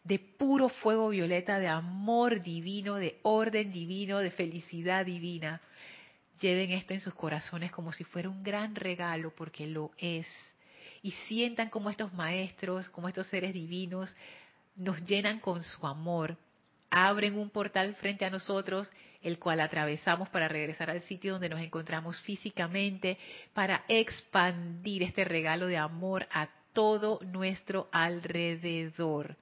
de 0.03 0.19
puro 0.19 0.69
fuego 0.69 1.09
violeta, 1.09 1.59
de 1.59 1.67
amor 1.67 2.41
divino, 2.41 2.95
de 2.95 3.19
orden 3.23 3.71
divino, 3.71 4.19
de 4.19 4.31
felicidad 4.31 5.05
divina. 5.05 5.61
Lleven 6.39 6.71
esto 6.71 6.93
en 6.93 6.99
sus 7.01 7.15
corazones 7.15 7.71
como 7.71 7.91
si 7.91 8.03
fuera 8.03 8.29
un 8.29 8.43
gran 8.43 8.75
regalo, 8.75 9.33
porque 9.35 9.67
lo 9.67 9.91
es 9.97 10.27
y 11.01 11.11
sientan 11.11 11.69
como 11.69 11.89
estos 11.89 12.13
maestros, 12.13 12.89
como 12.89 13.07
estos 13.07 13.27
seres 13.27 13.53
divinos 13.53 14.15
nos 14.75 15.03
llenan 15.05 15.39
con 15.39 15.61
su 15.61 15.85
amor, 15.85 16.37
abren 16.89 17.37
un 17.37 17.49
portal 17.49 17.95
frente 17.95 18.25
a 18.25 18.29
nosotros, 18.29 18.89
el 19.21 19.37
cual 19.37 19.59
atravesamos 19.59 20.29
para 20.29 20.47
regresar 20.47 20.89
al 20.89 21.01
sitio 21.01 21.33
donde 21.33 21.49
nos 21.49 21.59
encontramos 21.59 22.19
físicamente, 22.21 23.17
para 23.53 23.83
expandir 23.87 25.03
este 25.03 25.25
regalo 25.25 25.67
de 25.67 25.77
amor 25.77 26.27
a 26.31 26.49
todo 26.73 27.19
nuestro 27.23 27.89
alrededor. 27.91 29.35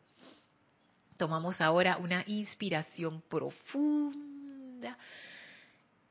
Tomamos 1.18 1.62
ahora 1.62 1.98
una 1.98 2.24
inspiración 2.28 3.22
profunda, 3.30 4.98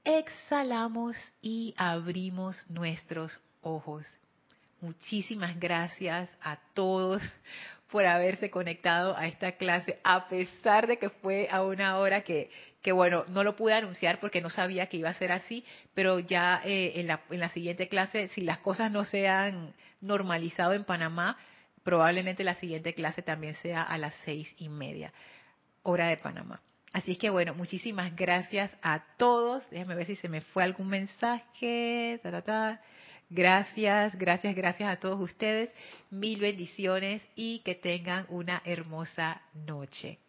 exhalamos 0.05 1.17
y 1.43 1.75
abrimos 1.77 2.65
nuestros 2.69 3.41
ojos. 3.61 4.07
Muchísimas 4.81 5.59
gracias 5.59 6.31
a 6.43 6.59
todos 6.75 7.23
por 7.91 8.05
haberse 8.05 8.51
conectado 8.51 9.17
a 9.17 9.27
esta 9.27 9.53
clase, 9.53 9.99
a 10.03 10.29
pesar 10.29 10.87
de 10.87 10.99
que 10.99 11.09
fue 11.09 11.49
a 11.51 11.63
una 11.63 11.99
hora 11.99 12.23
que, 12.23 12.51
que 12.83 12.93
bueno, 12.93 13.25
no 13.29 13.45
lo 13.45 13.57
pude 13.57 13.75
anunciar 13.75 14.21
porque 14.21 14.41
no 14.41 14.51
sabía 14.51 14.87
que 14.87 14.97
iba 14.99 15.09
a 15.09 15.15
ser 15.15 15.33
así, 15.33 15.65
pero 15.95 16.19
ya 16.19 16.61
eh, 16.65 16.93
en, 16.97 17.07
la, 17.07 17.23
en 17.31 17.41
la 17.41 17.49
siguiente 17.49 17.89
clase, 17.89 18.29
si 18.29 18.41
las 18.41 18.59
cosas 18.59 18.91
no 18.91 19.05
se 19.05 19.29
han 19.29 19.73
normalizado 20.01 20.75
en 20.75 20.85
Panamá, 20.85 21.39
probablemente 21.85 22.45
la 22.45 22.57
siguiente 22.57 22.93
clase 22.95 23.23
también 23.23 23.55
sea 23.55 23.83
a 23.83 23.97
las 23.99 24.15
seis 24.25 24.53
y 24.59 24.69
media, 24.69 25.13
hora 25.83 26.09
de 26.09 26.17
Panamá. 26.17 26.61
Así 26.93 27.13
es 27.13 27.19
que 27.19 27.31
bueno, 27.31 27.55
muchísimas 27.55 28.17
gracias 28.17 28.77
a 28.83 29.05
todos. 29.17 29.69
Déjame 29.71 29.95
ver 29.95 30.07
si 30.07 30.17
se 30.17 30.29
me 30.29 30.41
fue 30.41 30.65
algún 30.65 30.89
mensaje. 30.89 32.19
Gracias, 33.29 34.17
gracias, 34.17 34.55
gracias 34.55 34.89
a 34.89 35.01
todos 35.01 35.21
ustedes. 35.21 35.71
Mil 36.11 36.41
bendiciones 36.41 37.23
y 37.35 37.61
que 37.61 37.75
tengan 37.75 38.25
una 38.29 38.63
hermosa 38.65 39.43
noche. 39.53 40.19